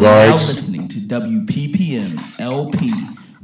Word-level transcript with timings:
Now 0.00 0.34
listening 0.34 0.86
to 0.88 0.98
WPPM 0.98 2.20
LP 2.38 2.92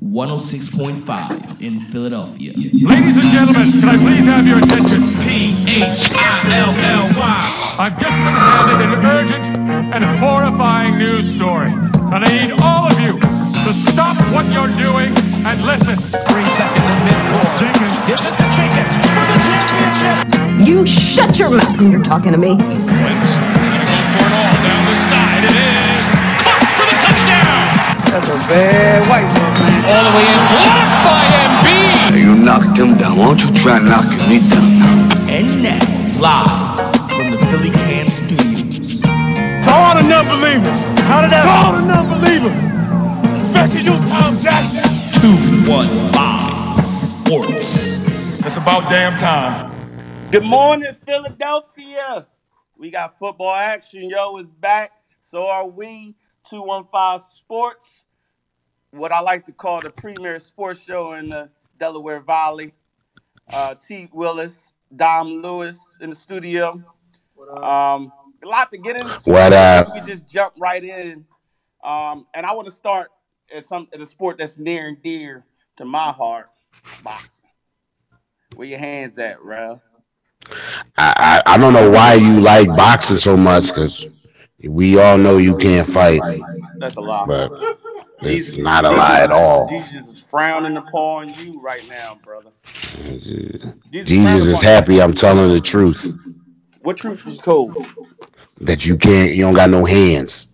106.5 0.01 1.61
in 1.61 1.81
Philadelphia. 1.81 2.53
Ladies 2.55 3.17
and 3.17 3.27
gentlemen, 3.35 3.73
can 3.81 3.89
I 3.89 3.97
please 3.99 4.25
have 4.25 4.47
your 4.47 4.59
attention? 4.59 5.03
P 5.27 5.59
H 5.83 6.15
I 6.15 6.63
L 6.63 6.71
L 6.71 7.11
Y. 7.19 7.77
I've 7.81 7.99
just 7.99 8.15
been 8.15 8.39
handed 8.39 8.99
an 8.99 9.07
urgent 9.07 9.47
and 9.95 10.05
horrifying 10.21 10.97
news 10.97 11.27
story. 11.35 11.73
And 12.15 12.25
I 12.25 12.33
need 12.33 12.53
all 12.63 12.87
of 12.87 13.01
you 13.01 13.19
to 13.19 13.73
stop 13.91 14.17
what 14.31 14.47
you're 14.55 14.71
doing 14.79 15.11
and 15.47 15.67
listen. 15.67 15.97
Three 15.99 16.47
seconds 16.55 16.87
in 16.87 16.99
midcourt. 17.03 17.51
Jenkins 17.59 17.99
gives 18.07 18.23
it 18.31 18.37
to 18.39 18.47
Jenkins 18.55 18.95
for 18.95 19.27
the 19.27 19.39
championship. 19.43 20.69
You 20.69 20.87
shut 20.87 21.37
your 21.37 21.51
mouth 21.51 21.77
when 21.79 21.91
you're 21.91 22.05
talking 22.05 22.31
to 22.31 22.39
me. 22.39 22.55
Wins. 22.55 23.44
That's 28.15 28.29
a 28.29 28.37
bad 28.47 29.03
white 29.11 29.27
man, 29.27 29.53
man. 29.59 29.83
All 29.91 30.05
the 30.07 30.15
way 30.15 30.23
in, 30.31 30.39
blocked 30.55 31.03
by 31.03 31.27
Embiid. 31.35 32.15
You 32.23 32.31
knocked 32.45 32.79
him 32.79 32.95
down. 32.95 33.19
Why 33.19 33.27
don't 33.27 33.43
you 33.43 33.51
try 33.57 33.81
knocking 33.81 34.23
me 34.31 34.39
down 34.49 34.79
now? 34.79 35.27
And 35.27 35.51
now, 35.61 35.83
live 36.23 37.11
from 37.11 37.33
the 37.33 37.39
Philly 37.51 37.71
Can 37.73 38.07
Studios. 38.07 39.01
To 39.01 39.71
all 39.73 39.99
the 39.99 40.07
non-believers. 40.07 40.81
How 41.11 41.23
did 41.23 41.33
that? 41.33 41.43
To 41.43 41.51
all 41.51 41.75
the 41.75 41.83
non-believers. 41.91 42.55
Especially 43.49 43.83
you, 43.83 43.99
Tom 44.07 44.39
Jackson. 44.39 44.87
215 45.67 46.85
Sports. 46.85 48.47
It's 48.47 48.57
about 48.57 48.89
damn 48.89 49.19
time. 49.19 49.73
Good 50.31 50.45
morning, 50.45 50.95
Philadelphia. 51.05 52.29
We 52.79 52.93
got 52.93 53.19
football 53.19 53.57
action. 53.57 54.09
Yo 54.09 54.37
is 54.37 54.53
back. 54.53 54.93
So 55.21 55.49
are 55.49 55.67
we. 55.67 56.15
215 56.49 57.19
Sports. 57.19 58.04
What 58.95 59.11
I 59.11 59.21
like 59.21 59.45
to 59.47 59.53
call 59.53 59.81
the 59.81 59.91
premier 59.91 60.39
sports 60.39 60.81
show 60.81 61.15
in 61.15 61.29
the 61.29 61.51
Delaware 61.79 62.21
Valley. 62.21 62.73
Uh, 63.53 63.75
T. 63.75 64.09
Willis, 64.13 64.75
Dom 64.95 65.43
Lewis 65.43 65.81
in 66.01 66.11
the 66.11 66.17
studio. 66.17 66.81
Um, 67.61 68.13
a 68.43 68.47
lot 68.47 68.71
to 68.71 68.79
get 68.79 69.01
into. 69.01 69.19
What 69.25 69.53
up? 69.53 69.93
We 69.95 70.01
just 70.01 70.29
jump 70.29 70.55
right 70.59 70.83
in. 70.83 71.27
Um, 71.83 72.27
and 72.35 72.47
I 72.47 72.55
want 72.55 72.69
to 72.69 72.73
start 72.73 73.11
at 73.53 73.65
some 73.65 73.89
at 73.93 74.01
a 74.01 74.07
sport 74.07 74.39
that's 74.39 74.59
near 74.59 74.87
and 74.87 75.03
dear 75.03 75.45
to 75.77 75.85
my 75.85 76.13
heart, 76.13 76.49
boxing. 77.03 77.51
Where 78.55 78.69
your 78.69 78.79
hands 78.79 79.19
at, 79.19 79.43
Ralph? 79.43 79.81
I, 80.97 81.43
I 81.47 81.55
I 81.55 81.59
don't 81.59 81.73
know 81.73 81.91
why 81.91 82.15
you 82.15 82.41
like 82.41 82.69
boxing 82.69 83.17
so 83.17 83.37
much 83.37 83.67
because 83.67 84.07
we 84.63 85.01
all 85.01 85.19
know 85.19 85.37
you 85.39 85.57
can't 85.57 85.89
fight, 85.89 86.21
That's 86.79 86.97
a 86.97 87.01
lot. 87.01 87.27
but 87.27 87.51
it's 88.27 88.47
Jesus, 88.47 88.59
not 88.59 88.85
a 88.85 88.91
lie 88.91 89.21
at 89.21 89.31
all. 89.31 89.69
Jesus 89.69 90.09
is 90.09 90.21
frowning 90.21 90.77
upon 90.77 91.33
you 91.35 91.61
right 91.61 91.87
now, 91.89 92.19
brother. 92.23 92.51
Jesus, 93.21 93.75
Jesus 93.91 94.47
is 94.47 94.61
happy 94.61 95.01
I'm 95.01 95.15
telling 95.15 95.51
the 95.51 95.61
truth 95.61 96.13
What 96.81 96.97
truth 96.97 97.27
is 97.27 97.39
cold? 97.39 97.77
that 98.61 98.87
you 98.87 98.97
can't 98.97 99.33
you 99.33 99.43
don't 99.43 99.55
got 99.55 99.71
no 99.71 99.85
hands. 99.85 100.49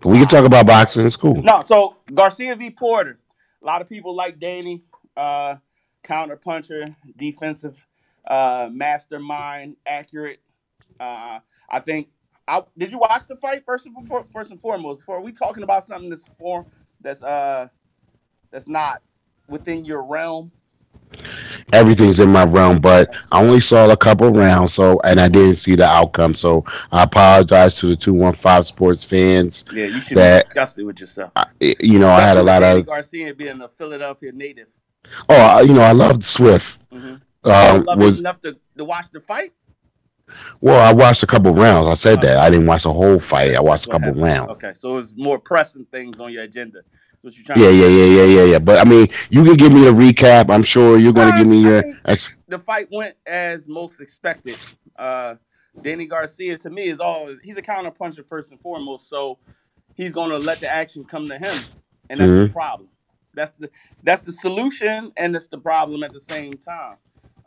But 0.00 0.08
we 0.10 0.18
can 0.18 0.28
talk 0.28 0.44
about 0.44 0.66
boxing. 0.66 1.06
It's 1.06 1.16
cool. 1.16 1.40
No, 1.42 1.62
so 1.64 1.96
Garcia 2.12 2.56
v. 2.56 2.70
Porter. 2.70 3.18
A 3.62 3.64
lot 3.64 3.80
of 3.80 3.88
people 3.88 4.16
like 4.16 4.40
Danny, 4.40 4.82
uh, 5.16 5.56
counter 6.02 6.36
puncher, 6.36 6.96
defensive 7.16 7.86
uh, 8.26 8.68
mastermind, 8.72 9.76
accurate. 9.86 10.40
Uh, 10.98 11.38
I 11.70 11.78
think. 11.80 12.08
I, 12.48 12.64
did 12.76 12.90
you 12.90 12.98
watch 12.98 13.22
the 13.28 13.36
fight 13.36 13.62
first 13.64 13.86
and 13.86 14.08
for, 14.08 14.26
first 14.32 14.50
and 14.50 14.60
foremost? 14.60 14.98
Before 14.98 15.20
we 15.20 15.30
talking 15.30 15.62
about 15.62 15.84
something 15.84 16.10
that's 16.10 16.28
for 16.40 16.66
that's 17.02 17.22
uh 17.22 17.68
that's 18.50 18.68
not 18.68 19.02
within 19.48 19.84
your 19.84 20.02
realm. 20.02 20.50
Everything's 21.72 22.20
in 22.20 22.30
my 22.30 22.44
realm, 22.44 22.80
but 22.80 23.14
I 23.30 23.42
only 23.42 23.60
saw 23.60 23.90
a 23.90 23.96
couple 23.96 24.30
rounds, 24.30 24.72
so 24.74 24.98
and 25.04 25.20
I 25.20 25.28
didn't 25.28 25.54
see 25.54 25.74
the 25.74 25.84
outcome. 25.86 26.34
So 26.34 26.64
I 26.90 27.02
apologize 27.04 27.76
to 27.78 27.86
the 27.88 27.96
two 27.96 28.14
one 28.14 28.32
five 28.34 28.64
sports 28.66 29.04
fans. 29.04 29.64
Yeah, 29.72 29.86
you 29.86 30.00
should 30.00 30.16
That- 30.16 30.44
be 30.44 30.48
disgusted 30.48 30.84
with 30.86 31.00
yourself. 31.00 31.32
I, 31.36 31.46
you 31.60 31.98
know, 31.98 32.08
I 32.08 32.20
had 32.20 32.36
a 32.36 32.42
lot 32.42 32.60
Danny 32.60 32.80
of 32.80 32.86
Garcia 32.86 33.34
being 33.34 33.60
a 33.60 33.68
Philadelphia 33.68 34.32
native. 34.32 34.68
oh, 35.28 35.60
you 35.62 35.74
know, 35.74 35.82
I 35.82 35.92
loved 35.92 36.22
Swift. 36.24 36.78
Mhm. 36.90 37.20
Um, 37.44 37.84
was 37.98 38.20
enough 38.20 38.40
to, 38.42 38.56
to 38.78 38.84
watch 38.84 39.06
the 39.12 39.20
fight. 39.20 39.52
Well, 40.60 40.80
I 40.80 40.92
watched 40.92 41.22
a 41.22 41.28
couple 41.28 41.54
rounds. 41.54 41.88
I 41.88 41.94
said 41.94 42.20
that 42.22 42.38
I 42.38 42.50
didn't 42.50 42.66
watch 42.66 42.84
the 42.84 42.92
whole 42.92 43.20
fight. 43.20 43.54
I 43.56 43.60
watched 43.60 43.86
a 43.86 43.88
What 43.88 43.98
couple 43.98 44.12
happened? 44.12 44.14
rounds. 44.14 44.48
Okay, 44.48 44.72
so 44.74 44.98
it's 44.98 45.14
more 45.16 45.38
pressing 45.38 45.86
things 45.86 46.20
on 46.20 46.32
your 46.32 46.44
agenda. 46.44 46.82
That's 47.22 47.24
what 47.24 47.36
you're 47.36 47.46
trying 47.46 47.64
Yeah, 47.64 47.70
to 47.70 47.70
yeah, 47.70 47.88
yeah, 47.88 48.06
yeah, 48.06 48.24
yeah, 48.24 48.44
yeah. 48.44 48.60
But 48.60 48.80
I 48.80 48.88
mean, 48.88 49.08
you 49.30 49.44
can 49.44 49.56
give 49.56 49.72
me 49.72 49.82
the 49.84 49.92
recap. 49.92 50.50
I'm 50.50 50.64
sure 50.64 50.98
you're 50.98 51.12
going 51.14 51.28
to 51.28 51.32
give 51.32 51.48
me 51.48 51.60
I 51.64 51.64
your. 51.64 51.84
Ex- 52.06 52.30
the 52.48 52.58
fight 52.58 52.88
went 52.92 53.16
as 53.26 53.68
most 53.68 54.00
expected. 54.00 54.60
Uh, 54.96 55.36
Danny 55.82 56.06
Garcia, 56.06 56.58
to 56.58 56.70
me, 56.70 56.84
is 56.84 57.00
all 57.00 57.34
he's 57.42 57.56
a 57.56 57.62
counter 57.62 57.90
puncher 57.90 58.24
first 58.28 58.50
and 58.52 58.60
foremost. 58.60 59.08
So 59.08 59.38
he's 59.94 60.12
going 60.12 60.30
to 60.30 60.38
let 60.38 60.60
the 60.60 60.72
action 60.72 61.04
come 61.04 61.28
to 61.30 61.38
him, 61.38 61.68
and 62.08 62.20
that's 62.20 62.34
the 62.34 62.44
Mhm. 62.44 62.46
problem. 62.46 62.90
That's 63.34 63.52
the 63.58 63.70
that's 64.02 64.22
the 64.22 64.32
solution, 64.32 65.12
and 65.16 65.36
it's 65.36 65.48
the 65.48 65.58
problem 65.58 66.02
at 66.02 66.12
the 66.12 66.20
same 66.20 66.58
time. 66.58 66.96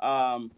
Um, 0.01 0.51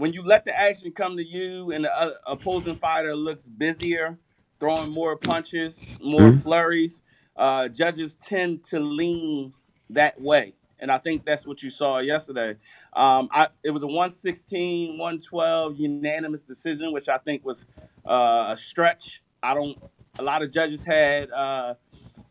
when 0.00 0.14
you 0.14 0.22
let 0.24 0.46
the 0.46 0.58
action 0.58 0.92
come 0.92 1.18
to 1.18 1.24
you, 1.26 1.72
and 1.72 1.86
the 1.86 1.96
uh, 1.98 2.12
opposing 2.26 2.76
fighter 2.76 3.16
looks 3.16 3.48
busier, 3.48 4.18
throwing 4.60 4.90
more 4.90 5.16
punches, 5.16 5.92
more 6.02 6.32
Mhm. 6.32 6.42
flurries, 6.42 7.02
uh, 7.36 7.68
judges 7.68 8.16
tend 8.16 8.64
to 8.66 8.80
lean 8.80 9.54
that 9.90 10.20
way. 10.20 10.54
And 10.80 10.92
I 10.92 10.98
think 10.98 11.26
that's 11.26 11.46
what 11.46 11.62
you 11.62 11.70
saw 11.70 12.00
yesterday. 12.00 12.56
Um, 12.94 13.30
I, 13.32 13.48
it 13.64 13.72
was 13.72 13.84
a 13.84 13.88
116, 13.88 14.98
112 14.98 15.80
unanimous 15.80 16.46
decision, 16.46 16.92
which 16.92 17.08
I 17.08 17.18
think 17.18 17.46
was 17.46 17.66
uh, 18.06 18.48
a 18.50 18.58
stretch. 18.58 19.22
I 19.42 19.54
don't. 19.54 19.78
A 20.18 20.24
lot 20.24 20.42
of 20.42 20.52
judges 20.52 20.84
had 20.84 21.30
uh, 21.32 21.76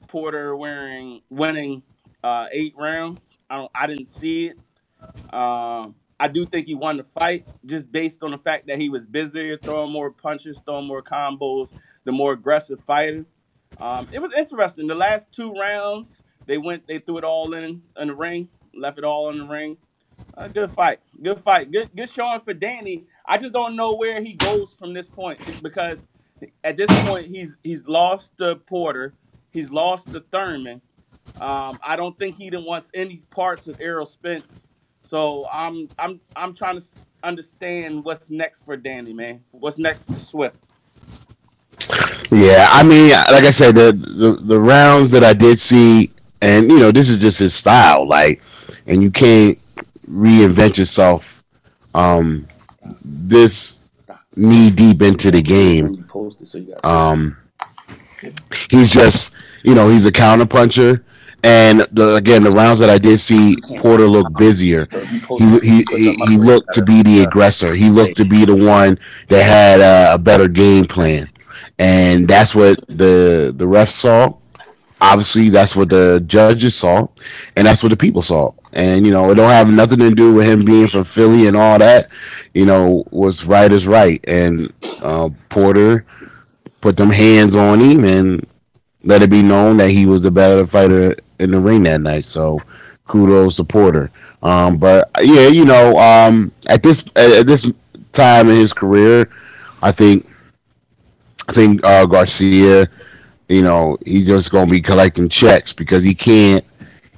Porter 0.07 0.55
wearing 0.55 1.21
winning 1.29 1.83
uh, 2.23 2.47
eight 2.51 2.75
rounds. 2.77 3.37
I 3.49 3.57
don't. 3.57 3.71
I 3.75 3.87
didn't 3.87 4.07
see 4.07 4.47
it. 4.47 4.57
Um, 5.33 5.95
I 6.19 6.27
do 6.27 6.45
think 6.45 6.67
he 6.67 6.75
won 6.75 6.97
the 6.97 7.03
fight 7.03 7.47
just 7.65 7.91
based 7.91 8.23
on 8.23 8.31
the 8.31 8.37
fact 8.37 8.67
that 8.67 8.77
he 8.77 8.89
was 8.89 9.07
busier, 9.07 9.57
throwing 9.57 9.91
more 9.91 10.11
punches, 10.11 10.61
throwing 10.65 10.87
more 10.87 11.01
combos, 11.01 11.73
the 12.03 12.11
more 12.11 12.33
aggressive 12.33 12.81
fighter. 12.85 13.25
Um, 13.79 14.07
it 14.11 14.19
was 14.19 14.33
interesting. 14.33 14.87
The 14.87 14.95
last 14.95 15.31
two 15.31 15.53
rounds, 15.53 16.21
they 16.45 16.57
went, 16.57 16.87
they 16.87 16.99
threw 16.99 17.19
it 17.19 17.23
all 17.23 17.53
in 17.53 17.83
in 17.97 18.07
the 18.09 18.15
ring, 18.15 18.49
left 18.73 18.97
it 18.97 19.03
all 19.03 19.29
in 19.29 19.37
the 19.37 19.45
ring. 19.45 19.77
Uh, 20.35 20.49
good 20.49 20.69
fight, 20.69 20.99
good 21.21 21.39
fight, 21.39 21.71
good 21.71 21.89
good 21.95 22.09
showing 22.09 22.41
for 22.41 22.53
Danny. 22.53 23.05
I 23.25 23.37
just 23.37 23.53
don't 23.53 23.75
know 23.77 23.95
where 23.95 24.21
he 24.21 24.33
goes 24.33 24.75
from 24.77 24.93
this 24.93 25.07
point 25.07 25.39
because 25.63 26.07
at 26.63 26.75
this 26.75 26.89
point 27.07 27.27
he's 27.27 27.57
he's 27.63 27.87
lost 27.87 28.37
to 28.39 28.57
Porter, 28.57 29.13
he's 29.51 29.71
lost 29.71 30.11
to 30.13 30.19
Thurman. 30.19 30.81
Um, 31.39 31.79
I 31.83 31.95
don't 31.95 32.17
think 32.17 32.37
he 32.37 32.49
wants 32.51 32.91
any 32.93 33.17
parts 33.29 33.67
of 33.67 33.79
Errol 33.79 34.05
Spence. 34.05 34.67
So 35.09 35.47
I'm 35.51 35.89
I'm 35.97 36.21
I'm 36.35 36.53
trying 36.53 36.75
to 36.75 36.81
s- 36.81 37.03
understand 37.23 38.05
what's 38.05 38.29
next 38.29 38.61
for 38.61 38.77
Danny, 38.77 39.11
man. 39.11 39.43
What's 39.49 39.79
next 39.79 40.03
for 40.03 40.13
Swift? 40.13 40.57
yeah, 42.31 42.67
I 42.69 42.83
mean, 42.83 43.09
like 43.09 43.43
I 43.43 43.49
said, 43.49 43.73
the, 43.73 43.91
the 43.91 44.33
the 44.39 44.59
rounds 44.59 45.11
that 45.13 45.23
I 45.23 45.33
did 45.33 45.57
see, 45.57 46.11
and 46.43 46.69
you 46.69 46.77
know, 46.77 46.91
this 46.91 47.09
is 47.09 47.19
just 47.19 47.39
his 47.39 47.55
style. 47.55 48.07
Like, 48.07 48.43
and 48.85 49.01
you 49.01 49.09
can't 49.09 49.57
reinvent 50.07 50.77
yourself. 50.77 51.43
Um, 51.95 52.47
this 53.03 53.79
knee 54.35 54.69
deep 54.69 55.01
into 55.01 55.31
the 55.31 55.41
game. 55.41 55.95
You 55.95 56.03
posted, 56.03 56.47
so 56.47 56.59
you 56.59 56.75
got. 56.75 56.85
Um, 56.85 57.35
he's 58.69 58.93
just, 58.93 59.33
you 59.63 59.73
know, 59.73 59.89
he's 59.89 60.05
a 60.05 60.11
counter 60.11 60.45
puncher. 60.45 61.03
And 61.43 61.85
the, 61.91 62.15
again, 62.15 62.43
the 62.43 62.51
rounds 62.51 62.79
that 62.79 62.89
I 62.89 62.97
did 62.97 63.19
see, 63.19 63.57
Porter 63.77 64.07
looked 64.07 64.35
busier. 64.37 64.87
He, 65.37 65.59
he 65.59 65.85
he 65.89 66.15
he 66.27 66.37
looked 66.37 66.73
to 66.73 66.81
be 66.81 67.01
the 67.03 67.21
aggressor. 67.23 67.73
He 67.73 67.89
looked 67.89 68.17
to 68.17 68.25
be 68.25 68.45
the 68.45 68.55
one 68.55 68.99
that 69.29 69.43
had 69.43 69.79
a, 69.79 70.15
a 70.15 70.17
better 70.17 70.47
game 70.47 70.85
plan, 70.85 71.27
and 71.79 72.27
that's 72.27 72.53
what 72.53 72.79
the 72.87 73.53
the 73.55 73.65
refs 73.65 73.89
saw. 73.91 74.33
Obviously, 75.01 75.49
that's 75.49 75.75
what 75.75 75.89
the 75.89 76.23
judges 76.27 76.75
saw, 76.75 77.07
and 77.55 77.65
that's 77.67 77.83
what 77.83 77.89
the 77.89 77.97
people 77.97 78.21
saw. 78.21 78.51
And 78.73 79.05
you 79.05 79.11
know, 79.11 79.31
it 79.31 79.35
don't 79.35 79.49
have 79.49 79.69
nothing 79.69 79.99
to 79.99 80.11
do 80.11 80.33
with 80.33 80.45
him 80.45 80.65
being 80.65 80.87
from 80.87 81.05
Philly 81.05 81.47
and 81.47 81.55
all 81.55 81.79
that. 81.79 82.09
You 82.53 82.65
know, 82.65 83.05
what's 83.09 83.45
right 83.45 83.71
is 83.71 83.87
right, 83.87 84.23
and 84.27 84.73
uh, 85.01 85.29
Porter 85.49 86.05
put 86.81 86.97
them 86.97 87.09
hands 87.09 87.55
on 87.55 87.79
him 87.79 88.03
and 88.03 88.45
let 89.03 89.21
it 89.21 89.29
be 89.29 89.41
known 89.41 89.77
that 89.77 89.89
he 89.89 90.05
was 90.05 90.23
the 90.23 90.31
better 90.31 90.65
fighter 90.65 91.15
in 91.39 91.51
the 91.51 91.59
ring 91.59 91.83
that 91.83 92.01
night. 92.01 92.25
So 92.25 92.59
kudos 93.05 93.55
to 93.57 93.63
Porter. 93.63 94.11
Um, 94.43 94.77
but 94.77 95.09
yeah, 95.21 95.47
you 95.47 95.65
know, 95.65 95.97
um, 95.97 96.51
at 96.67 96.83
this 96.83 97.05
at 97.15 97.47
this 97.47 97.69
time 98.11 98.49
in 98.49 98.57
his 98.57 98.73
career, 98.73 99.29
I 99.81 99.91
think 99.91 100.29
I 101.47 101.53
think 101.53 101.83
uh, 101.83 102.05
Garcia 102.05 102.87
you 103.49 103.63
know, 103.63 103.97
he's 104.05 104.27
just 104.27 104.51
going 104.51 104.67
to 104.67 104.71
be 104.71 104.79
collecting 104.79 105.27
checks 105.27 105.73
because 105.73 106.03
he 106.03 106.13
can't. 106.13 106.63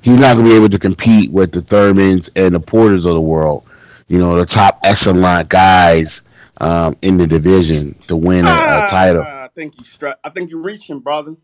He's 0.01 0.17
not 0.17 0.35
going 0.35 0.45
to 0.47 0.51
be 0.51 0.55
able 0.55 0.69
to 0.69 0.79
compete 0.79 1.31
with 1.31 1.51
the 1.51 1.59
Thurmans 1.59 2.29
and 2.35 2.55
the 2.55 2.59
Porters 2.59 3.05
of 3.05 3.13
the 3.13 3.21
world. 3.21 3.63
You 4.07 4.17
know, 4.17 4.35
the 4.35 4.45
top 4.45 4.79
echelon 4.83 5.45
guys 5.47 6.23
um, 6.57 6.97
in 7.03 7.17
the 7.17 7.27
division 7.27 7.93
to 8.07 8.15
win 8.15 8.45
a, 8.45 8.49
a 8.49 8.87
title. 8.87 9.23
Ah, 9.25 9.43
I 9.43 9.47
think 9.49 9.75
you 9.77 10.13
I 10.23 10.29
think 10.29 10.49
you're 10.49 10.61
reaching, 10.61 10.99
brother. 10.99 11.35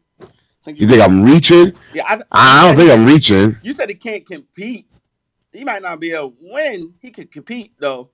Think 0.68 0.82
You 0.82 0.88
think 0.90 1.02
I'm 1.02 1.24
reaching? 1.24 1.72
Yeah, 1.94 2.04
I, 2.06 2.22
I 2.30 2.68
don't 2.68 2.76
think 2.76 2.92
I'm 2.92 3.06
reaching. 3.06 3.56
You 3.62 3.74
said 3.74 3.88
he 3.88 3.96
can't 3.96 4.26
compete. 4.26 4.86
He 5.54 5.64
might 5.64 5.82
not 5.82 5.98
be 5.98 6.12
able 6.12 6.32
to 6.32 6.38
win. 6.42 6.94
He 7.00 7.10
could 7.10 7.32
compete 7.32 7.72
though. 7.80 8.10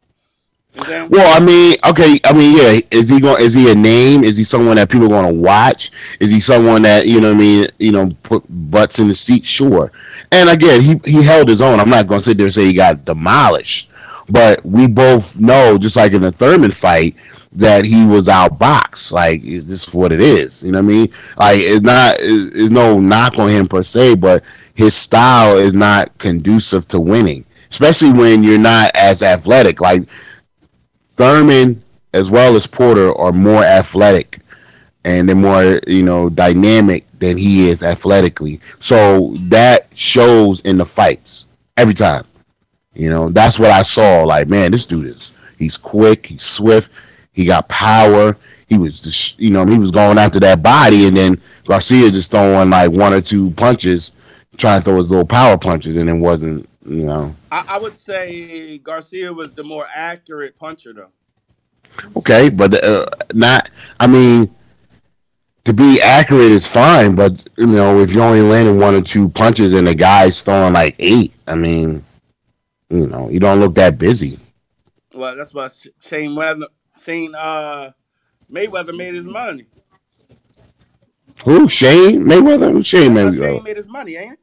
You 0.76 0.82
know 0.82 0.84
what 0.84 0.84
I'm 0.84 0.86
saying? 0.86 1.10
Well, 1.10 1.42
I 1.42 1.44
mean, 1.44 1.78
okay, 1.84 2.20
I 2.24 2.32
mean, 2.32 2.56
yeah, 2.56 2.80
is 2.92 3.10
he 3.10 3.20
going? 3.20 3.42
Is 3.42 3.56
he 3.56 3.72
a 3.72 3.76
name? 3.76 4.24
Is 4.24 4.38
he 4.38 4.44
someone 4.44 4.76
that 4.76 4.92
people 4.92 5.08
are 5.08 5.10
going 5.10 5.34
to 5.34 5.42
watch? 5.42 5.90
Is 6.20 6.30
he 6.30 6.40
someone 6.40 6.84
that 6.84 7.08
you 7.08 7.20
know? 7.20 7.30
what 7.30 7.38
I 7.38 7.40
mean, 7.40 7.68
you 7.80 7.92
know, 7.92 8.12
put 8.22 8.44
butts 8.70 9.00
in 9.00 9.08
the 9.08 9.16
seat? 9.16 9.46
Sure. 9.46 9.92
And 10.32 10.48
again, 10.48 10.80
he 10.80 11.02
he 11.06 11.24
held 11.24 11.48
his 11.48 11.60
own. 11.60 11.80
I'm 11.80 11.90
not 11.90 12.06
going 12.06 12.20
to 12.20 12.24
sit 12.24 12.38
there 12.38 12.46
and 12.46 12.54
say 12.54 12.66
he 12.66 12.74
got 12.76 13.04
demolished, 13.04 13.90
but 14.30 14.64
we 14.64 14.86
both 14.86 15.40
know, 15.40 15.80
just 15.80 15.96
like 15.96 16.14
in 16.14 16.22
the 16.22 16.32
Thurman 16.32 16.70
fight, 16.70 17.16
that 17.56 17.86
he 17.86 18.06
was 18.06 18.28
outboxed. 18.28 19.12
Like 19.12 19.42
this 19.44 19.88
is 19.88 19.94
what 19.94 20.12
it 20.12 20.22
is. 20.22 20.64
You 20.64 20.72
know 20.72 20.80
what 20.80 20.86
I 20.86 20.94
mean? 20.94 21.08
Like 21.38 21.60
it's 21.60 21.82
not. 21.82 22.18
It's, 22.20 22.72
no 22.72 23.00
knock 23.00 23.38
on 23.38 23.50
him 23.50 23.68
per 23.68 23.84
se, 23.84 24.16
but 24.16 24.44
his 24.74 24.96
style 24.96 25.58
is 25.58 25.74
not 25.74 26.18
conducive 26.18 26.88
to 26.88 27.00
winning, 27.00 27.46
especially 27.70 28.12
when 28.12 28.42
you're 28.44 28.58
not 28.58 28.92
as 28.96 29.22
athletic. 29.22 29.80
Like 29.80 30.08
Thurman 31.16 31.84
as 32.14 32.30
well 32.30 32.56
as 32.56 32.68
Porter 32.68 33.16
are 33.18 33.32
more 33.32 33.64
athletic 33.64 34.40
and 35.06 35.28
they're 35.28 35.36
more, 35.36 35.80
you 35.88 36.04
know, 36.04 36.30
dynamic 36.30 37.06
than 37.20 37.38
he 37.38 37.70
is 37.70 37.84
athletically. 37.84 38.60
So 38.80 39.34
that 39.42 39.88
shows 39.96 40.62
in 40.62 40.78
the 40.78 40.86
fights 40.86 41.48
every 41.78 41.94
time. 41.94 42.24
You 42.94 43.10
know, 43.10 43.30
that's 43.30 43.60
what 43.60 43.72
I 43.72 43.84
saw. 43.84 44.24
Like, 44.24 44.48
man, 44.48 44.72
this 44.72 44.86
dude 44.86 45.08
is 45.08 45.34
he's 45.58 45.78
quick, 45.78 46.28
he's 46.28 46.44
swift, 46.44 46.92
he 47.34 47.46
got 47.46 47.68
power. 47.68 48.38
He 48.68 48.78
was 48.78 49.02
just, 49.02 49.40
you 49.40 49.50
know, 49.50 49.66
he 49.66 49.78
was 49.78 49.92
going 49.92 50.18
after 50.18 50.40
that 50.40 50.64
body, 50.64 51.08
and 51.08 51.16
then 51.16 51.42
Garcia 51.66 52.10
just 52.10 52.32
throwing 52.32 52.70
like 52.70 52.92
one 52.92 53.14
or 53.14 53.22
two 53.22 53.52
punches, 53.52 54.14
trying 54.58 54.80
to 54.80 54.86
throw 54.86 54.98
his 54.98 55.12
little 55.12 55.26
power 55.26 55.58
punches, 55.58 55.96
and 55.98 56.10
it 56.10 56.14
wasn't, 56.14 56.68
you 56.86 57.04
know. 57.04 57.36
I, 57.52 57.66
I 57.70 57.80
would 57.80 57.94
say 57.94 58.78
Garcia 58.80 59.32
was 59.32 59.54
the 59.54 59.64
more 59.64 59.88
accurate 59.94 60.58
puncher 60.58 60.94
though. 60.94 61.12
Okay, 62.16 62.50
but 62.50 62.84
uh, 62.84 63.06
not. 63.34 63.70
I 64.00 64.08
mean, 64.08 64.54
to 65.66 65.74
be 65.74 66.02
accurate 66.02 66.52
is 66.52 66.68
fine, 66.68 67.16
but 67.16 67.48
you 67.58 67.68
know, 67.68 68.00
if 68.00 68.12
you're 68.12 68.24
only 68.24 68.42
landing 68.42 68.80
one 68.80 68.96
or 68.96 69.02
two 69.02 69.30
punches 69.30 69.74
and 69.74 69.88
the 69.88 69.96
guy's 69.96 70.42
throwing 70.42 70.74
like 70.74 70.96
eight, 71.00 71.34
I 71.48 71.56
mean, 71.56 72.04
you 72.90 73.08
know, 73.08 73.30
you 73.30 73.40
don't 73.40 73.60
look 73.60 73.76
that 73.76 73.98
busy. 73.98 74.40
Well, 75.14 75.36
that's 75.36 75.54
why 75.54 75.70
Shane 76.02 76.36
Weather, 76.36 76.68
Shane 77.04 77.36
uh, 77.36 77.92
Mayweather 78.52 78.96
made 78.96 79.16
his 79.16 79.26
money. 79.26 79.66
Who 81.46 81.68
Shane 81.68 82.24
Mayweather? 82.24 82.72
Who 82.72 82.84
Shane 82.84 83.12
Mayweather? 83.12 83.54
Shane 83.54 83.64
made 83.64 83.78
his 83.78 83.90
money, 83.90 84.16
ain't 84.16 84.34
it? 84.34 84.40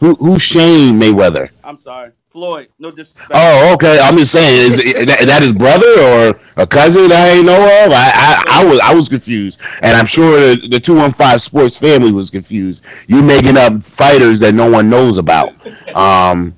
Who 0.00 0.14
who 0.16 0.38
Shane 0.38 1.00
Mayweather? 1.00 1.50
I'm 1.64 1.78
sorry, 1.78 2.12
Floyd. 2.30 2.68
No 2.78 2.90
disrespect. 2.90 3.30
Oh, 3.32 3.72
okay. 3.74 3.98
I'm 4.00 4.16
just 4.16 4.32
saying, 4.32 4.72
is, 4.72 4.76
that, 4.76 5.20
is 5.20 5.26
that 5.26 5.42
his 5.42 5.52
brother 5.52 5.86
or 5.98 6.40
a 6.56 6.66
cousin 6.66 7.10
I 7.10 7.28
ain't 7.30 7.46
know 7.46 7.62
of? 7.62 7.92
I, 7.92 8.12
I, 8.14 8.44
I 8.48 8.64
was 8.64 8.80
I 8.80 8.94
was 8.94 9.08
confused, 9.08 9.60
and 9.82 9.96
I'm 9.96 10.06
sure 10.06 10.54
the, 10.54 10.68
the 10.68 10.80
two 10.80 10.94
one 10.94 11.12
five 11.12 11.40
sports 11.40 11.78
family 11.78 12.12
was 12.12 12.30
confused. 12.30 12.84
You 13.06 13.22
making 13.22 13.56
up 13.56 13.82
fighters 13.82 14.40
that 14.40 14.54
no 14.54 14.70
one 14.70 14.90
knows 14.90 15.18
about. 15.18 15.54
Um, 15.96 16.54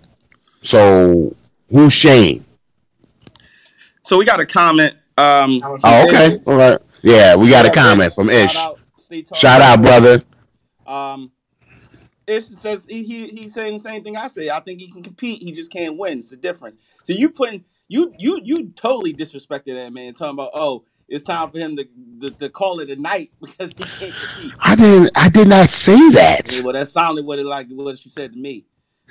so 0.63 1.35
who's 1.71 1.93
Shane? 1.93 2.45
So 4.03 4.19
we 4.19 4.25
got 4.25 4.41
a 4.41 4.47
comment. 4.47 4.95
Um, 5.19 5.63
Oh, 5.85 6.05
okay, 6.05 6.39
all 6.47 6.57
right. 6.57 6.79
Yeah, 7.03 7.37
we 7.37 7.51
got 7.51 7.67
a 7.67 7.71
comment 7.71 8.15
from 8.15 8.31
Ish. 8.31 8.53
Shout 8.53 8.57
out, 8.57 8.81
Shout 9.35 9.61
out, 9.63 9.83
brother. 9.83 10.23
Um, 10.87 11.33
Ish 12.27 12.45
says 12.47 12.87
he, 12.89 13.03
he 13.03 13.29
he's 13.29 13.55
saying 13.55 13.75
the 13.75 13.81
same 13.81 14.05
thing 14.05 14.17
I 14.17 14.29
say. 14.29 14.51
I 14.51 14.61
think 14.61 14.81
he 14.81 14.91
can 14.91 15.03
compete. 15.03 15.43
He 15.43 15.53
just 15.53 15.73
can't 15.73 15.99
win. 15.99 16.19
It's 16.21 16.31
the 16.31 16.37
difference. 16.37 16.77
So 17.05 17.13
you 17.13 17.31
putting 17.31 17.65
you 17.89 18.15
you 18.19 18.41
you 18.45 18.71
totally 18.71 19.15
disrespected 19.15 19.75
that 19.75 19.93
man. 19.93 20.15
Talking 20.15 20.35
about 20.35 20.51
oh, 20.55 20.85
it's 21.09 21.25
time 21.25 21.51
for 21.51 21.59
him 21.59 21.77
to 21.77 21.89
to, 22.23 22.31
to 22.33 22.49
call 22.51 22.81
it 22.81 22.91
a 22.91 22.97
night 22.97 23.33
because 23.41 23.75
he 23.77 23.89
can't 23.89 24.19
compete. 24.19 24.59
I 24.61 24.77
didn't. 24.77 25.11
I 25.17 25.29
did 25.31 25.49
not 25.49 25.69
say 25.71 26.11
Yeah, 26.11 26.13
that. 26.13 26.63
well, 26.63 26.75
that 26.75 26.89
sounded 26.89 27.27
what 27.27 27.39
it 27.39 27.47
like 27.47 27.69
what 27.71 27.99
she 27.99 28.09
said 28.09 28.33
to 28.35 28.39
me. 28.39 28.67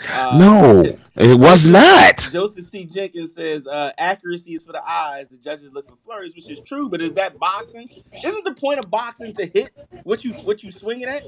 Uh, 0.08 0.40
No, 0.40 0.84
it 1.16 1.40
was 1.40 1.66
not. 1.68 2.28
Joseph 2.32 2.66
C. 2.66 2.86
Jenkins 2.86 3.34
says 3.36 3.68
uh, 3.68 3.92
accuracy 3.98 4.56
is 4.56 4.64
for 4.64 4.74
the 4.74 4.84
eyes. 4.88 5.30
The 5.30 5.38
judges 5.38 5.72
look 5.74 5.88
for 5.88 5.98
flurries, 6.06 6.36
which 6.36 6.50
is 6.50 6.62
true. 6.62 6.90
But 6.90 7.02
is 7.02 7.14
that 7.14 7.40
boxing? 7.40 7.90
Isn't 8.24 8.46
the 8.46 8.54
point 8.54 8.80
of 8.80 8.90
boxing 8.90 9.34
to 9.34 9.46
hit 9.46 9.72
what 10.04 10.24
you 10.24 10.34
what 10.44 10.64
you 10.64 10.72
swinging 10.72 11.08
at? 11.10 11.24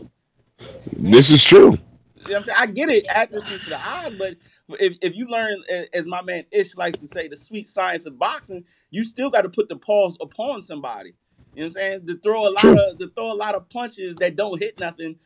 This 0.93 1.31
is 1.31 1.43
true. 1.43 1.77
You 2.25 2.33
know 2.33 2.37
I'm 2.37 2.43
saying? 2.43 2.57
I 2.59 2.65
get 2.67 2.89
it, 2.89 3.05
accuracy 3.09 3.55
is 3.55 3.63
for 3.63 3.71
the 3.71 3.83
eye, 3.83 4.11
but 4.17 4.35
if, 4.79 4.97
if 5.01 5.15
you 5.15 5.27
learn, 5.27 5.63
as 5.93 6.05
my 6.05 6.21
man 6.21 6.45
Ish 6.51 6.77
likes 6.77 6.99
to 6.99 7.07
say, 7.07 7.27
the 7.27 7.37
sweet 7.37 7.67
science 7.69 8.05
of 8.05 8.19
boxing, 8.19 8.63
you 8.91 9.03
still 9.03 9.31
got 9.31 9.41
to 9.41 9.49
put 9.49 9.69
the 9.69 9.75
paws 9.75 10.17
upon 10.21 10.63
somebody. 10.63 11.13
You 11.55 11.63
know 11.63 11.67
what 11.67 11.67
I'm 11.67 11.71
saying? 11.73 12.07
To 12.07 12.17
throw 12.19 12.47
a 12.47 12.51
lot 12.51 12.59
True. 12.59 12.91
of 12.91 12.99
to 12.99 13.07
throw 13.09 13.31
a 13.31 13.35
lot 13.35 13.55
of 13.55 13.69
punches 13.69 14.15
that 14.17 14.35
don't 14.35 14.59
hit 14.61 14.79
nothing, 14.79 15.17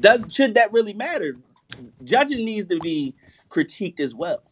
does 0.00 0.24
should 0.30 0.54
that 0.54 0.72
really 0.72 0.94
matter? 0.94 1.36
Judging 2.04 2.44
needs 2.44 2.66
to 2.66 2.78
be 2.78 3.14
critiqued 3.50 4.00
as 4.00 4.14
well. 4.14 4.42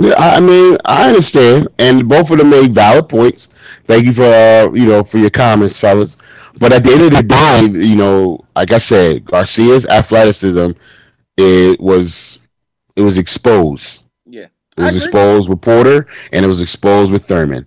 Yeah, 0.00 0.14
I 0.18 0.36
I 0.36 0.40
mean, 0.40 0.76
I 0.84 1.08
understand, 1.08 1.68
and 1.78 2.08
both 2.08 2.30
of 2.30 2.38
them 2.38 2.50
made 2.50 2.72
valid 2.72 3.08
points. 3.08 3.48
Thank 3.84 4.06
you 4.06 4.12
for 4.12 4.24
uh, 4.24 4.70
you 4.72 4.86
know 4.86 5.02
for 5.04 5.18
your 5.18 5.30
comments, 5.30 5.78
fellas. 5.78 6.16
But 6.58 6.72
at 6.72 6.84
the 6.84 6.92
end 6.92 7.02
of 7.02 7.12
the 7.12 7.22
day, 7.22 7.86
you 7.88 7.96
know, 7.96 8.40
like 8.54 8.72
I 8.72 8.78
said, 8.78 9.24
Garcia's 9.24 9.86
athleticism 9.86 10.72
it 11.36 11.80
was 11.80 12.38
it 12.96 13.02
was 13.02 13.18
exposed. 13.18 14.02
Yeah, 14.26 14.46
It 14.76 14.82
was 14.82 14.96
exposed 14.96 15.48
with 15.48 15.60
Porter, 15.60 16.06
and 16.32 16.44
it 16.44 16.48
was 16.48 16.60
exposed 16.60 17.12
with 17.12 17.26
Thurman. 17.26 17.66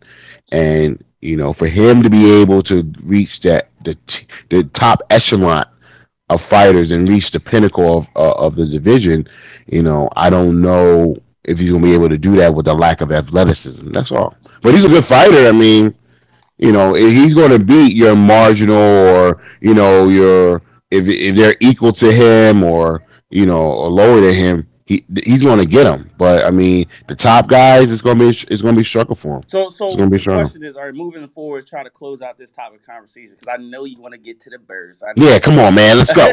And 0.51 1.04
you 1.22 1.38
know, 1.38 1.54
for 1.54 1.68
him 1.68 2.04
to 2.04 2.10
be 2.10 2.42
able 2.42 2.62
to 2.63 2.92
reach 3.04 3.42
that 3.42 3.69
the 3.83 3.95
t- 4.07 4.27
the 4.50 4.63
top 4.66 5.01
echelon 5.10 5.66
of 6.30 6.42
fighters 6.42 6.92
and 6.92 7.07
reach 7.07 7.31
the 7.31 7.39
pinnacle 7.39 8.00
of 8.00 8.10
uh, 8.16 8.34
of 8.34 8.55
the 8.55 8.65
division, 8.65 9.27
you 9.67 9.84
know, 9.84 10.10
I 10.15 10.29
don't 10.29 10.62
know 10.62 11.15
if 11.44 11.60
he's 11.60 11.72
gonna 11.72 11.84
be 11.84 11.94
able 11.94 12.10
to 12.10 12.17
do 12.17 12.36
that 12.38 12.53
with 12.53 12.65
the 12.65 12.74
lack 12.74 13.01
of 13.01 13.12
athleticism. 13.12 13.91
That's 13.91 14.12
all. 14.12 14.36
But 14.62 14.74
he's 14.74 14.84
a 14.84 14.89
good 14.89 15.05
fighter. 15.05 15.48
I 15.48 15.51
mean, 15.51 15.94
you 16.58 16.72
know, 16.72 16.94
he's 16.94 17.34
going 17.34 17.51
to 17.51 17.60
beat 17.60 17.94
your 17.94 18.15
marginal 18.15 18.77
or 18.77 19.41
you 19.62 19.74
know 19.74 20.08
your 20.08 20.62
if 20.91 21.08
if 21.08 21.36
they're 21.36 21.58
equal 21.60 21.91
to 21.94 22.12
him 22.12 22.63
or 22.63 23.03
you 23.29 23.46
know 23.46 23.62
or 23.62 23.89
lower 23.89 24.22
than 24.22 24.34
him, 24.34 24.67
he 24.86 25.04
he's 25.24 25.42
going 25.42 25.60
to 25.60 25.65
get 25.65 25.84
them. 25.86 26.10
But 26.18 26.46
I 26.46 26.51
mean, 26.51 26.86
the 27.08 27.15
top 27.15 27.48
guys, 27.48 27.92
it's 27.92 28.01
going 28.01 28.18
to 28.20 28.24
be 28.25 28.30
it's 28.30 28.62
going 28.62 28.75
to 28.75 28.80
be 28.80 28.84
struggle 28.86 29.15
for 29.15 29.38
him. 29.38 29.44
So, 29.48 29.70
so 29.70 29.88
It's 29.88 29.96
gonna 29.98 30.10
be 30.10 30.18
the 30.18 30.22
strong. 30.22 30.42
question 30.44 30.63
is, 30.63 30.75
all 30.77 30.86
right, 30.86 30.94
moving 30.94 31.27
forward, 31.27 31.65
try 31.68 31.84
to 31.84 31.89
close 31.89 32.22
out 32.22 32.38
this 32.38 32.51
topic 32.51 32.82
of 32.82 32.86
conversation 32.86 33.36
because 33.39 33.58
I 33.60 33.62
know 33.62 33.86
you 33.86 34.00
want 34.00 34.13
to 34.13 34.20
get 34.20 34.39
to 34.42 34.50
the 34.51 34.60
birds. 34.60 35.01
I. 35.04 35.13
Yeah, 35.18 35.39
come 35.39 35.58
on, 35.60 35.74
man, 35.75 35.98
let's 35.98 36.13
go. 36.13 36.32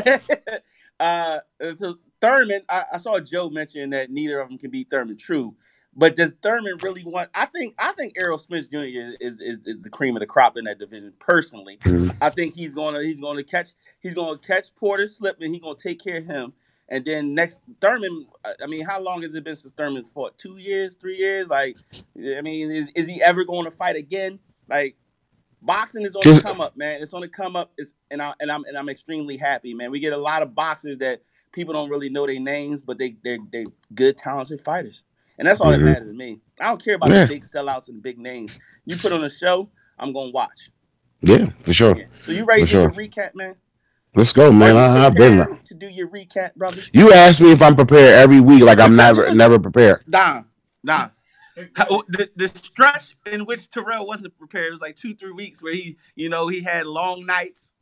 uh, 1.01 1.39
so 1.79 1.97
Thurman, 2.21 2.61
I, 2.69 2.85
I 2.93 2.99
saw 2.99 3.19
Joe 3.21 3.49
mention 3.51 3.91
that 3.91 4.11
neither 4.11 4.41
of 4.41 4.49
them 4.49 4.59
can 4.59 4.71
beat 4.71 4.91
Thurman. 4.91 5.17
True, 5.17 5.55
but 5.97 6.15
does 6.15 6.35
Thurman 6.43 6.77
really 6.83 7.05
want? 7.05 7.31
I 7.35 7.47
think 7.47 7.75
I 7.79 7.93
think 7.93 8.15
Errol 8.19 8.39
Spence 8.39 8.69
Jr. 8.69 8.79
is, 8.83 9.17
is 9.21 9.41
is 9.41 9.61
the 9.81 9.91
cream 9.91 10.15
of 10.15 10.21
the 10.21 10.27
crop 10.27 10.57
in 10.59 10.65
that 10.67 10.79
division. 10.79 11.13
Personally, 11.19 11.79
Mhm. 11.85 12.15
I 12.21 12.29
think 12.29 12.55
he's 12.55 12.75
gonna 12.75 13.03
he's 13.03 13.21
gonna 13.21 13.43
catch 13.45 13.71
he's 14.01 14.15
gonna 14.15 14.39
catch 14.39 14.75
Porter 14.77 15.07
slipping. 15.07 15.53
He's 15.55 15.63
gonna 15.63 15.75
take 15.77 16.03
care 16.05 16.19
of 16.19 16.27
him. 16.27 16.53
And 16.93 17.05
then 17.07 17.35
next 17.35 17.61
Thurman, 17.81 18.27
I 18.63 18.67
mean, 18.69 18.85
how 18.85 19.01
long 19.01 19.23
has 19.23 19.35
it 19.35 19.45
been 19.45 19.57
since 19.57 19.73
Thurman's 19.75 20.13
fought? 20.13 20.39
Two 20.39 20.59
years, 20.59 20.95
three 20.95 21.17
years? 21.17 21.49
Like, 21.49 21.79
I 22.37 22.43
mean, 22.43 22.71
is, 22.71 22.91
is 22.95 23.09
he 23.09 23.23
ever 23.23 23.45
going 23.45 23.65
to 23.65 23.73
fight 23.73 23.97
again? 23.97 24.39
Like, 24.69 24.97
boxing 25.63 26.05
is 26.05 26.15
on 26.17 26.23
the 26.35 26.43
come 26.43 26.61
up, 26.61 26.77
man. 26.77 27.03
It's 27.03 27.15
on 27.15 27.23
the 27.23 27.29
come 27.29 27.57
up. 27.57 27.73
It's 27.79 27.95
and 28.11 28.21
I 28.23 28.35
and 28.41 28.53
I'm 28.53 28.65
and 28.67 28.77
I'm 28.77 28.91
extremely 28.91 29.39
happy, 29.39 29.75
man. 29.75 29.91
We 29.91 30.01
get 30.01 30.13
a 30.13 30.19
lot 30.19 30.43
of 30.43 30.55
boxers 30.55 30.99
that 30.99 31.23
people 31.53 31.75
don't 31.75 31.91
really 31.91 32.11
know 32.11 32.27
their 32.27 32.41
names, 32.41 32.83
but 32.83 32.99
they 32.99 33.17
they 33.25 33.39
they 33.53 33.65
good, 33.95 34.19
talented 34.19 34.61
fighters, 34.61 35.05
and 35.39 35.49
that's 35.49 35.61
all 35.61 35.69
Mhm. 35.69 35.79
that 35.79 35.85
matters 35.85 36.09
to 36.09 36.15
me. 36.15 36.41
I 36.61 36.67
don't 36.69 36.85
care 36.85 36.97
about 36.97 37.11
Yeah. 37.11 37.23
the 37.25 37.29
big 37.35 37.45
sellouts 37.45 37.89
and 37.89 37.99
the 37.99 38.03
big 38.03 38.19
names. 38.19 38.59
You 38.85 38.97
put 38.99 39.13
on 39.13 39.25
a 39.25 39.31
show, 39.31 39.71
I'm 39.99 40.13
gonna 40.13 40.31
watch. 40.33 40.71
Yeah, 41.23 41.51
for 41.61 41.73
sure. 41.73 41.97
Yeah. 41.97 42.07
So 42.23 42.33
you 42.33 42.45
ready 42.45 42.63
For 42.63 42.67
to 42.67 42.73
sure. 42.73 42.91
recap, 42.91 43.35
man? 43.35 43.57
Let's 44.15 44.33
go, 44.33 44.53
man. 44.53 44.77
I, 44.77 45.07
I've 45.07 45.15
been. 45.15 45.39
prepared 45.39 45.67
to 45.67 45.75
do 45.75 45.89
your 45.89 46.09
recap, 46.09 46.55
brother. 46.55 46.83
You 46.93 47.13
asked 47.13 47.41
me 47.41 47.51
if 47.53 47.63
I'm 47.63 47.75
prepared 47.75 48.15
every 48.15 48.41
week, 48.41 48.63
like 48.63 48.79
I'm 48.79 48.95
never 48.95 49.35
never 49.35 49.59
prepared. 49.59 50.05
Nah, 50.07 50.43
nah. 50.83 51.09
How- 51.75 51.87
oh, 51.91 52.03
The, 52.09 52.31
the 52.37 52.49
stretch 52.49 53.15
in 53.27 53.47
which 53.47 53.71
Terrell 53.71 54.07
wasn't 54.07 54.37
prepared 54.39 54.73
was 54.73 54.81
like 54.81 54.97
two, 54.97 55.15
three 55.15 55.33
weeks 55.33 55.63
where 55.63 55.75
he, 55.75 55.97
you 56.15 56.29
know, 56.29 56.49
he 56.49 56.63
had 56.63 56.87
long 56.87 57.25
nights. 57.27 57.73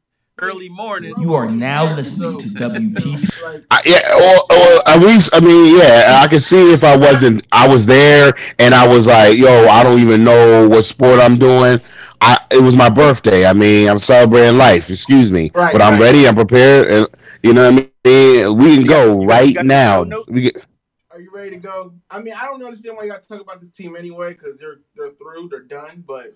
early 0.42 0.68
morning. 0.70 1.12
You 1.20 1.34
are 1.34 1.50
now 1.50 1.94
listening 1.96 2.38
to 2.38 2.46
WPP. 2.48 3.64
I, 3.70 3.82
yeah, 3.84 4.14
or, 4.14 4.56
or 4.56 4.88
at 4.88 5.00
least 5.00 5.30
I 5.34 5.40
mean, 5.40 5.76
yeah, 5.76 6.20
I 6.24 6.28
can 6.28 6.40
see 6.40 6.72
if 6.72 6.82
I 6.84 6.96
wasn't, 6.96 7.46
I 7.52 7.68
was 7.68 7.84
there 7.86 8.32
and 8.58 8.74
I 8.74 8.86
was 8.88 9.06
like, 9.06 9.36
yo, 9.36 9.66
I 9.68 9.82
don't 9.82 9.98
even 10.00 10.24
know 10.24 10.68
what 10.68 10.82
sport 10.84 11.20
I'm 11.20 11.38
doing. 11.38 11.78
I 12.20 12.38
it 12.50 12.62
was 12.62 12.76
my 12.76 12.90
birthday. 12.90 13.46
I 13.46 13.52
mean, 13.52 13.88
I'm 13.88 13.98
celebrating 13.98 14.58
life. 14.58 14.90
Excuse 14.90 15.30
me, 15.32 15.50
Right, 15.54 15.72
but 15.72 15.82
I'm 15.82 15.94
right. 15.94 16.02
ready. 16.02 16.28
I'm 16.28 16.34
prepared, 16.34 16.88
and 16.90 17.06
you 17.42 17.52
know 17.54 17.70
what 17.70 17.90
I 18.04 18.08
mean. 18.08 18.56
We 18.58 18.76
can 18.76 18.86
go 18.86 19.24
right 19.24 19.48
you 19.48 19.54
got 19.54 19.62
the 19.62 19.68
now. 19.68 20.04
Get, 20.04 20.66
Are 21.10 21.20
you 21.20 21.30
ready 21.32 21.50
to 21.50 21.56
go? 21.56 21.94
I 22.10 22.20
mean, 22.20 22.34
I 22.34 22.46
don't 22.46 22.62
understand 22.62 22.96
why 22.96 23.04
you 23.04 23.10
got 23.10 23.22
to 23.22 23.28
talk 23.28 23.40
about 23.40 23.60
this 23.60 23.72
team 23.72 23.96
anyway, 23.96 24.32
because 24.34 24.58
they're 24.58 24.80
they're 24.96 25.10
through, 25.10 25.48
they're 25.48 25.60
done. 25.60 26.04
But 26.06 26.34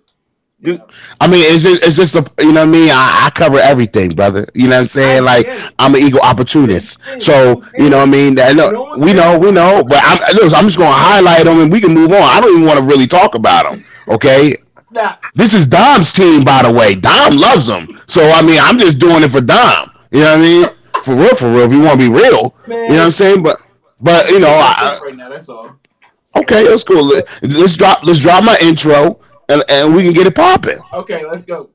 Dude, 0.62 0.80
I 1.20 1.26
mean, 1.26 1.42
it's 1.44 1.64
just, 1.64 1.82
it's 1.84 1.96
just 1.96 2.14
a, 2.14 2.24
you 2.42 2.52
know 2.52 2.60
what 2.60 2.68
I 2.68 2.72
mean. 2.72 2.90
I, 2.90 3.26
I 3.26 3.30
cover 3.34 3.58
everything, 3.58 4.10
brother. 4.14 4.46
You 4.54 4.68
know 4.68 4.76
what 4.76 4.82
I'm 4.82 4.88
saying? 4.88 5.24
Like 5.24 5.46
I'm 5.78 5.94
an 5.94 6.00
equal 6.00 6.20
opportunist. 6.20 6.98
So 7.18 7.62
you 7.76 7.90
know 7.90 7.98
what 7.98 8.08
I 8.08 8.10
mean. 8.10 8.34
That, 8.36 8.56
look, 8.56 8.96
we 8.96 9.12
know, 9.12 9.38
we 9.38 9.50
know. 9.50 9.84
But 9.84 10.00
I'm, 10.02 10.18
look, 10.36 10.54
I'm 10.54 10.64
just 10.64 10.78
gonna 10.78 10.94
highlight 10.96 11.44
them 11.44 11.60
and 11.60 11.70
we 11.70 11.80
can 11.80 11.92
move 11.92 12.12
on. 12.12 12.22
I 12.22 12.40
don't 12.40 12.52
even 12.54 12.66
want 12.66 12.78
to 12.78 12.84
really 12.86 13.06
talk 13.06 13.34
about 13.34 13.70
them. 13.70 13.84
Okay. 14.08 14.56
Nah, 14.94 15.16
This 15.34 15.54
is 15.54 15.66
Dom's 15.66 16.12
team, 16.12 16.44
by 16.44 16.62
the 16.62 16.70
way. 16.70 16.94
Dom 16.94 17.36
loves 17.36 17.66
them. 17.66 17.88
So 18.06 18.22
I 18.30 18.42
mean, 18.42 18.60
I'm 18.60 18.78
just 18.78 18.98
doing 19.00 19.24
it 19.24 19.30
for 19.30 19.40
Dom. 19.40 19.90
You 20.12 20.20
know 20.20 20.30
what 20.30 20.38
I 20.38 20.42
mean? 20.42 20.68
For 21.02 21.14
real, 21.16 21.34
for 21.34 21.50
real. 21.52 21.62
If 21.66 21.72
you 21.72 21.80
want 21.80 22.00
to 22.00 22.08
be 22.08 22.12
real, 22.14 22.54
you 22.68 22.72
know 22.74 22.86
what 22.88 23.00
I'm 23.00 23.10
saying. 23.10 23.42
But 23.42 23.60
but 24.00 24.28
you 24.30 24.38
know, 24.38 24.48
I, 24.50 24.98
right 25.04 25.16
now, 25.16 25.28
that's 25.28 25.48
all. 25.48 25.70
okay, 26.36 26.64
that's 26.68 26.84
cool. 26.84 27.04
Let- 27.06 27.26
Let's 27.42 27.76
drop 27.76 28.04
let's 28.04 28.20
drop 28.20 28.44
my 28.44 28.56
intro 28.62 29.18
and, 29.48 29.64
and 29.68 29.94
we 29.94 30.04
can 30.04 30.12
get 30.12 30.26
it 30.28 30.34
popping. 30.36 30.78
Okay, 30.92 31.26
let's 31.26 31.44
go. 31.44 31.70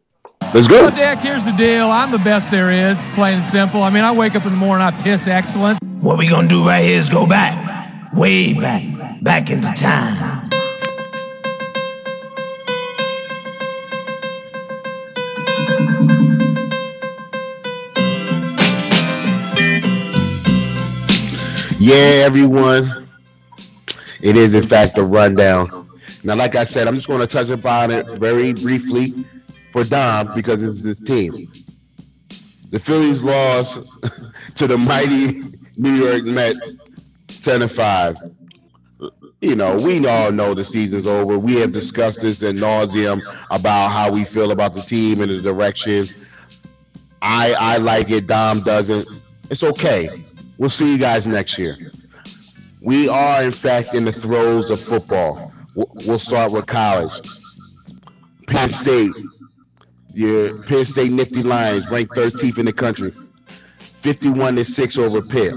Let's 0.53 0.67
go. 0.69 0.83
Well, 0.85 0.95
Dick, 0.95 1.19
here's 1.19 1.43
the 1.43 1.51
deal. 1.51 1.91
I'm 1.91 2.11
the 2.11 2.17
best 2.19 2.49
there 2.49 2.71
is, 2.71 2.97
plain 3.13 3.39
and 3.39 3.45
simple. 3.45 3.83
I 3.83 3.89
mean, 3.89 4.03
I 4.05 4.11
wake 4.13 4.35
up 4.35 4.45
in 4.45 4.51
the 4.51 4.57
morning, 4.57 4.87
I 4.87 4.91
piss 5.03 5.27
excellent. 5.27 5.77
What 6.01 6.17
we 6.17 6.29
gonna 6.29 6.47
do 6.47 6.65
right 6.65 6.83
here 6.85 6.97
is 6.97 7.09
go 7.09 7.27
back, 7.27 8.13
way 8.13 8.53
back, 8.53 9.19
back 9.21 9.49
into 9.51 9.71
time. 9.73 10.38
Yeah, 21.89 22.21
everyone. 22.23 23.09
It 24.21 24.35
is 24.37 24.53
in 24.53 24.67
fact 24.67 24.99
a 24.99 25.03
rundown. 25.03 25.89
Now, 26.23 26.35
like 26.35 26.53
I 26.53 26.63
said, 26.63 26.87
I'm 26.87 26.93
just 26.93 27.07
going 27.07 27.19
to 27.19 27.25
touch 27.25 27.49
upon 27.49 27.89
it 27.89 28.05
very 28.19 28.53
briefly 28.53 29.25
for 29.71 29.83
Dom 29.83 30.35
because 30.35 30.61
it's 30.61 30.83
his 30.83 31.01
team. 31.01 31.51
The 32.69 32.77
Phillies 32.77 33.23
lost 33.23 33.81
to 34.53 34.67
the 34.67 34.77
mighty 34.77 35.41
New 35.77 35.95
York 35.95 36.25
Mets 36.25 36.73
10 37.41 37.61
to 37.61 37.67
5. 37.67 38.17
You 39.41 39.55
know, 39.55 39.75
we 39.75 40.05
all 40.05 40.31
know 40.31 40.53
the 40.53 40.65
season's 40.65 41.07
over. 41.07 41.39
We 41.39 41.55
have 41.55 41.71
discussed 41.71 42.21
this 42.21 42.43
in 42.43 42.57
nauseum 42.57 43.19
about 43.49 43.89
how 43.89 44.11
we 44.11 44.25
feel 44.25 44.51
about 44.51 44.75
the 44.75 44.83
team 44.83 45.21
and 45.21 45.31
the 45.31 45.41
direction. 45.41 46.07
I 47.23 47.55
I 47.59 47.77
like 47.77 48.11
it. 48.11 48.27
Dom 48.27 48.61
doesn't. 48.61 49.07
It's 49.49 49.63
okay. 49.63 50.28
We'll 50.59 50.69
see 50.69 50.91
you 50.91 50.97
guys 50.97 51.25
next 51.25 51.57
year. 51.57 51.77
We 52.81 53.07
are, 53.07 53.41
in 53.43 53.53
fact, 53.53 53.93
in 53.93 54.03
the 54.03 54.11
throes 54.11 54.69
of 54.69 54.81
football. 54.81 55.53
We'll 55.73 56.19
start 56.19 56.51
with 56.51 56.65
college. 56.65 57.13
Penn 58.45 58.69
State, 58.69 59.13
your 60.13 60.61
Penn 60.63 60.83
State 60.83 61.11
Nittany 61.11 61.45
Lions, 61.45 61.89
ranked 61.89 62.13
13th 62.13 62.57
in 62.57 62.65
the 62.65 62.73
country, 62.73 63.13
51 63.99 64.57
to 64.57 64.65
six 64.65 64.97
over 64.97 65.21
Pitt. 65.21 65.53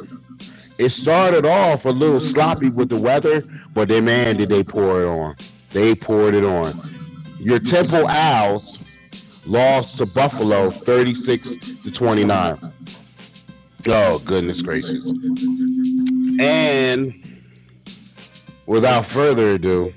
It 0.79 0.91
started 0.91 1.47
off 1.47 1.85
a 1.85 1.91
little 1.91 2.21
sloppy 2.21 2.71
with 2.71 2.89
the 2.89 2.97
weather, 2.97 3.45
but 3.75 3.89
they, 3.89 4.01
man, 4.01 4.37
did 4.37 4.51
they 4.51 4.63
pour 4.63 5.03
it 5.03 5.09
on? 5.09 5.35
They 5.71 5.97
poured 5.97 6.35
it 6.35 6.45
on. 6.45 6.81
Your 7.41 7.59
Temple 7.59 8.07
Owls 8.07 8.89
lost 9.47 9.99
to 9.99 10.07
Buffalo 10.07 10.71
36 10.71 11.83
to 11.83 11.91
29. 11.91 12.72
Oh, 13.87 14.21
goodness 14.25 14.63
gracious. 14.63 15.13
And 16.39 17.15
without 18.67 19.05
further 19.05 19.51
ado, 19.53 19.93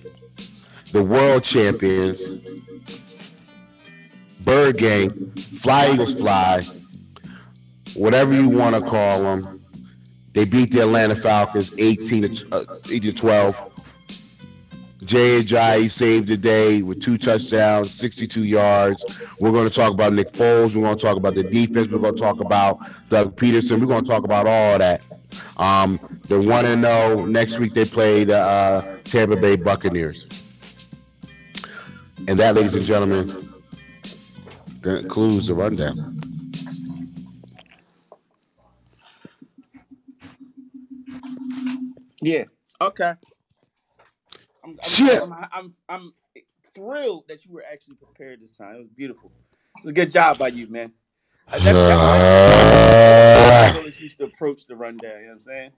the 0.92 1.04
world 1.04 1.44
champions, 1.44 2.28
Bird 4.42 4.78
Gang, 4.78 5.10
Fly 5.60 5.92
Eagles 5.94 6.14
Fly, 6.14 6.66
whatever 7.94 8.34
you 8.34 8.50
want 8.50 8.76
to 8.76 8.82
call 8.82 9.22
them, 9.22 9.62
they 10.34 10.46
beat 10.46 10.72
the 10.72 10.82
Atlanta 10.82 11.16
Falcons 11.16 11.72
18 11.78 12.36
to, 12.36 12.48
uh, 12.52 12.78
18 12.86 13.02
to 13.02 13.14
12. 13.14 13.75
Jay 15.06 15.42
Ajayi 15.42 15.90
saved 15.90 16.28
the 16.28 16.38
day 16.38 16.82
with 16.82 17.02
two 17.02 17.18
touchdowns, 17.18 17.94
62 17.94 18.44
yards. 18.44 19.06
We're 19.40 19.52
going 19.52 19.70
to 19.70 19.74
talk 19.74 19.94
about 19.94 20.14
Nick 20.14 20.32
Foles. 20.32 20.76
We're 20.76 20.84
going 20.84 20.98
to 20.98 21.02
talk 21.02 21.18
about 21.18 21.36
the 21.36 21.44
defense. 21.44 21.90
We're 21.92 22.00
going 22.00 22.16
to 22.16 22.22
talk 22.22 22.40
about 22.40 22.80
Doug 23.10 23.36
Pederson. 23.36 23.80
We're 23.80 23.88
going 23.88 24.04
to 24.04 24.10
talk 24.10 24.24
about 24.24 24.48
all 24.48 24.80
that. 24.80 25.02
Um, 25.58 26.00
they're 26.28 26.42
one 26.42 26.66
and 26.66 26.84
zero. 26.84 27.26
Next 27.26 27.60
week 27.60 27.74
they 27.74 27.86
play 27.86 28.24
the 28.24 28.40
uh, 28.40 28.98
Tampa 29.04 29.36
Bay 29.36 29.56
Buccaneers. 29.56 30.26
And 32.28 32.40
that, 32.40 32.56
ladies 32.56 32.76
and 32.76 32.86
gentlemen, 32.86 33.54
concludes 34.82 35.48
the 35.48 35.54
rundown. 35.54 36.20
Yeah. 42.22 42.46
Okay. 42.82 43.14
I'm, 44.66 44.72
I'm, 44.72 44.90
Shit. 44.90 45.22
I'm, 45.22 45.34
I'm, 45.54 45.74
I'm 45.88 46.14
thrilled 46.74 47.28
that 47.28 47.46
you 47.46 47.54
were 47.54 47.64
actually 47.72 47.96
prepared 47.96 48.42
this 48.42 48.52
time. 48.52 48.76
It 48.76 48.80
was 48.80 48.90
beautiful. 48.90 49.32
It 49.54 49.84
was 49.84 49.92
a 49.92 49.94
good 49.94 50.10
job 50.10 50.40
by 50.40 50.48
you, 50.50 50.68
man. 50.68 50.92
Uh, 51.48 51.60
That's, 51.64 51.78
that's 53.86 54.00
used 54.00 54.18
to 54.18 54.24
approach 54.24 54.66
the 54.66 54.76
rundown. 54.76 55.12
You 55.12 55.22
know 55.22 55.28
what 55.28 55.34
I'm 55.34 55.42
saying? 55.42 55.72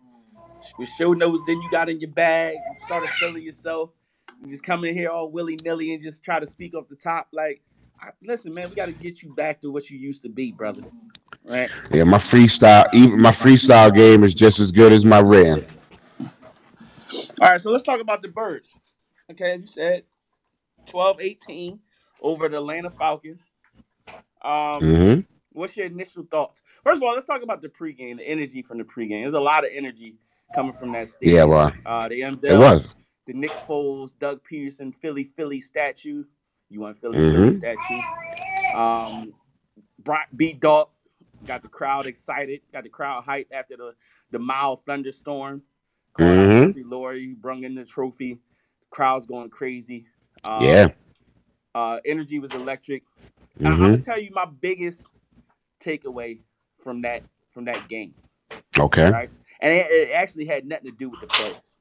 With 0.80 0.88
show 0.98 1.12
notes, 1.12 1.44
then 1.46 1.62
you 1.62 1.70
got 1.70 1.90
in 1.90 2.00
your 2.00 2.12
bag, 2.12 2.54
you 2.54 2.86
started 2.86 3.10
feeling 3.20 3.44
yourself. 3.44 3.90
You 4.42 4.48
just 4.48 4.64
come 4.64 4.86
in 4.86 4.96
here 4.96 5.10
all 5.10 5.30
willy 5.30 5.58
nilly 5.64 5.94
and 5.94 6.02
just 6.02 6.24
try 6.24 6.40
to 6.40 6.48
speak 6.48 6.74
off 6.74 6.88
the 6.88 6.96
top. 6.96 7.28
Like, 7.34 7.62
I, 8.00 8.12
listen, 8.24 8.54
man, 8.54 8.70
we 8.70 8.76
got 8.76 8.86
to 8.86 8.94
get 8.94 9.22
you 9.22 9.36
back 9.36 9.60
to 9.62 9.72
what 9.72 9.90
you 9.90 9.98
used 10.00 10.22
to 10.24 10.30
be, 10.30 10.54
brother. 10.54 10.84
Right? 11.44 11.70
yeah, 11.92 12.06
my 12.06 12.18
freestyle, 12.18 12.88
even 12.94 13.20
my 13.20 13.32
freestyle 13.32 13.94
game 13.94 14.24
is 14.24 14.34
just 14.34 14.60
as 14.60 14.72
good 14.72 14.94
as 14.94 15.04
my 15.04 15.20
written. 15.20 15.66
All 17.42 17.50
right, 17.50 17.62
so 17.62 17.72
let's 17.72 17.84
talk 17.84 18.00
about 18.00 18.22
the 18.22 18.30
birds. 18.30 18.74
Okay, 19.32 19.54
as 19.54 19.60
you 19.62 19.68
said, 19.68 20.04
12 20.88 21.22
18 21.22 21.80
over 22.22 22.50
the 22.50 22.58
Atlanta 22.58 22.90
Falcons. 22.90 23.52
Um, 24.44 24.84
hmm 24.84 25.20
What's 25.54 25.76
your 25.76 25.88
initial 25.88 26.28
thoughts? 26.30 26.62
First 26.84 26.98
of 26.98 27.04
all, 27.04 27.16
let's 27.16 27.26
talk 27.26 27.42
about 27.42 27.62
the 27.64 27.70
pregame, 27.70 28.18
the 28.18 28.28
energy 28.28 28.62
from 28.62 28.78
the 28.78 28.84
pregame. 28.84 29.22
There's 29.24 29.34
a 29.34 29.40
lot 29.42 29.64
of 29.66 29.72
energy 29.74 30.16
coming 30.54 30.74
from 30.74 30.92
that 30.94 31.10
stadium. 31.10 31.36
Yeah, 31.36 31.44
well, 31.46 31.74
Uh, 31.86 32.10
they 32.10 32.22
it 32.22 32.60
was. 32.60 32.88
the 33.26 33.34
Nick 33.34 33.52
Foles, 33.68 34.12
Doug 34.20 34.42
Pederson, 34.50 34.94
Philly 34.96 35.24
Philly 35.24 35.62
statue. 35.62 36.26
You 36.70 36.82
want 36.82 37.00
Philly 37.00 37.18
Mhm. 37.18 37.34
Philly 37.34 37.52
statue? 37.52 38.80
Um, 38.80 39.34
Brock 40.00 40.28
B. 40.36 40.54
Dog 40.54 40.90
got 41.46 41.64
the 41.64 41.70
crowd 41.70 42.08
excited, 42.08 42.62
got 42.74 42.84
the 42.84 42.90
crowd 42.90 43.26
hyped 43.26 43.52
after 43.52 43.78
the 43.78 43.96
the 44.32 44.40
mild 44.40 44.86
thunderstorm. 44.86 45.64
Called 46.18 46.30
Mhm. 46.30 46.68
Jeffrey 46.68 46.84
Lurie, 46.84 47.36
brung 47.36 47.64
in 47.64 47.76
the 47.76 47.86
trophy. 47.86 48.40
crowd's 48.90 49.26
going 49.26 49.50
crazy. 49.50 50.06
Um, 50.46 50.64
Yeah. 50.64 50.88
Uh, 51.76 52.00
energy 52.06 52.40
was 52.40 52.56
electric. 52.56 53.04
And 53.60 53.68
I'm 53.68 53.80
gonna 53.80 53.98
tell 54.02 54.20
you 54.20 54.32
my 54.32 54.46
biggest 54.46 55.08
takeaway 55.82 56.40
from 56.82 57.02
that 57.02 57.24
from 57.52 57.66
that 57.66 57.88
game 57.90 58.14
Okay. 58.80 59.10
right? 59.12 59.30
And 59.60 59.74
it, 59.74 59.92
it 59.92 60.12
actually 60.12 60.46
had 60.46 60.66
nothing 60.66 60.90
to 60.92 60.96
do 60.98 61.10
with 61.10 61.20
the 61.20 61.28
players. 61.28 61.76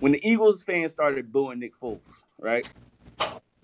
When 0.00 0.12
the 0.12 0.20
Eagles 0.28 0.62
fans 0.62 0.92
started 0.92 1.32
booing 1.32 1.58
Nick 1.58 1.74
Foles, 1.74 2.00
right? 2.38 2.68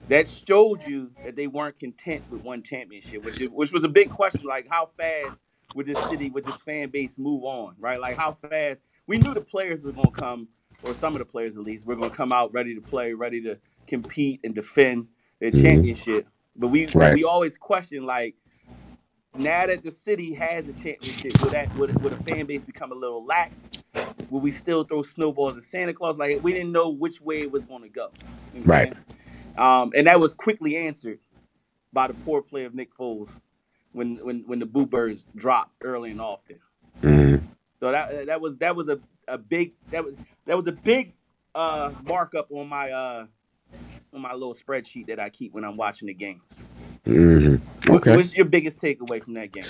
That 0.09 0.27
showed 0.27 0.83
you 0.87 1.13
that 1.25 1.37
they 1.37 1.47
weren't 1.47 1.79
content 1.79 2.25
with 2.31 2.43
one 2.43 2.63
championship, 2.65 3.23
which 3.25 3.41
is, 3.41 3.51
which 3.51 3.73
was 3.73 3.85
a 3.85 3.89
big 3.89 4.11
question. 4.11 4.43
Like, 4.47 4.69
how 4.69 4.91
fast 4.99 5.43
would 5.75 5.87
this 5.87 6.07
city, 6.07 6.31
would 6.31 6.45
this 6.45 6.63
fan 6.63 6.91
base 6.91 7.19
move 7.19 7.45
on, 7.45 7.77
right? 7.79 8.01
Like, 8.01 8.17
how 8.17 8.33
fast? 8.33 8.83
We 9.07 9.19
knew 9.19 9.35
the 9.35 9.41
players 9.43 9.83
were 9.83 9.93
going 9.93 10.13
to 10.13 10.19
come, 10.19 10.49
or 10.83 10.95
some 10.95 11.15
of 11.17 11.21
the 11.21 11.27
players 11.27 11.57
at 11.57 11.65
least, 11.65 11.87
were 11.87 11.97
going 11.97 12.11
to 12.11 12.17
come 12.17 12.33
out 12.33 12.53
ready 12.53 12.75
to 12.75 12.81
play, 12.83 13.15
ready 13.15 13.43
to 13.43 13.59
compete 13.87 14.41
and 14.45 14.55
defend 14.55 15.09
their 15.41 15.53
Mhm. 15.53 15.63
championship. 15.63 16.29
But 16.57 16.69
we 16.69 16.89
Right. 16.95 17.15
we 17.15 17.25
always 17.25 17.57
question 17.59 18.05
like 18.07 18.37
now 19.35 19.67
that 19.67 19.85
the 19.85 19.91
city 19.93 20.35
has 20.35 20.69
a 20.69 20.75
championship, 20.75 21.39
would 21.41 21.53
that 21.53 21.71
would, 21.75 22.03
would 22.03 22.13
a 22.13 22.17
fan 22.17 22.47
base 22.47 22.65
become 22.65 22.93
a 22.93 22.97
little 22.97 23.25
lax? 23.25 23.73
Will 24.31 24.41
we 24.41 24.53
still 24.53 24.85
throw 24.85 25.03
snowballs 25.03 25.57
at 25.57 25.65
Santa 25.65 25.95
Claus? 25.95 26.19
Like 26.19 26.43
we 26.43 26.53
didn't 26.53 26.73
know 26.73 26.91
which 26.91 27.21
way 27.21 27.43
it 27.43 27.53
was 27.53 27.67
going 27.67 27.83
to 27.83 27.89
go. 27.89 28.09
You 28.53 28.61
know 28.63 28.67
Right. 28.67 28.95
Um, 29.59 29.93
and 29.97 30.07
that 30.07 30.21
was 30.21 30.35
quickly 30.35 30.77
answered 30.77 31.21
by 31.93 32.09
the 32.09 32.15
poor 32.15 32.43
play 32.43 32.65
of 32.65 32.75
Nick 32.75 32.95
Foles. 32.95 33.31
When 33.93 34.17
when 34.25 34.45
when 34.47 34.59
the 34.59 34.67
Boo 34.67 34.87
Birds 34.87 35.25
dropped 35.37 35.73
early 35.83 36.11
and 36.11 36.21
often. 36.21 36.59
Mhm. 37.03 37.43
So 37.81 37.91
that 37.91 38.27
that 38.27 38.41
was 38.41 38.57
that 38.59 38.77
was 38.77 38.89
a, 38.89 39.01
a 39.29 39.39
big 39.39 39.73
that 39.91 40.05
was 40.05 40.15
that 40.47 40.57
was 40.57 40.67
a 40.67 40.73
big 40.73 41.15
uh 41.55 41.93
markup 42.05 42.51
on 42.53 42.69
my 42.69 42.91
uh 42.91 43.27
on 44.13 44.21
my 44.21 44.33
little 44.33 44.55
spreadsheet 44.55 45.07
that 45.07 45.19
I 45.19 45.31
keep 45.31 45.53
when 45.53 45.65
I'm 45.65 45.77
watching 45.77 46.07
the 46.07 46.15
games. 46.15 46.63
Mhm. 47.07 47.61
Okay. 47.89 48.17
What's 48.17 48.35
your 48.35 48.47
biggest 48.47 48.81
takeaway 48.81 49.23
from 49.23 49.35
that 49.35 49.53
game? 49.53 49.65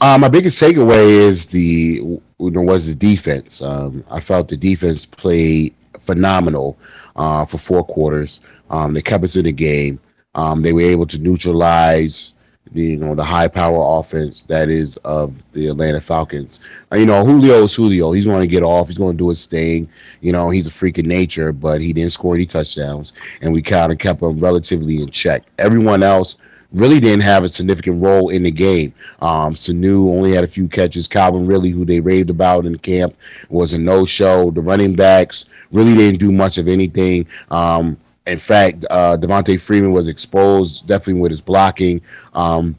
Uh, 0.00 0.18
my 0.18 0.28
biggest 0.28 0.60
takeaway 0.60 1.06
is 1.06 1.46
the 1.46 1.60
you 1.60 2.22
know 2.38 2.62
was 2.62 2.86
the 2.86 2.94
defense. 2.94 3.62
Um, 3.62 4.04
I 4.10 4.20
felt 4.20 4.48
the 4.48 4.56
defense 4.56 5.06
played 5.06 5.74
phenomenal 6.00 6.78
uh, 7.16 7.44
for 7.44 7.58
four 7.58 7.84
quarters. 7.84 8.40
Um, 8.70 8.94
they 8.94 9.02
kept 9.02 9.24
us 9.24 9.36
in 9.36 9.44
the 9.44 9.52
game. 9.52 10.00
Um, 10.34 10.62
they 10.62 10.72
were 10.72 10.82
able 10.82 11.06
to 11.06 11.18
neutralize 11.18 12.33
you 12.72 12.96
know 12.96 13.14
the 13.14 13.24
high 13.24 13.48
power 13.48 13.98
offense 13.98 14.44
that 14.44 14.68
is 14.68 14.96
of 14.98 15.44
the 15.52 15.68
Atlanta 15.68 16.00
Falcons. 16.00 16.60
You 16.92 17.06
know 17.06 17.24
Julio 17.24 17.64
is 17.64 17.74
Julio. 17.74 18.12
He's 18.12 18.24
going 18.24 18.40
to 18.40 18.46
get 18.46 18.62
off. 18.62 18.88
He's 18.88 18.98
going 18.98 19.16
to 19.16 19.18
do 19.18 19.28
his 19.28 19.46
thing. 19.46 19.88
You 20.20 20.32
know 20.32 20.50
he's 20.50 20.66
a 20.66 20.70
freak 20.70 20.98
of 20.98 21.04
nature, 21.04 21.52
but 21.52 21.80
he 21.80 21.92
didn't 21.92 22.12
score 22.12 22.34
any 22.34 22.46
touchdowns, 22.46 23.12
and 23.42 23.52
we 23.52 23.62
kind 23.62 23.92
of 23.92 23.98
kept 23.98 24.22
him 24.22 24.40
relatively 24.40 25.02
in 25.02 25.10
check. 25.10 25.44
Everyone 25.58 26.02
else 26.02 26.36
really 26.72 26.98
didn't 26.98 27.22
have 27.22 27.44
a 27.44 27.48
significant 27.48 28.02
role 28.02 28.30
in 28.30 28.42
the 28.42 28.50
game. 28.50 28.92
Um, 29.22 29.54
Sanu 29.54 30.10
only 30.10 30.32
had 30.32 30.44
a 30.44 30.48
few 30.48 30.68
catches. 30.68 31.06
Calvin 31.06 31.46
Ridley, 31.46 31.70
who 31.70 31.84
they 31.84 32.00
raved 32.00 32.30
about 32.30 32.66
in 32.66 32.76
camp, 32.78 33.16
was 33.48 33.72
a 33.72 33.78
no-show. 33.78 34.50
The 34.50 34.60
running 34.60 34.94
backs 34.94 35.46
really 35.70 35.94
didn't 35.94 36.18
do 36.18 36.32
much 36.32 36.58
of 36.58 36.66
anything. 36.66 37.26
Um, 37.50 37.96
in 38.26 38.38
fact, 38.38 38.84
uh, 38.90 39.16
Devonta 39.16 39.60
Freeman 39.60 39.92
was 39.92 40.08
exposed, 40.08 40.86
definitely 40.86 41.20
with 41.20 41.30
his 41.30 41.40
blocking. 41.40 42.00
Um, 42.32 42.76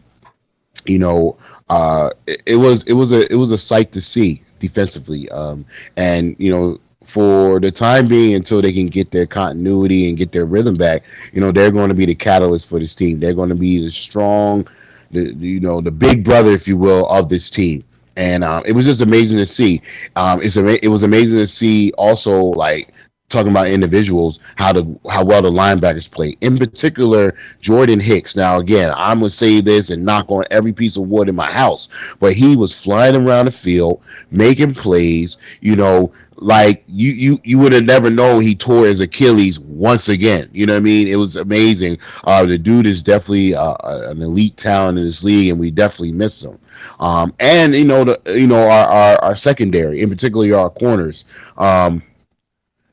you 0.85 0.99
know, 0.99 1.37
uh, 1.69 2.11
it, 2.27 2.41
it 2.45 2.55
was 2.55 2.83
it 2.83 2.93
was 2.93 3.11
a 3.11 3.31
it 3.31 3.35
was 3.35 3.51
a 3.51 3.57
sight 3.57 3.91
to 3.93 4.01
see 4.01 4.41
defensively. 4.59 5.29
Um, 5.29 5.65
and 5.97 6.35
you 6.39 6.51
know, 6.51 6.79
for 7.05 7.59
the 7.59 7.71
time 7.71 8.07
being, 8.07 8.35
until 8.35 8.61
they 8.61 8.73
can 8.73 8.87
get 8.87 9.11
their 9.11 9.27
continuity 9.27 10.09
and 10.09 10.17
get 10.17 10.31
their 10.31 10.45
rhythm 10.45 10.75
back, 10.75 11.03
you 11.33 11.41
know, 11.41 11.51
they're 11.51 11.71
going 11.71 11.89
to 11.89 11.95
be 11.95 12.05
the 12.05 12.15
catalyst 12.15 12.67
for 12.67 12.79
this 12.79 12.95
team. 12.95 13.19
They're 13.19 13.33
going 13.33 13.49
to 13.49 13.55
be 13.55 13.81
the 13.83 13.91
strong, 13.91 14.67
the 15.11 15.33
you 15.33 15.59
know, 15.59 15.81
the 15.81 15.91
big 15.91 16.23
brother, 16.23 16.51
if 16.51 16.67
you 16.67 16.77
will, 16.77 17.07
of 17.07 17.29
this 17.29 17.49
team. 17.49 17.83
And 18.17 18.43
um, 18.43 18.63
it 18.65 18.71
was 18.71 18.85
just 18.85 19.01
amazing 19.01 19.37
to 19.39 19.45
see. 19.45 19.81
Um, 20.15 20.41
it's 20.41 20.55
it 20.57 20.87
was 20.87 21.03
amazing 21.03 21.37
to 21.37 21.47
see 21.47 21.91
also 21.93 22.45
like 22.45 22.94
talking 23.29 23.51
about 23.51 23.67
individuals 23.67 24.39
how 24.55 24.71
the 24.71 24.99
how 25.09 25.23
well 25.23 25.41
the 25.41 25.49
linebackers 25.49 26.09
play. 26.09 26.35
In 26.41 26.57
particular, 26.57 27.35
Jordan 27.59 27.99
Hicks. 27.99 28.35
Now 28.35 28.59
again, 28.59 28.93
I'm 28.95 29.19
gonna 29.19 29.29
say 29.29 29.61
this 29.61 29.89
and 29.89 30.05
knock 30.05 30.29
on 30.29 30.45
every 30.51 30.73
piece 30.73 30.95
of 30.97 31.07
wood 31.07 31.29
in 31.29 31.35
my 31.35 31.49
house, 31.49 31.89
but 32.19 32.33
he 32.33 32.55
was 32.55 32.75
flying 32.75 33.15
around 33.15 33.45
the 33.45 33.51
field, 33.51 34.01
making 34.31 34.75
plays. 34.75 35.37
You 35.61 35.75
know, 35.75 36.11
like 36.37 36.83
you 36.87 37.11
you 37.11 37.39
you 37.43 37.59
would 37.59 37.71
have 37.71 37.83
never 37.85 38.09
known 38.09 38.41
he 38.41 38.55
tore 38.55 38.85
his 38.85 38.99
Achilles 38.99 39.59
once 39.59 40.09
again. 40.09 40.49
You 40.53 40.65
know 40.65 40.73
what 40.73 40.79
I 40.79 40.83
mean? 40.83 41.07
It 41.07 41.15
was 41.15 41.35
amazing. 41.35 41.97
Uh, 42.25 42.45
the 42.45 42.57
dude 42.57 42.85
is 42.85 43.01
definitely 43.01 43.55
uh, 43.55 43.75
an 43.83 44.21
elite 44.21 44.57
talent 44.57 44.97
in 44.99 45.05
this 45.05 45.23
league, 45.23 45.49
and 45.49 45.59
we 45.59 45.71
definitely 45.71 46.11
miss 46.11 46.43
him. 46.43 46.59
Um, 46.99 47.33
and 47.39 47.73
you 47.73 47.85
know 47.85 48.03
the 48.03 48.21
you 48.27 48.47
know 48.47 48.69
our, 48.69 48.87
our 48.87 49.23
our 49.23 49.35
secondary, 49.35 50.01
in 50.01 50.09
particular 50.09 50.57
our 50.57 50.69
corners. 50.69 51.25
Um, 51.57 52.03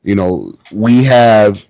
you 0.03 0.15
know, 0.15 0.53
we 0.71 1.03
have, 1.05 1.61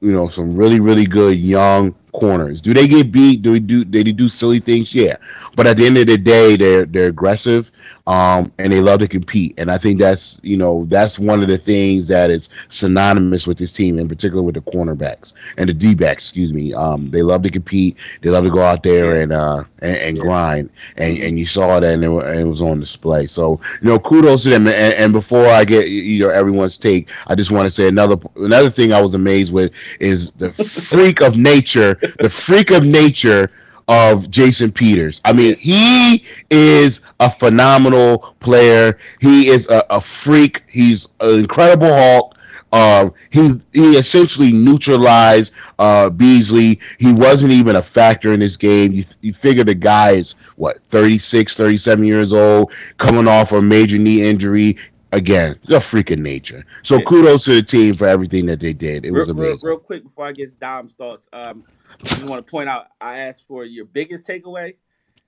you 0.00 0.12
know, 0.12 0.28
some 0.28 0.56
really, 0.56 0.80
really 0.80 1.06
good 1.06 1.38
young 1.38 1.94
corners. 2.12 2.60
Do 2.60 2.74
they 2.74 2.86
get 2.86 3.10
beat? 3.10 3.42
Do 3.42 3.52
we 3.52 3.60
do 3.60 3.84
they 3.84 4.02
do 4.02 4.28
silly 4.28 4.60
things? 4.60 4.94
Yeah. 4.94 5.16
But 5.56 5.66
at 5.66 5.76
the 5.76 5.86
end 5.86 5.98
of 5.98 6.06
the 6.06 6.18
day, 6.18 6.56
they're 6.56 6.84
they're 6.84 7.08
aggressive, 7.08 7.70
um, 8.06 8.52
and 8.58 8.72
they 8.72 8.80
love 8.80 8.98
to 9.00 9.08
compete. 9.08 9.54
And 9.58 9.70
I 9.70 9.78
think 9.78 9.98
that's 9.98 10.40
you 10.42 10.56
know 10.56 10.84
that's 10.86 11.18
one 11.18 11.42
of 11.42 11.48
the 11.48 11.58
things 11.58 12.08
that 12.08 12.30
is 12.30 12.48
synonymous 12.68 13.46
with 13.46 13.58
this 13.58 13.72
team, 13.72 13.98
in 13.98 14.08
particular 14.08 14.42
with 14.42 14.54
the 14.54 14.60
cornerbacks 14.62 15.32
and 15.56 15.68
the 15.68 15.74
D 15.74 15.94
backs. 15.94 16.24
Excuse 16.24 16.52
me. 16.52 16.72
Um, 16.74 17.10
they 17.10 17.22
love 17.22 17.42
to 17.42 17.50
compete. 17.50 17.96
They 18.20 18.30
love 18.30 18.44
to 18.44 18.50
go 18.50 18.62
out 18.62 18.82
there 18.82 19.20
and 19.20 19.32
uh 19.32 19.64
and, 19.80 19.96
and 19.96 20.18
grind. 20.18 20.70
And 20.96 21.18
and 21.18 21.38
you 21.38 21.46
saw 21.46 21.80
that, 21.80 21.92
and 21.94 22.04
it, 22.04 22.10
and 22.10 22.40
it 22.40 22.44
was 22.44 22.62
on 22.62 22.80
display. 22.80 23.26
So 23.26 23.60
you 23.80 23.88
know, 23.88 23.98
kudos 23.98 24.44
to 24.44 24.50
them. 24.50 24.66
And, 24.66 24.94
and 24.94 25.12
before 25.12 25.46
I 25.46 25.64
get 25.64 25.88
you 25.88 26.20
know 26.24 26.30
everyone's 26.30 26.78
take, 26.78 27.10
I 27.28 27.34
just 27.34 27.50
want 27.50 27.66
to 27.66 27.70
say 27.70 27.88
another 27.88 28.16
another 28.36 28.70
thing 28.70 28.92
I 28.92 29.00
was 29.00 29.14
amazed 29.14 29.52
with 29.52 29.72
is 30.00 30.32
the 30.32 30.50
freak 30.52 31.20
of 31.20 31.36
nature, 31.36 31.94
the 32.18 32.30
freak 32.30 32.70
of 32.70 32.84
nature 32.84 33.50
of 33.88 34.30
Jason 34.30 34.72
Peters. 34.72 35.20
I 35.24 35.32
mean, 35.32 35.56
he 35.58 36.24
is 36.50 37.00
a 37.20 37.28
phenomenal 37.30 38.34
player. 38.40 38.98
He 39.20 39.48
is 39.48 39.68
a, 39.68 39.84
a 39.90 40.00
freak. 40.00 40.62
He's 40.68 41.08
an 41.20 41.40
incredible 41.40 41.92
Hulk. 41.92 42.36
Um, 42.72 43.12
he 43.30 43.60
he 43.74 43.96
essentially 43.98 44.50
neutralized 44.50 45.52
uh, 45.78 46.08
Beasley. 46.08 46.80
He 46.98 47.12
wasn't 47.12 47.52
even 47.52 47.76
a 47.76 47.82
factor 47.82 48.32
in 48.32 48.40
this 48.40 48.56
game. 48.56 48.92
You, 48.92 49.04
you 49.20 49.34
figure 49.34 49.62
the 49.62 49.74
guy 49.74 50.12
is 50.12 50.36
what 50.56 50.82
36, 50.84 51.54
37 51.54 52.04
years 52.04 52.32
old, 52.32 52.72
coming 52.96 53.28
off 53.28 53.52
a 53.52 53.60
major 53.60 53.98
knee 53.98 54.22
injury. 54.22 54.78
Again, 55.12 55.58
the 55.66 55.76
freaking 55.78 56.20
nature. 56.20 56.64
So 56.82 56.96
Yeah. 56.96 57.04
kudos 57.04 57.44
to 57.44 57.54
the 57.54 57.62
team 57.62 57.96
for 57.96 58.06
everything 58.06 58.46
that 58.46 58.60
they 58.60 58.72
did. 58.72 59.04
It 59.04 59.10
was 59.10 59.28
real, 59.28 59.36
real, 59.36 59.48
amazing. 59.50 59.68
real 59.68 59.78
quick 59.78 60.04
before 60.04 60.24
I 60.24 60.32
get 60.32 60.58
Dom's 60.58 60.94
thoughts, 60.94 61.28
um, 61.34 61.64
I 62.00 62.08
just 62.08 62.24
want 62.24 62.44
to 62.44 62.50
point 62.50 62.68
out 62.68 62.86
I 63.00 63.18
asked 63.18 63.46
for 63.46 63.64
your 63.64 63.84
biggest 63.84 64.26
takeaway. 64.26 64.74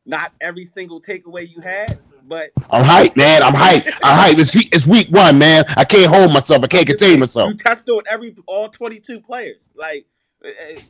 Not 0.06 0.32
every 0.40 0.64
single 0.64 1.00
takeaway 1.00 1.48
you 1.48 1.60
had, 1.60 1.98
but 2.26 2.50
I'm 2.70 2.84
hyped, 2.84 3.16
man. 3.16 3.42
I'm 3.42 3.54
hyped. 3.54 3.92
I'm 4.02 4.34
hyped. 4.34 4.38
It's, 4.38 4.54
it's 4.54 4.86
week 4.86 5.08
one, 5.08 5.38
man. 5.38 5.64
I 5.76 5.84
can't 5.84 6.12
hold 6.12 6.32
myself. 6.32 6.62
I 6.64 6.66
can't 6.66 6.86
contain 6.86 7.20
myself. 7.20 7.50
you 7.50 7.56
touched 7.56 7.88
on 7.88 8.02
every 8.10 8.34
all 8.46 8.68
22 8.68 9.20
players. 9.20 9.70
Like, 9.74 10.06
eh, 10.44 10.50
eh, 10.70 10.80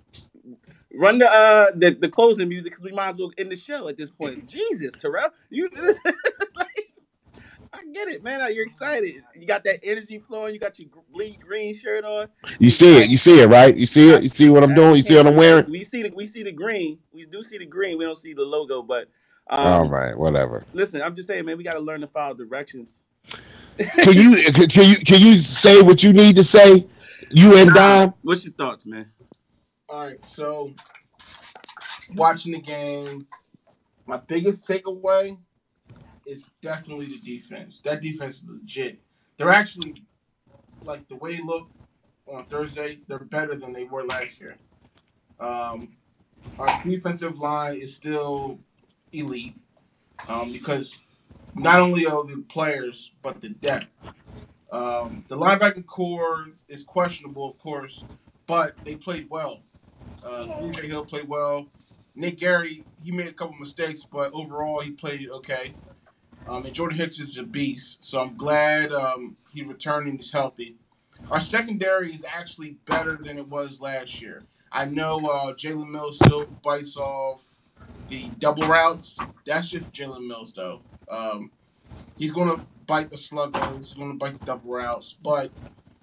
run 0.94 1.18
the 1.18 1.28
uh 1.28 1.72
the, 1.74 1.90
the 1.90 2.08
closing 2.08 2.48
music 2.48 2.72
because 2.72 2.84
we 2.84 2.92
might 2.92 3.10
as 3.10 3.16
well 3.16 3.32
end 3.38 3.50
the 3.50 3.56
show 3.56 3.88
at 3.88 3.96
this 3.96 4.10
point. 4.10 4.48
Jesus, 4.48 4.94
Terrell, 4.94 5.30
you. 5.50 5.68
like, 6.56 6.83
get 7.94 8.08
it, 8.08 8.22
man. 8.22 8.40
You're 8.54 8.64
excited. 8.64 9.22
You 9.34 9.46
got 9.46 9.64
that 9.64 9.80
energy 9.82 10.18
flowing. 10.18 10.52
You 10.52 10.60
got 10.60 10.78
your 10.78 10.88
gr- 10.88 11.00
bleed 11.12 11.38
green 11.40 11.74
shirt 11.74 12.04
on. 12.04 12.28
You 12.58 12.70
see 12.70 12.98
it. 12.98 13.08
You 13.08 13.16
see 13.16 13.40
it, 13.40 13.46
right? 13.46 13.74
You 13.74 13.86
see 13.86 14.10
it. 14.10 14.22
You 14.22 14.28
see 14.28 14.48
what 14.50 14.62
I'm 14.62 14.74
doing. 14.74 14.96
You 14.96 15.02
see 15.02 15.16
what 15.16 15.26
I'm 15.26 15.36
wearing. 15.36 15.70
We 15.70 15.84
see 15.84 16.02
the 16.02 16.10
we 16.14 16.26
see 16.26 16.42
the 16.42 16.52
green. 16.52 16.98
We 17.12 17.24
do 17.26 17.42
see 17.42 17.58
the 17.58 17.66
green. 17.66 17.96
We 17.96 18.04
don't 18.04 18.16
see 18.18 18.34
the 18.34 18.42
logo, 18.42 18.82
but 18.82 19.08
um, 19.48 19.66
All 19.66 19.88
right, 19.88 20.16
whatever. 20.18 20.64
listen, 20.72 21.02
I'm 21.02 21.14
just 21.14 21.28
saying, 21.28 21.44
man, 21.44 21.56
we 21.56 21.64
got 21.64 21.74
to 21.74 21.80
learn 21.80 22.00
to 22.00 22.06
follow 22.08 22.34
directions. 22.34 23.00
Can 23.78 24.14
you 24.14 24.42
can 24.52 24.68
can 24.68 24.88
you 24.88 24.96
can 24.96 25.20
you 25.20 25.34
say 25.34 25.82
what 25.82 26.02
you 26.02 26.12
need 26.12 26.36
to 26.36 26.44
say? 26.44 26.86
You 27.30 27.56
and 27.56 27.72
Dom. 27.72 28.14
What's 28.22 28.44
your 28.44 28.54
thoughts, 28.54 28.86
man? 28.86 29.06
All 29.88 30.06
right, 30.06 30.24
so 30.24 30.70
watching 32.14 32.52
the 32.52 32.60
game, 32.60 33.26
my 34.06 34.16
biggest 34.16 34.68
takeaway 34.68 35.36
is 36.26 36.50
definitely 36.62 37.06
the 37.06 37.18
defense. 37.20 37.80
That 37.80 38.02
defense 38.02 38.36
is 38.36 38.44
legit. 38.48 39.00
They're 39.36 39.50
actually 39.50 40.04
like 40.82 41.08
the 41.08 41.16
way 41.16 41.36
they 41.36 41.42
looked 41.42 41.74
on 42.26 42.46
Thursday. 42.46 43.00
They're 43.08 43.18
better 43.18 43.54
than 43.54 43.72
they 43.72 43.84
were 43.84 44.04
last 44.04 44.40
year. 44.40 44.56
Um, 45.40 45.96
our 46.58 46.82
defensive 46.84 47.38
line 47.38 47.78
is 47.78 47.94
still 47.94 48.58
elite 49.12 49.56
um, 50.28 50.52
because 50.52 51.00
not 51.54 51.80
only 51.80 52.06
are 52.06 52.24
the 52.24 52.44
players 52.48 53.12
but 53.22 53.40
the 53.40 53.50
depth. 53.50 53.86
Um, 54.72 55.24
the 55.28 55.36
linebacking 55.36 55.86
core 55.86 56.48
is 56.68 56.84
questionable, 56.84 57.50
of 57.50 57.58
course, 57.58 58.04
but 58.46 58.74
they 58.84 58.96
played 58.96 59.30
well. 59.30 59.60
Uh, 60.24 60.46
DJ 60.60 60.84
Hill 60.86 61.04
played 61.04 61.28
well. 61.28 61.68
Nick 62.16 62.38
Gerry, 62.38 62.84
he 63.02 63.12
made 63.12 63.28
a 63.28 63.32
couple 63.32 63.56
mistakes, 63.58 64.06
but 64.10 64.32
overall 64.32 64.80
he 64.80 64.90
played 64.92 65.28
okay. 65.30 65.74
Um, 66.48 66.66
and 66.66 66.74
Jordan 66.74 66.98
Hicks 66.98 67.20
is 67.20 67.36
a 67.38 67.42
beast, 67.42 68.04
so 68.04 68.20
I'm 68.20 68.36
glad 68.36 68.92
um, 68.92 69.36
he 69.52 69.62
returned 69.62 70.08
and 70.08 70.18
he's 70.18 70.32
healthy. 70.32 70.76
Our 71.30 71.40
secondary 71.40 72.12
is 72.12 72.24
actually 72.28 72.76
better 72.84 73.16
than 73.16 73.38
it 73.38 73.48
was 73.48 73.80
last 73.80 74.20
year. 74.20 74.42
I 74.70 74.84
know 74.84 75.18
uh, 75.26 75.54
Jalen 75.54 75.90
Mills 75.90 76.16
still 76.16 76.44
bites 76.62 76.96
off 76.96 77.42
the 78.08 78.28
double 78.38 78.66
routes. 78.66 79.16
That's 79.46 79.70
just 79.70 79.92
Jalen 79.92 80.26
Mills, 80.26 80.52
though. 80.54 80.82
Um, 81.08 81.50
he's 82.16 82.32
going 82.32 82.54
to 82.54 82.64
bite 82.86 83.10
the 83.10 83.16
sluggos. 83.16 83.78
He's 83.78 83.94
going 83.94 84.12
to 84.12 84.18
bite 84.18 84.38
the 84.38 84.44
double 84.44 84.72
routes. 84.72 85.16
But 85.22 85.50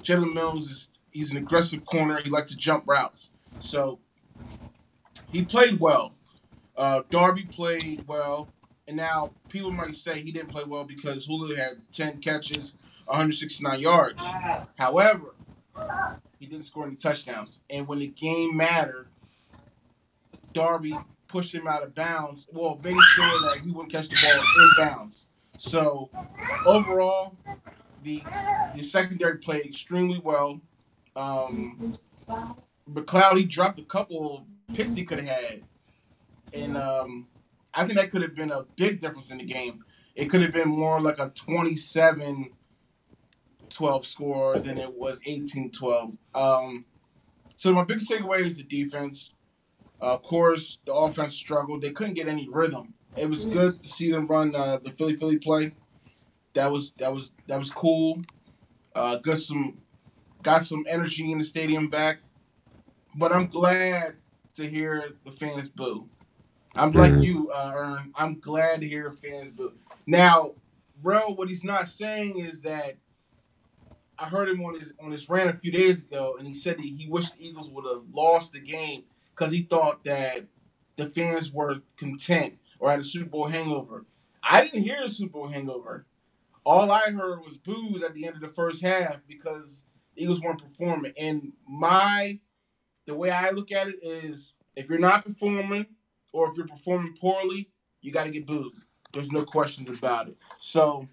Jalen 0.03 0.33
Mills 0.33 0.71
is 0.71 0.89
he's 1.11 1.31
an 1.31 1.37
aggressive 1.37 1.85
corner. 1.85 2.19
He 2.23 2.29
likes 2.29 2.51
to 2.51 2.57
jump 2.57 2.85
routes. 2.87 3.31
So 3.59 3.99
he 5.31 5.43
played 5.45 5.79
well. 5.79 6.13
Uh, 6.75 7.03
Darby 7.09 7.43
played 7.43 8.05
well. 8.07 8.49
And 8.91 8.97
now 8.97 9.31
people 9.47 9.71
might 9.71 9.95
say 9.95 10.19
he 10.19 10.33
didn't 10.33 10.51
play 10.51 10.65
well 10.65 10.83
because 10.83 11.25
Julio 11.25 11.55
had 11.55 11.75
10 11.93 12.17
catches, 12.17 12.73
169 13.05 13.79
yards. 13.79 14.21
However, 14.77 15.33
he 16.37 16.45
didn't 16.45 16.65
score 16.65 16.87
any 16.87 16.97
touchdowns. 16.97 17.61
And 17.69 17.87
when 17.87 17.99
the 17.99 18.07
game 18.07 18.57
mattered, 18.57 19.07
Darby 20.51 20.93
pushed 21.29 21.55
him 21.55 21.67
out 21.67 21.83
of 21.83 21.95
bounds. 21.95 22.49
Well, 22.51 22.81
making 22.83 22.99
sure 23.13 23.39
that 23.43 23.59
he 23.63 23.71
wouldn't 23.71 23.93
catch 23.93 24.09
the 24.09 24.17
ball 24.21 24.43
in 24.61 24.85
bounds. 24.85 25.25
So 25.55 26.09
overall, 26.65 27.37
the 28.03 28.21
the 28.75 28.83
secondary 28.83 29.37
played 29.37 29.65
extremely 29.65 30.19
well. 30.21 30.59
Um, 31.15 31.97
McLeod 32.91 33.37
he 33.37 33.45
dropped 33.45 33.79
a 33.79 33.85
couple 33.85 34.45
picks 34.73 34.95
he 34.95 35.05
could 35.05 35.19
have 35.19 35.29
had, 35.29 35.63
and 36.53 36.75
um, 36.75 37.27
I 37.73 37.85
think 37.85 37.99
that 37.99 38.11
could 38.11 38.21
have 38.21 38.35
been 38.35 38.51
a 38.51 38.63
big 38.75 39.01
difference 39.01 39.31
in 39.31 39.37
the 39.37 39.45
game. 39.45 39.85
It 40.15 40.29
could 40.29 40.41
have 40.41 40.51
been 40.51 40.69
more 40.69 40.99
like 40.99 41.19
a 41.19 41.29
27 41.29 42.51
12 43.69 44.05
score 44.05 44.59
than 44.59 44.77
it 44.77 44.93
was 44.93 45.21
18 45.25 45.71
12. 45.71 46.11
Um, 46.35 46.85
so 47.55 47.73
my 47.73 47.83
biggest 47.83 48.09
takeaway 48.09 48.39
is 48.39 48.57
the 48.57 48.63
defense. 48.63 49.33
Uh, 50.01 50.15
of 50.15 50.23
course, 50.23 50.79
the 50.85 50.93
offense 50.93 51.35
struggled. 51.35 51.81
They 51.81 51.91
couldn't 51.91 52.15
get 52.15 52.27
any 52.27 52.49
rhythm. 52.49 52.95
It 53.15 53.29
was 53.29 53.45
good 53.45 53.83
to 53.83 53.87
see 53.87 54.11
them 54.11 54.27
run 54.27 54.55
uh, 54.55 54.79
the 54.83 54.91
Philly 54.91 55.15
Philly 55.15 55.37
play. 55.37 55.73
That 56.53 56.71
was 56.71 56.91
that 56.97 57.13
was 57.13 57.31
that 57.47 57.59
was 57.59 57.69
cool. 57.69 58.21
Uh, 58.95 59.17
got 59.17 59.37
some 59.37 59.77
got 60.41 60.65
some 60.65 60.85
energy 60.89 61.31
in 61.31 61.37
the 61.37 61.43
stadium 61.43 61.89
back. 61.89 62.19
But 63.15 63.31
I'm 63.31 63.47
glad 63.47 64.15
to 64.55 64.67
hear 64.67 65.11
the 65.25 65.31
fans 65.31 65.69
boo. 65.69 66.09
I'm 66.75 66.91
like 66.93 67.13
Mhm. 67.13 67.23
you, 67.23 67.51
uh, 67.51 67.73
Ern. 67.75 68.13
I'm 68.15 68.39
glad 68.39 68.81
to 68.81 68.87
hear 68.87 69.11
fans 69.11 69.51
boo. 69.51 69.73
Now, 70.07 70.55
bro, 71.01 71.29
what 71.33 71.49
he's 71.49 71.63
not 71.63 71.87
saying 71.87 72.39
is 72.39 72.61
that 72.61 72.97
I 74.17 74.27
heard 74.27 74.49
him 74.49 74.63
on 74.63 74.79
his 74.79 74.93
on 74.99 75.11
his 75.11 75.27
rant 75.29 75.49
a 75.49 75.59
few 75.59 75.71
days 75.71 76.03
ago, 76.03 76.35
and 76.37 76.47
he 76.47 76.53
said 76.53 76.77
that 76.77 76.83
he 76.85 77.07
wished 77.09 77.37
the 77.37 77.47
Eagles 77.47 77.69
would 77.69 77.85
have 77.85 78.03
lost 78.13 78.53
the 78.53 78.59
game 78.59 79.03
because 79.35 79.51
he 79.51 79.63
thought 79.63 80.03
that 80.05 80.45
the 80.95 81.09
fans 81.09 81.51
were 81.51 81.81
content 81.97 82.59
or 82.79 82.91
had 82.91 82.99
a 82.99 83.03
Super 83.03 83.29
Bowl 83.29 83.47
hangover. 83.47 84.05
I 84.43 84.63
didn't 84.63 84.83
hear 84.83 85.01
a 85.01 85.09
Super 85.09 85.33
Bowl 85.33 85.47
hangover. 85.47 86.05
All 86.63 86.91
I 86.91 87.11
heard 87.11 87.41
was 87.41 87.57
boos 87.57 88.03
at 88.03 88.13
the 88.13 88.25
end 88.27 88.35
of 88.35 88.41
the 88.41 88.49
first 88.49 88.83
half 88.83 89.17
because 89.27 89.85
Eagles 90.15 90.41
weren't 90.41 90.61
performing. 90.61 91.13
And 91.17 91.53
my 91.67 92.39
the 93.07 93.15
way 93.15 93.31
I 93.31 93.49
look 93.51 93.71
at 93.71 93.87
it 93.89 93.99
is 94.03 94.53
if 94.75 94.89
you're 94.89 94.99
not 94.99 95.25
performing 95.25 95.87
or 96.31 96.49
if 96.49 96.57
you're 96.57 96.67
performing 96.67 97.15
poorly, 97.19 97.69
you 98.01 98.11
got 98.11 98.25
to 98.25 98.31
get 98.31 98.47
booed. 98.47 98.73
There's 99.13 99.31
no 99.31 99.43
questions 99.43 99.89
about 99.89 100.29
it. 100.29 100.37
So, 100.59 101.07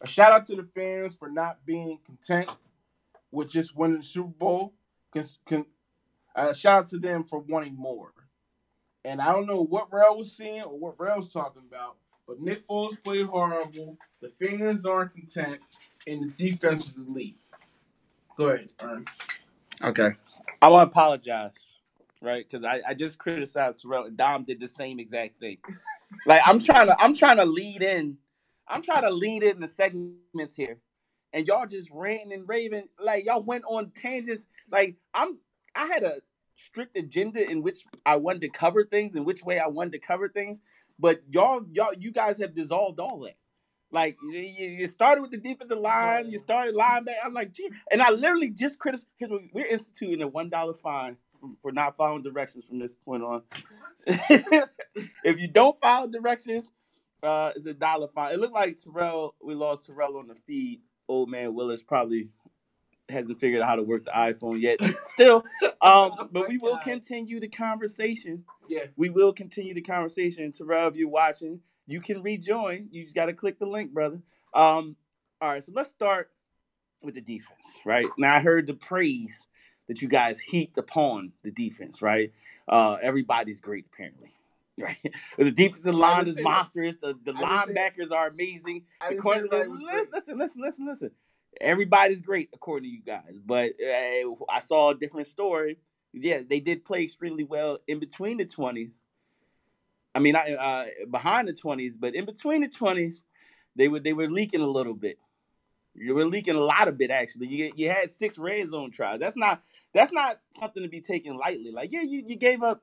a 0.00 0.06
shout 0.06 0.32
out 0.32 0.46
to 0.46 0.56
the 0.56 0.68
fans 0.74 1.14
for 1.14 1.28
not 1.28 1.64
being 1.64 1.98
content 2.04 2.54
with 3.30 3.50
just 3.50 3.76
winning 3.76 3.98
the 3.98 4.02
Super 4.02 4.28
Bowl. 4.28 4.74
Can, 5.12 5.24
can, 5.46 5.66
uh, 6.34 6.54
shout 6.54 6.78
out 6.78 6.88
to 6.88 6.98
them 6.98 7.24
for 7.24 7.40
wanting 7.40 7.76
more. 7.76 8.12
And 9.04 9.20
I 9.20 9.32
don't 9.32 9.46
know 9.46 9.62
what 9.62 9.92
Rel 9.92 10.18
was 10.18 10.36
seeing 10.36 10.62
or 10.62 10.78
what 10.78 10.98
Rel 10.98 11.18
was 11.18 11.32
talking 11.32 11.62
about, 11.68 11.96
but 12.26 12.40
Nick 12.40 12.66
Foles 12.66 13.02
played 13.02 13.26
horrible. 13.26 13.98
The 14.20 14.32
fans 14.40 14.84
aren't 14.84 15.14
content, 15.14 15.60
and 16.06 16.22
the 16.22 16.50
defense 16.50 16.90
is 16.90 16.96
elite. 16.96 17.36
Go 18.36 18.48
ahead, 18.48 18.68
Ern. 18.82 19.04
Okay. 19.82 20.10
I 20.60 20.68
want 20.68 20.88
to 20.88 20.90
apologize, 20.90 21.75
right? 22.26 22.46
Because 22.48 22.64
I, 22.64 22.80
I 22.86 22.94
just 22.94 23.18
criticized 23.18 23.80
Terrell 23.80 24.04
and 24.04 24.16
Dom 24.16 24.44
did 24.44 24.60
the 24.60 24.68
same 24.68 24.98
exact 24.98 25.40
thing. 25.40 25.58
like 26.26 26.42
I'm 26.44 26.58
trying 26.58 26.88
to 26.88 26.96
I'm 27.00 27.14
trying 27.14 27.38
to 27.38 27.44
lead 27.44 27.82
in, 27.82 28.18
I'm 28.68 28.82
trying 28.82 29.04
to 29.04 29.10
lead 29.10 29.44
in 29.44 29.60
the 29.60 29.68
segments 29.68 30.56
here, 30.56 30.78
and 31.32 31.46
y'all 31.46 31.66
just 31.66 31.88
ranting 31.92 32.32
and 32.32 32.48
raving 32.48 32.88
like 32.98 33.24
y'all 33.24 33.42
went 33.42 33.64
on 33.66 33.92
tangents. 33.94 34.48
Like 34.70 34.96
I'm 35.14 35.38
I 35.74 35.86
had 35.86 36.02
a 36.02 36.16
strict 36.56 36.98
agenda 36.98 37.48
in 37.48 37.62
which 37.62 37.84
I 38.04 38.16
wanted 38.16 38.42
to 38.42 38.48
cover 38.48 38.84
things 38.84 39.14
and 39.14 39.24
which 39.24 39.42
way 39.42 39.58
I 39.58 39.68
wanted 39.68 39.92
to 39.92 39.98
cover 40.00 40.28
things, 40.28 40.60
but 40.98 41.22
y'all 41.30 41.64
y'all 41.72 41.94
you 41.96 42.10
guys 42.10 42.38
have 42.38 42.54
dissolved 42.54 42.98
all 42.98 43.20
that. 43.20 43.36
Like 43.92 44.16
you, 44.28 44.88
started 44.88 45.22
with 45.22 45.30
the 45.30 45.38
defensive 45.38 45.78
line, 45.78 46.28
you 46.28 46.38
started 46.38 46.74
linebacker. 46.74 47.14
I'm 47.24 47.32
like, 47.32 47.52
gee, 47.52 47.70
and 47.92 48.02
I 48.02 48.10
literally 48.10 48.50
just 48.50 48.80
criticized. 48.80 49.06
We're 49.52 49.64
instituting 49.64 50.22
a 50.22 50.26
one 50.26 50.50
dollar 50.50 50.74
fine 50.74 51.16
for, 51.62 51.72
not 51.72 51.96
following 51.96 52.22
directions 52.22 52.66
from 52.66 52.78
this 52.78 52.94
point 52.94 53.22
on. 53.22 53.42
if 54.06 55.40
you 55.40 55.48
don't 55.48 55.80
follow 55.80 56.08
directions, 56.08 56.70
uh, 57.22 57.52
it's 57.56 57.66
a 57.66 57.74
dollar 57.74 58.08
fine. 58.08 58.34
It 58.34 58.40
looked 58.40 58.54
like 58.54 58.78
Terrell. 58.78 59.34
We 59.42 59.54
lost 59.54 59.86
Terrell 59.86 60.16
on 60.18 60.28
the 60.28 60.34
feed. 60.34 60.80
Old 61.08 61.28
man 61.28 61.54
Willis 61.54 61.82
probably 61.82 62.30
hasn't 63.08 63.40
figured 63.40 63.62
out 63.62 63.68
how 63.68 63.76
to 63.76 63.82
work 63.82 64.04
the 64.04 64.10
iPhone 64.10 64.60
yet. 64.60 64.80
Still, 65.00 65.44
um, 65.80 66.28
but 66.32 66.48
we 66.48 66.58
will 66.58 66.78
continue 66.78 67.40
the 67.40 67.48
conversation. 67.48 68.44
Yeah. 68.68 68.86
We 68.96 69.10
will 69.10 69.32
continue 69.32 69.74
the 69.74 69.82
conversation. 69.82 70.50
Terrell, 70.52 70.88
if 70.88 70.96
you're 70.96 71.08
watching, 71.08 71.60
you 71.86 72.00
can 72.00 72.22
rejoin. 72.22 72.88
You 72.90 73.04
just 73.04 73.14
got 73.14 73.26
to 73.26 73.32
click 73.32 73.58
the 73.58 73.66
link, 73.66 73.92
brother. 73.92 74.20
Um, 74.54 74.96
all 75.40 75.50
right, 75.50 75.62
so 75.62 75.72
let's 75.74 75.90
start 75.90 76.30
with 77.02 77.14
the 77.14 77.20
defense, 77.20 77.78
right? 77.84 78.06
Now 78.18 78.34
I 78.34 78.40
heard 78.40 78.66
the 78.66 78.74
praise 78.74 79.46
that 79.88 80.02
you 80.02 80.08
guys 80.08 80.40
heaped 80.40 80.78
upon 80.78 81.32
the 81.42 81.50
defense, 81.50 82.02
right? 82.02 82.32
Uh, 82.68 82.96
everybody's 83.00 83.60
great 83.60 83.86
apparently, 83.92 84.32
right? 84.78 84.98
the 85.38 85.50
defensive 85.50 85.94
line 85.94 86.26
is 86.26 86.34
say 86.34 86.42
that. 86.42 86.48
monstrous. 86.48 86.96
The 86.96 87.18
the 87.24 87.32
linebackers 87.32 88.10
are 88.12 88.28
amazing. 88.28 88.84
I 89.00 89.06
The 89.06 89.10
didn't 89.14 89.22
corner- 89.22 89.48
everybody 89.52 90.08
listen, 90.12 90.38
listen, 90.38 90.60
listen, 90.62 90.86
listen. 90.86 91.10
Everybody's 91.60 92.20
great 92.20 92.50
according 92.52 92.90
to 92.90 92.94
you 92.94 93.02
guys, 93.02 93.38
but 93.44 93.72
uh, 93.80 94.30
I 94.50 94.60
saw 94.60 94.90
a 94.90 94.94
different 94.94 95.26
story. 95.26 95.78
Yeah, 96.12 96.40
they 96.48 96.60
did 96.60 96.84
play 96.84 97.02
extremely 97.02 97.44
well 97.44 97.78
in 97.86 97.98
between 97.98 98.36
the 98.38 98.44
twenties. 98.46 99.02
I 100.14 100.18
mean, 100.18 100.34
I, 100.36 100.54
uh, 100.54 100.84
behind 101.10 101.48
the 101.48 101.52
twenties, 101.52 101.96
but 101.96 102.14
in 102.14 102.24
between 102.24 102.62
the 102.62 102.68
twenties, 102.68 103.24
they 103.74 103.88
were 103.88 104.00
they 104.00 104.12
were 104.12 104.28
leaking 104.30 104.60
a 104.60 104.66
little 104.66 104.94
bit. 104.94 105.18
You 105.98 106.14
were 106.14 106.24
leaking 106.26 106.56
a 106.56 106.60
lot 106.60 106.88
of 106.88 107.00
it 107.00 107.10
actually. 107.10 107.48
You 107.48 107.72
you 107.76 107.90
had 107.90 108.12
six 108.12 108.38
red 108.38 108.68
zone 108.70 108.90
tries. 108.90 109.20
That's 109.20 109.36
not 109.36 109.62
that's 109.94 110.12
not 110.12 110.40
something 110.58 110.82
to 110.82 110.88
be 110.88 111.00
taken 111.00 111.36
lightly. 111.36 111.70
Like 111.72 111.92
yeah, 111.92 112.02
you, 112.02 112.24
you 112.26 112.36
gave 112.36 112.62
up 112.62 112.82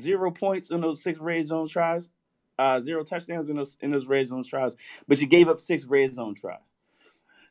zero 0.00 0.30
points 0.30 0.70
in 0.70 0.80
those 0.80 1.02
six 1.02 1.18
red 1.20 1.48
zone 1.48 1.68
tries, 1.68 2.10
uh, 2.58 2.80
zero 2.80 3.04
touchdowns 3.04 3.50
in 3.50 3.56
those 3.56 3.76
in 3.80 3.90
those 3.90 4.06
red 4.06 4.28
zone 4.28 4.44
tries, 4.44 4.76
but 5.06 5.20
you 5.20 5.26
gave 5.26 5.48
up 5.48 5.60
six 5.60 5.84
red 5.84 6.14
zone 6.14 6.34
tries. 6.34 6.58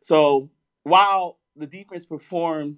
So 0.02 0.50
while 0.84 1.40
the 1.56 1.68
defense 1.68 2.06
performed 2.06 2.78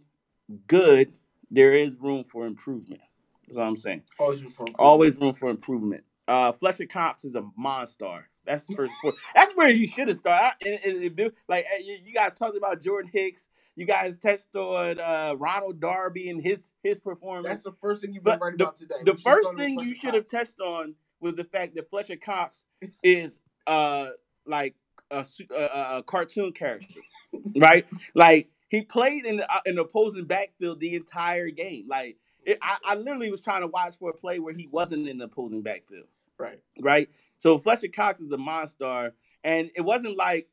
good, 0.67 1.13
there 1.51 1.73
is 1.73 1.95
room 1.97 2.23
for 2.23 2.45
improvement. 2.45 3.01
That's 3.47 3.57
all 3.57 3.67
I'm 3.67 3.77
saying. 3.77 4.03
Always 4.19 4.41
before. 4.41 4.67
Always 4.77 5.17
room 5.19 5.33
for 5.33 5.49
improvement. 5.49 6.03
Uh, 6.27 6.51
Fletcher 6.51 6.85
Cox 6.85 7.25
is 7.25 7.35
a 7.35 7.43
monster. 7.57 8.27
That's 8.49 8.65
first. 8.73 8.93
For, 9.01 9.13
that's 9.35 9.55
where 9.55 9.69
you 9.69 9.85
should 9.87 10.07
have 10.07 10.17
started. 10.17 10.55
I- 10.65 10.67
and- 10.85 11.03
and- 11.19 11.31
like 11.47 11.65
uh, 11.73 11.77
you 11.83 12.11
guys 12.13 12.33
talked 12.33 12.57
about 12.57 12.81
Jordan 12.81 13.11
Hicks. 13.13 13.47
You 13.75 13.85
guys 13.85 14.17
touched 14.17 14.53
on 14.55 14.99
uh, 14.99 15.35
Ronald 15.37 15.79
Darby 15.79 16.29
and 16.29 16.41
his 16.41 16.71
his 16.83 16.99
performance. 16.99 17.47
That's 17.47 17.63
the 17.63 17.71
first 17.79 18.01
thing 18.03 18.13
you've 18.13 18.23
been 18.23 18.39
right 18.39 18.53
about 18.55 18.75
today. 18.75 18.95
the 19.05 19.15
first 19.15 19.49
thing 19.57 19.79
you 19.79 19.93
should 19.93 20.13
have 20.15 20.29
touched 20.29 20.59
on 20.59 20.95
was 21.21 21.35
the 21.35 21.43
fact 21.45 21.75
that 21.75 21.89
Fletcher 21.89 22.17
Cox 22.17 22.65
is 23.03 23.39
uh 23.67 24.09
like 24.45 24.75
a, 25.11 25.25
a, 25.55 25.97
a- 25.99 26.03
cartoon 26.03 26.51
character, 26.51 26.99
right? 27.57 27.85
Like 28.15 28.49
he 28.69 28.81
played 28.81 29.25
in 29.25 29.37
the, 29.37 29.49
uh, 29.53 29.59
in 29.65 29.77
opposing 29.77 30.25
backfield 30.25 30.79
the 30.79 30.95
entire 30.95 31.49
game. 31.49 31.85
Like 31.87 32.17
it, 32.45 32.57
I, 32.61 32.77
I 32.85 32.95
literally 32.95 33.31
was 33.31 33.41
trying 33.41 33.61
to 33.61 33.67
watch 33.67 33.95
for 33.97 34.09
a 34.09 34.13
play 34.13 34.39
where 34.39 34.53
he 34.53 34.67
wasn't 34.67 35.07
in 35.07 35.19
the 35.19 35.25
opposing 35.25 35.61
backfield 35.61 36.05
Right. 36.39 36.59
right? 36.81 37.09
So 37.37 37.59
Fletcher 37.59 37.89
Cox 37.89 38.19
is 38.21 38.31
a 38.31 38.37
monster, 38.37 39.13
and 39.43 39.69
it 39.75 39.81
wasn't 39.81 40.15
like, 40.17 40.47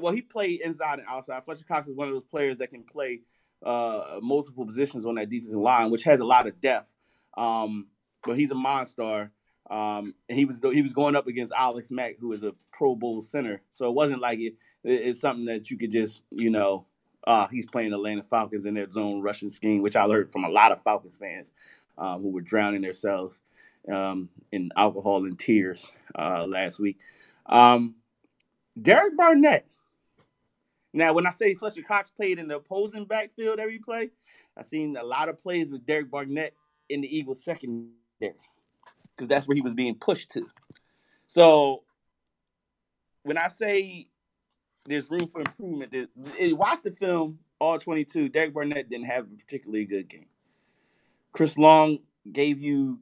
well, 0.00 0.12
he 0.12 0.22
played 0.22 0.60
inside 0.62 0.98
and 0.98 1.08
outside. 1.08 1.44
Fletcher 1.44 1.64
Cox 1.66 1.86
is 1.88 1.94
one 1.94 2.08
of 2.08 2.14
those 2.14 2.24
players 2.24 2.58
that 2.58 2.70
can 2.70 2.82
play 2.82 3.20
uh, 3.64 4.18
multiple 4.22 4.64
positions 4.66 5.04
on 5.04 5.16
that 5.16 5.28
defensive 5.28 5.60
line, 5.60 5.90
which 5.90 6.04
has 6.04 6.20
a 6.20 6.24
lot 6.24 6.46
of 6.46 6.60
depth. 6.60 6.88
Um, 7.36 7.88
but 8.24 8.38
he's 8.38 8.50
a 8.50 8.54
monster. 8.56 9.30
Um, 9.70 10.14
and 10.28 10.38
he 10.38 10.44
was 10.44 10.60
he 10.72 10.82
was 10.82 10.92
going 10.92 11.14
up 11.16 11.26
against 11.26 11.52
Alex 11.56 11.90
Mack, 11.90 12.16
who 12.18 12.32
is 12.32 12.42
a 12.42 12.52
Pro 12.72 12.94
Bowl 12.96 13.20
center. 13.20 13.62
So 13.72 13.88
it 13.88 13.94
wasn't 13.94 14.20
like 14.20 14.38
it, 14.38 14.54
it- 14.84 15.02
it's 15.08 15.20
something 15.20 15.44
that 15.46 15.70
you 15.70 15.76
could 15.78 15.90
just 15.92 16.24
you 16.30 16.50
know. 16.50 16.86
Uh, 17.24 17.46
he's 17.46 17.66
playing 17.66 17.92
Atlanta 17.92 18.22
Falcons 18.24 18.64
in 18.66 18.74
their 18.74 18.90
zone 18.90 19.20
rushing 19.22 19.48
scheme, 19.48 19.80
which 19.80 19.94
I 19.94 20.02
learned 20.04 20.32
from 20.32 20.42
a 20.42 20.48
lot 20.50 20.72
of 20.72 20.82
Falcons 20.82 21.16
fans 21.18 21.52
um, 21.96 22.20
who 22.20 22.30
were 22.30 22.40
drowning 22.40 22.82
themselves 22.82 23.42
um, 23.90 24.28
in 24.50 24.70
alcohol 24.76 25.24
and 25.24 25.38
tears 25.38 25.92
uh, 26.14 26.46
last 26.46 26.78
week. 26.78 26.98
Um, 27.46 27.96
Derek 28.80 29.16
Barnett. 29.16 29.66
Now, 30.94 31.14
when 31.14 31.26
I 31.26 31.30
say 31.30 31.54
Fletcher 31.54 31.82
Cox 31.82 32.10
played 32.10 32.38
in 32.38 32.48
the 32.48 32.56
opposing 32.56 33.06
backfield 33.06 33.58
every 33.58 33.78
play, 33.78 34.10
I've 34.56 34.66
seen 34.66 34.96
a 34.96 35.02
lot 35.02 35.28
of 35.28 35.42
plays 35.42 35.68
with 35.68 35.86
Derek 35.86 36.10
Barnett 36.10 36.54
in 36.88 37.00
the 37.00 37.16
Eagles 37.16 37.42
secondary 37.42 37.92
because 38.20 39.28
that's 39.28 39.46
where 39.46 39.54
he 39.54 39.62
was 39.62 39.74
being 39.74 39.94
pushed 39.94 40.30
to. 40.32 40.48
So 41.26 41.84
when 43.22 43.38
I 43.38 43.48
say 43.48 44.08
there's 44.84 45.10
room 45.10 45.28
for 45.28 45.40
improvement, 45.40 45.94
eh, 45.94 46.52
watch 46.52 46.82
the 46.82 46.90
film 46.90 47.38
all 47.58 47.78
22. 47.78 48.28
Derek 48.28 48.52
Barnett 48.52 48.90
didn't 48.90 49.06
have 49.06 49.24
a 49.24 49.36
particularly 49.36 49.84
good 49.84 50.08
game. 50.08 50.26
Chris 51.32 51.56
Long 51.56 51.98
gave 52.30 52.60
you 52.60 52.98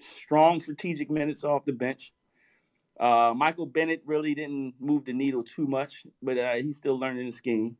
strong 0.00 0.60
strategic 0.60 1.10
minutes 1.10 1.44
off 1.44 1.64
the 1.64 1.72
bench. 1.72 2.12
Uh, 2.98 3.32
Michael 3.36 3.66
Bennett 3.66 4.02
really 4.06 4.34
didn't 4.34 4.74
move 4.80 5.04
the 5.04 5.12
needle 5.12 5.44
too 5.44 5.66
much, 5.66 6.04
but 6.22 6.36
uh, 6.36 6.54
he's 6.54 6.76
still 6.76 6.98
learning 6.98 7.26
the 7.26 7.32
scheme. 7.32 7.76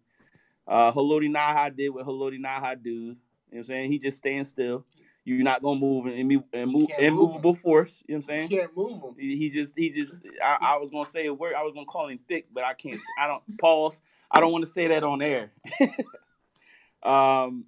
Uh, 0.66 0.92
Haloti 0.92 1.28
Ngata 1.28 1.74
did 1.76 1.88
what 1.88 2.06
Haloti 2.06 2.38
Ngata 2.38 2.80
do. 2.82 2.90
You 2.90 3.06
know 3.06 3.16
what 3.48 3.58
I'm 3.58 3.62
saying? 3.64 3.90
He 3.90 3.98
just 3.98 4.18
stands 4.18 4.48
still. 4.48 4.84
You're 5.24 5.42
not 5.42 5.62
gonna 5.62 5.80
move 5.80 6.06
and, 6.06 6.42
and 6.54 6.72
move 6.72 6.88
immovable 6.98 7.54
force. 7.54 8.02
You 8.06 8.14
know 8.14 8.20
what 8.20 8.30
I'm 8.32 8.40
You 8.40 8.48
saying? 8.48 8.60
can't 8.60 8.76
move 8.76 8.92
him. 9.02 9.14
He 9.18 9.36
he 9.36 9.50
just 9.50 9.74
he 9.76 9.90
just 9.90 10.22
I, 10.42 10.56
I 10.60 10.76
was 10.78 10.90
gonna 10.90 11.04
say 11.04 11.26
a 11.26 11.34
word. 11.34 11.54
I 11.54 11.64
was 11.64 11.74
gonna 11.74 11.86
call 11.86 12.08
him 12.08 12.18
thick, 12.28 12.46
but 12.52 12.64
I 12.64 12.72
can't. 12.72 12.98
I 13.20 13.26
don't 13.26 13.42
pause. 13.60 14.00
I 14.30 14.40
don't 14.40 14.52
want 14.52 14.64
to 14.64 14.70
say 14.70 14.88
that 14.88 15.04
on 15.04 15.20
air. 15.20 15.52
um, 17.02 17.66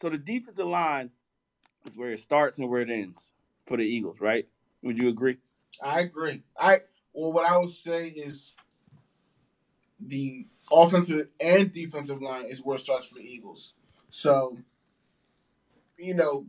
so 0.00 0.08
the 0.08 0.16
defensive 0.16 0.66
line 0.66 1.10
is 1.86 1.96
where 1.96 2.12
it 2.12 2.20
starts 2.20 2.58
and 2.58 2.70
where 2.70 2.80
it 2.80 2.90
ends 2.90 3.32
for 3.68 3.76
the 3.76 3.84
Eagles, 3.84 4.20
right? 4.20 4.48
Would 4.82 4.98
you 4.98 5.08
agree? 5.08 5.36
I 5.82 6.00
agree. 6.00 6.42
I 6.58 6.80
well, 7.12 7.32
what 7.32 7.48
I 7.48 7.56
would 7.58 7.70
say 7.70 8.08
is 8.08 8.54
the 10.00 10.46
offensive 10.72 11.28
and 11.40 11.72
defensive 11.72 12.22
line 12.22 12.46
is 12.46 12.62
where 12.64 12.76
it 12.76 12.80
starts 12.80 13.06
for 13.08 13.16
the 13.16 13.24
Eagles. 13.24 13.74
So, 14.10 14.56
you 15.98 16.14
know, 16.14 16.46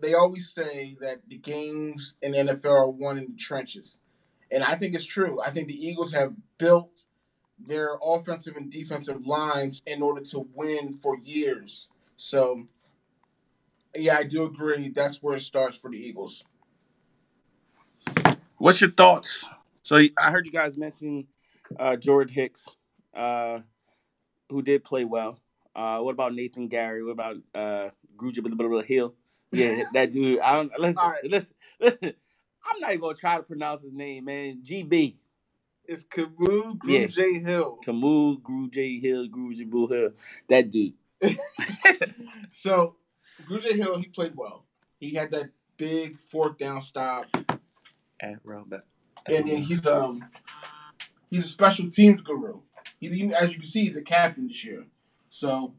they 0.00 0.14
always 0.14 0.50
say 0.50 0.96
that 1.00 1.20
the 1.28 1.38
games 1.38 2.16
in 2.20 2.32
the 2.32 2.38
NFL 2.38 2.70
are 2.70 2.90
won 2.90 3.18
in 3.18 3.28
the 3.30 3.36
trenches, 3.36 3.98
and 4.50 4.64
I 4.64 4.74
think 4.74 4.94
it's 4.94 5.04
true. 5.04 5.40
I 5.40 5.50
think 5.50 5.68
the 5.68 5.86
Eagles 5.86 6.12
have 6.12 6.34
built 6.58 7.04
their 7.58 7.96
offensive 8.02 8.56
and 8.56 8.70
defensive 8.70 9.26
lines 9.26 9.82
in 9.86 10.02
order 10.02 10.22
to 10.22 10.46
win 10.54 10.98
for 11.02 11.16
years. 11.22 11.88
So, 12.16 12.58
yeah, 13.94 14.18
I 14.18 14.24
do 14.24 14.44
agree. 14.44 14.90
That's 14.90 15.22
where 15.22 15.36
it 15.36 15.40
starts 15.40 15.78
for 15.78 15.90
the 15.90 15.96
Eagles. 15.96 16.44
What's 18.58 18.80
your 18.80 18.90
thoughts? 18.90 19.46
So 19.82 19.96
I 19.96 20.30
heard 20.30 20.46
you 20.46 20.52
guys 20.52 20.76
mention 20.78 21.26
uh, 21.78 21.96
George 21.96 22.30
Hicks, 22.32 22.66
uh, 23.14 23.60
who 24.50 24.62
did 24.62 24.84
play 24.84 25.04
well. 25.04 25.38
Uh, 25.74 26.00
what 26.00 26.12
about 26.12 26.34
Nathan 26.34 26.68
Gerry? 26.68 27.04
What 27.04 27.12
about 27.12 27.36
uh, 27.54 27.90
Grugier-Hill? 28.16 29.14
Yeah, 29.52 29.84
that 29.92 30.12
dude. 30.12 30.40
I 30.40 30.54
don't 30.54 30.72
listen. 30.78 31.02
All 31.02 31.10
right. 31.10 31.24
Listen, 31.24 31.54
listen. 31.80 32.14
I'm 32.68 32.80
not 32.80 32.90
even 32.90 33.00
gonna 33.00 33.14
try 33.14 33.36
to 33.36 33.42
pronounce 33.42 33.82
his 33.82 33.92
name, 33.92 34.24
man. 34.24 34.60
GB. 34.64 35.16
It's 35.84 36.04
Kamu 36.04 36.80
Yeah. 36.84 37.06
J 37.06 37.34
Hill. 37.40 37.78
Kamu 37.86 38.40
Grugier-Hill, 38.42 39.28
Gruja 39.28 39.88
Hill. 39.90 40.10
That 40.48 40.70
dude. 40.70 40.94
So, 42.52 42.96
Grugier-Hill, 43.48 43.98
he 44.00 44.08
played 44.08 44.32
well. 44.34 44.64
He 44.98 45.14
had 45.14 45.30
that 45.32 45.50
big 45.76 46.18
fourth 46.18 46.56
down 46.58 46.82
stop, 46.82 47.26
At 48.20 48.38
Robert. 48.44 48.84
and 49.26 49.48
then 49.48 49.62
he's 49.62 49.86
um 49.86 50.24
he's 51.30 51.44
a 51.44 51.48
special 51.48 51.90
teams 51.90 52.22
guru. 52.22 52.60
He, 53.00 53.08
he- 53.08 53.34
as 53.34 53.48
you 53.50 53.56
can 53.56 53.64
see, 53.64 53.86
he's 53.88 53.96
a 53.96 54.02
captain 54.02 54.48
this 54.48 54.64
year. 54.64 54.86
So, 55.28 55.74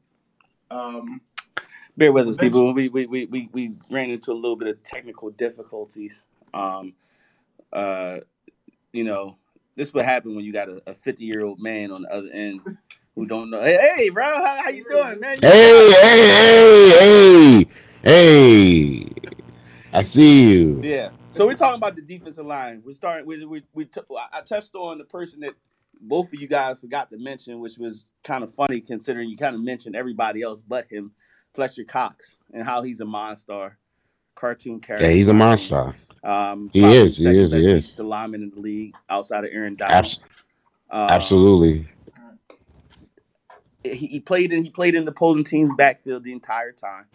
um, 0.70 1.22
Bear 1.96 2.12
with 2.12 2.28
us, 2.28 2.38
people. 2.38 2.74
We 2.74 2.90
we, 2.90 3.06
we, 3.08 3.26
we 3.26 3.50
we 3.52 3.76
ran 3.90 4.12
into 4.12 4.32
a 4.32 4.34
little 4.36 4.56
bit 4.56 4.68
of 4.68 4.84
technical 4.84 5.32
difficulties. 5.32 6.26
Um, 6.54 6.94
uh, 7.74 8.20
you 8.94 9.04
know, 9.04 9.38
this 9.76 9.88
is 9.90 9.94
what 9.94 10.06
happened 10.06 10.36
when 10.36 10.46
you 10.46 10.54
got 10.54 10.70
a 10.70 10.94
50 10.94 11.26
year 11.26 11.44
old 11.44 11.60
man 11.60 11.92
on 11.92 12.04
the 12.04 12.14
other 12.14 12.30
end 12.32 12.62
who 13.16 13.26
don't 13.26 13.50
know. 13.50 13.62
Hey, 13.62 13.94
hey 13.98 14.10
bro, 14.10 14.24
how, 14.24 14.62
how 14.64 14.70
you 14.70 14.86
doing, 14.90 15.20
man? 15.20 15.36
You 15.42 15.48
Hey, 15.50 15.92
hey, 16.02 16.28
hey, 17.00 17.66
hey, 18.04 19.04
hey. 19.04 19.08
I 19.94 20.02
see 20.04 20.52
you. 20.52 20.82
Yeah. 20.84 21.10
So 21.38 21.46
we're 21.46 21.56
talking 21.56 21.78
about 21.78 21.96
the 21.96 22.02
defensive 22.02 22.46
line. 22.46 22.82
We're 22.86 22.94
starting. 22.94 23.26
We 23.26 23.46
we, 23.46 23.64
we 23.74 23.86
t- 23.86 24.02
I 24.34 24.42
touched 24.42 24.76
on 24.76 24.98
the 24.98 25.04
person 25.04 25.40
that 25.42 25.54
both 26.02 26.34
of 26.34 26.40
you 26.40 26.48
guys 26.48 26.80
forgot 26.80 27.10
to 27.12 27.18
mention, 27.18 27.60
which 27.60 27.78
was 27.78 28.06
kind 28.24 28.44
of 28.44 28.54
funny 28.54 28.82
considering 28.82 29.30
you 29.30 29.38
kind 29.38 29.56
of 29.56 29.62
mentioned 29.62 29.96
everybody 29.96 30.42
else 30.42 30.62
but 30.68 30.88
him, 30.92 31.12
Fletcher 31.54 31.84
Cox, 31.84 32.38
and 32.54 32.64
how 32.64 32.82
he's 32.82 33.00
a 33.02 33.06
monster, 33.06 33.78
cartoon 34.36 34.80
character. 34.80 35.06
Yeah, 35.08 35.14
he's 35.14 35.30
a 35.30 35.34
monster. 35.34 35.94
Um, 36.24 36.70
He 36.74 36.84
is, 36.84 37.18
he 37.18 37.28
is, 37.28 37.52
he 37.54 37.60
is. 37.66 37.84
defensive 37.86 38.06
lineman 38.06 38.44
in 38.44 38.50
the 38.50 38.60
league 38.60 38.94
outside 39.10 39.44
of 39.46 39.52
Aaron 39.54 39.76
Donald. 39.76 39.96
Abs- 39.96 40.20
Um, 40.90 41.10
absolutely. 41.10 41.88
he, 43.84 44.08
he 44.08 44.20
played 44.20 44.52
in 44.52 44.64
he 44.64 44.70
played 44.70 44.96
in 44.96 45.06
the 45.06 45.12
opposing 45.12 45.44
team's 45.44 45.72
backfield 45.78 46.24
the 46.24 46.32
entire 46.34 46.72
time. 46.72 47.06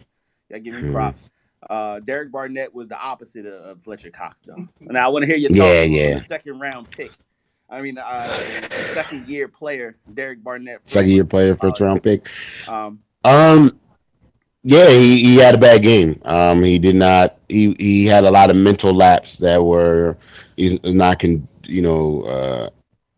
I 0.53 0.59
give 0.59 0.75
him 0.75 0.91
props. 0.93 1.31
Uh, 1.69 1.99
Derek 1.99 2.31
Barnett 2.31 2.73
was 2.73 2.87
the 2.87 2.97
opposite 2.97 3.45
of, 3.45 3.81
Fletcher 3.81 4.09
Cox, 4.11 4.41
though. 4.45 4.67
Now 4.79 5.05
I 5.05 5.09
want 5.09 5.23
to 5.23 5.27
hear 5.27 5.37
your 5.37 5.51
Yeah, 5.51 5.63
thoughts 5.63 5.85
on 5.85 5.91
yeah. 5.93 6.17
the 6.19 6.23
second 6.25 6.59
round 6.59 6.91
pick. 6.91 7.11
I 7.69 7.81
mean, 7.81 7.97
uh, 7.97 8.27
second 8.93 9.27
year 9.27 9.47
player 9.47 9.97
Derek 10.13 10.43
Barnett. 10.43 10.81
Second 10.85 11.11
year 11.11 11.25
player, 11.25 11.53
first 11.55 11.77
college. 11.77 11.81
round 11.81 12.03
pick. 12.03 12.27
Um, 12.67 12.99
Um, 13.23 13.79
yeah, 14.63 14.89
he, 14.89 15.23
he 15.23 15.35
had 15.37 15.55
a 15.55 15.57
bad 15.57 15.81
game. 15.81 16.21
Um, 16.23 16.63
he 16.63 16.77
did 16.79 16.95
not. 16.95 17.37
He 17.49 17.75
he 17.79 18.05
had 18.05 18.23
a 18.23 18.31
lot 18.31 18.49
of 18.49 18.55
mental 18.55 18.93
laps 18.93 19.37
that 19.37 19.63
were 19.63 20.17
is 20.57 20.79
not 20.83 21.19
con. 21.19 21.47
You 21.65 21.81
know, 21.81 22.23
uh, 22.23 22.69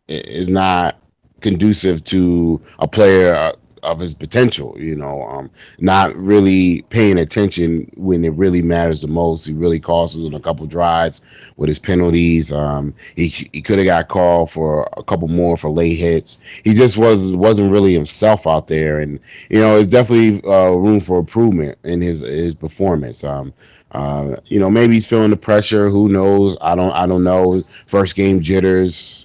is 0.08 0.50
not 0.50 1.00
conducive 1.42 2.04
to 2.06 2.62
a 2.80 2.88
player 2.88 3.54
of 3.86 4.00
his 4.00 4.14
potential. 4.14 4.76
You 4.80 4.96
know, 4.96 5.24
um, 5.24 5.50
not 5.80 6.16
really 6.16 6.82
paying 6.90 7.18
attention 7.18 7.92
when 7.96 8.24
it 8.26 8.34
really 8.34 8.62
matters 8.62 9.02
the 9.02 9.08
most. 9.08 9.46
He 9.46 9.54
really 9.54 9.80
cost 9.80 10.18
on 10.18 10.34
a 10.34 10.40
couple 10.40 10.66
drives 10.66 11.22
with 11.58 11.70
his 11.70 11.80
penalties. 11.80 12.52
Um, 12.52 12.94
he 13.16 13.28
he 13.54 13.62
could 13.62 13.80
have 13.80 13.86
got 13.86 14.08
called 14.10 14.52
for 14.52 14.90
a 14.98 15.04
couple 15.04 15.28
more 15.28 15.58
for 15.58 15.70
late 15.70 15.96
hits. 15.96 16.40
He 16.64 16.74
just 16.74 16.98
was 16.98 17.32
wasn't 17.34 17.72
really 17.72 17.94
himself 17.94 18.48
out 18.48 18.68
there, 18.68 19.00
and 19.00 19.20
you 19.50 19.60
know, 19.60 19.78
it's 19.78 19.88
definitely 19.92 20.42
uh, 20.50 20.72
room 20.72 21.00
for 21.00 21.20
improvement 21.20 21.78
in 21.84 22.02
his 22.02 22.22
his 22.22 22.56
performance. 22.56 23.24
Um, 23.24 23.54
uh, 23.92 24.36
you 24.46 24.60
know, 24.60 24.70
maybe 24.70 24.96
he's 24.96 25.08
feeling 25.08 25.30
the 25.30 25.38
pressure. 25.38 25.90
Who 25.90 26.10
knows? 26.10 26.58
I 26.62 26.76
don't. 26.76 26.92
I 26.92 27.06
don't 27.08 27.24
know. 27.24 27.64
First 27.86 28.16
game 28.16 28.42
jitters. 28.42 29.25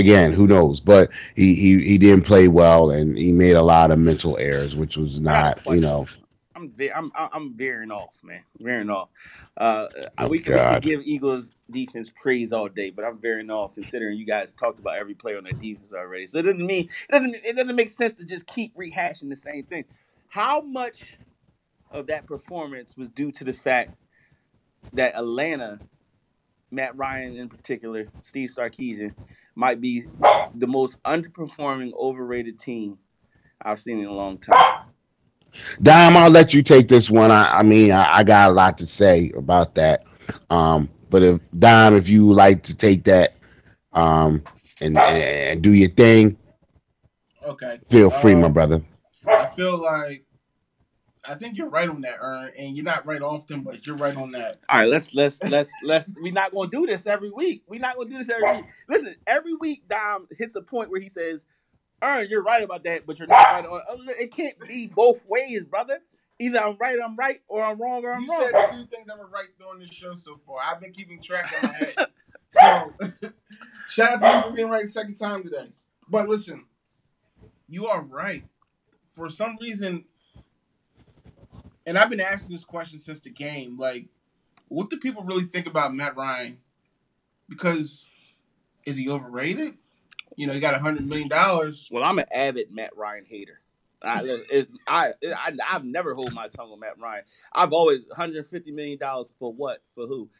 Again, 0.00 0.32
who 0.32 0.46
knows? 0.48 0.80
But 0.80 1.10
he 1.36 1.54
he 1.54 1.78
he 1.84 1.98
didn't 1.98 2.26
play 2.26 2.48
well, 2.48 2.90
and 2.90 3.16
he 3.18 3.32
made 3.32 3.56
a 3.56 3.62
lot 3.62 3.90
of 3.92 3.98
mental 3.98 4.38
errors, 4.38 4.76
which 4.76 4.96
was 4.96 5.20
I 5.26 5.32
got 5.32 5.46
a 5.48 5.56
not. 5.56 5.66
You 5.66 5.80
know. 5.80 6.06
I'm 6.56 6.72
I'm 6.94 7.12
I'm 7.16 7.54
veering 7.54 7.90
off, 7.92 8.18
man. 8.22 8.42
Veering 8.60 8.90
off. 8.90 9.10
Uh, 9.56 9.88
Oh, 10.18 10.28
we 10.28 10.40
can 10.40 10.54
we 10.54 10.58
can 10.60 10.80
give 10.80 11.02
Eagles 11.04 11.52
defense 11.70 12.10
praise 12.10 12.52
all 12.52 12.68
day, 12.68 12.90
but 12.90 13.04
I'm 13.04 13.18
veering 13.18 13.50
off 13.50 13.74
considering 13.74 14.18
you 14.18 14.26
guys 14.26 14.52
talked 14.52 14.78
about 14.78 14.96
every 14.98 15.14
player 15.14 15.38
on 15.38 15.44
that 15.44 15.60
defense 15.60 15.92
already. 15.92 16.26
So 16.26 16.38
it 16.38 16.42
doesn't 16.42 16.66
mean 16.66 16.90
it 17.08 17.12
doesn't 17.12 17.36
it 17.36 17.56
doesn't 17.56 17.76
make 17.76 17.90
sense 17.90 18.14
to 18.14 18.24
just 18.24 18.46
keep 18.46 18.76
rehashing 18.76 19.30
the 19.30 19.36
same 19.36 19.64
thing. 19.64 19.84
How 20.28 20.60
much 20.60 21.18
of 21.90 22.06
that 22.08 22.26
performance 22.26 22.96
was 22.96 23.08
due 23.08 23.32
to 23.32 23.44
the 23.44 23.52
fact 23.54 23.96
that 24.92 25.14
Atlanta, 25.16 25.80
Matt 26.70 26.96
Ryan 26.96 27.36
in 27.36 27.48
particular, 27.48 28.08
Steve 28.22 28.50
Sarkisian, 28.50 29.14
might 29.60 29.80
be 29.80 30.06
the 30.54 30.66
most 30.66 31.02
underperforming, 31.02 31.92
overrated 31.92 32.58
team 32.58 32.96
I've 33.60 33.78
seen 33.78 34.00
in 34.00 34.06
a 34.06 34.12
long 34.12 34.38
time. 34.38 34.86
Dom, 35.82 36.16
I'll 36.16 36.30
let 36.30 36.54
you 36.54 36.62
take 36.62 36.88
this 36.88 37.10
one. 37.10 37.30
I, 37.30 37.58
I 37.58 37.62
mean, 37.62 37.92
I, 37.92 38.18
I 38.18 38.24
got 38.24 38.50
a 38.50 38.54
lot 38.54 38.78
to 38.78 38.86
say 38.86 39.30
about 39.36 39.74
that. 39.74 40.04
Um, 40.48 40.88
but 41.10 41.22
if 41.22 41.40
Dom, 41.58 41.94
if 41.94 42.08
you 42.08 42.32
like 42.32 42.62
to 42.64 42.76
take 42.76 43.04
that, 43.04 43.34
um, 43.92 44.42
and, 44.80 44.96
and 44.96 45.60
do 45.60 45.74
your 45.74 45.90
thing, 45.90 46.38
okay. 47.44 47.78
feel 47.90 48.08
free, 48.08 48.34
my 48.34 48.46
Um, 48.46 48.52
brother. 48.54 48.80
I 49.26 49.46
feel 49.54 49.76
like 49.76 50.24
I 51.28 51.34
think 51.34 51.58
you're 51.58 51.68
right 51.68 51.88
on 51.88 52.00
that, 52.02 52.18
Ern, 52.22 52.50
and 52.58 52.76
you're 52.76 52.84
not 52.84 53.04
right 53.06 53.20
often, 53.20 53.62
but 53.62 53.86
you're 53.86 53.96
right 53.96 54.16
on 54.16 54.30
that. 54.32 54.60
All 54.68 54.80
right, 54.80 54.88
let's 54.88 55.12
let's 55.14 55.42
let's 55.44 55.70
let's. 55.84 56.12
We're 56.20 56.32
not 56.32 56.52
gonna 56.52 56.70
do 56.70 56.86
this 56.86 57.06
every 57.06 57.30
week. 57.30 57.62
We're 57.66 57.80
not 57.80 57.96
gonna 57.96 58.08
do 58.08 58.18
this 58.18 58.30
every 58.30 58.50
week. 58.56 58.64
Listen, 58.88 59.14
every 59.26 59.54
week 59.54 59.82
Dom 59.88 60.28
hits 60.38 60.56
a 60.56 60.62
point 60.62 60.90
where 60.90 61.00
he 61.00 61.10
says, 61.10 61.44
"Ern, 62.02 62.26
you're 62.30 62.42
right 62.42 62.62
about 62.62 62.84
that, 62.84 63.06
but 63.06 63.18
you're 63.18 63.28
not 63.28 63.44
right 63.52 63.66
on." 63.66 63.80
uh, 63.88 64.12
It 64.18 64.34
can't 64.34 64.58
be 64.66 64.86
both 64.86 65.22
ways, 65.26 65.64
brother. 65.64 66.00
Either 66.38 66.58
I'm 66.58 66.76
right, 66.80 66.98
I'm 67.04 67.16
right, 67.16 67.42
or 67.48 67.62
I'm 67.62 67.78
wrong, 67.78 68.02
or 68.02 68.14
I'm 68.14 68.22
You 68.22 68.30
wrong. 68.30 68.40
said 68.50 68.70
two 68.70 68.86
things 68.86 69.04
that 69.06 69.18
were 69.18 69.26
right 69.26 69.48
during 69.58 69.78
this 69.80 69.90
show 69.90 70.14
so 70.14 70.40
far. 70.46 70.56
I've 70.64 70.80
been 70.80 70.92
keeping 70.92 71.20
track 71.20 71.52
in 71.52 71.68
my 71.68 71.74
head. 71.74 71.94
So 72.50 73.30
shout 73.90 74.12
out 74.14 74.20
to 74.22 74.36
you 74.36 74.42
for 74.50 74.56
being 74.56 74.68
right 74.70 74.86
the 74.86 74.90
second 74.90 75.16
time 75.16 75.42
today. 75.42 75.66
But 76.08 76.30
listen, 76.30 76.64
you 77.68 77.88
are 77.88 78.00
right. 78.02 78.44
For 79.14 79.28
some 79.28 79.58
reason, 79.60 80.04
and 81.86 81.98
I've 81.98 82.10
been 82.10 82.20
asking 82.20 82.54
this 82.54 82.64
question 82.64 82.98
since 82.98 83.20
the 83.20 83.30
game, 83.30 83.76
like, 83.78 84.06
what 84.68 84.90
do 84.90 84.98
people 84.98 85.22
really 85.24 85.44
think 85.44 85.66
about 85.66 85.94
Matt 85.94 86.16
Ryan? 86.16 86.58
Because 87.48 88.06
is 88.86 88.96
he 88.96 89.08
overrated? 89.08 89.74
You 90.36 90.46
know, 90.46 90.52
he 90.52 90.60
got 90.60 90.74
a 90.74 90.78
hundred 90.78 91.06
million 91.08 91.28
dollars. 91.28 91.88
Well, 91.90 92.04
I'm 92.04 92.18
an 92.18 92.26
avid 92.32 92.70
Matt 92.72 92.96
Ryan 92.96 93.24
hater. 93.24 93.60
I, 94.02 94.38
I, 94.86 95.12
I, 95.24 95.52
I've 95.68 95.84
never 95.84 96.14
hold 96.14 96.32
my 96.34 96.48
tongue 96.48 96.70
on 96.70 96.80
Matt 96.80 96.98
Ryan. 96.98 97.24
I've 97.52 97.72
always 97.72 98.00
150 98.08 98.70
million 98.72 98.98
dollars 98.98 99.34
for 99.38 99.52
what 99.52 99.82
for 99.94 100.06
who. 100.06 100.30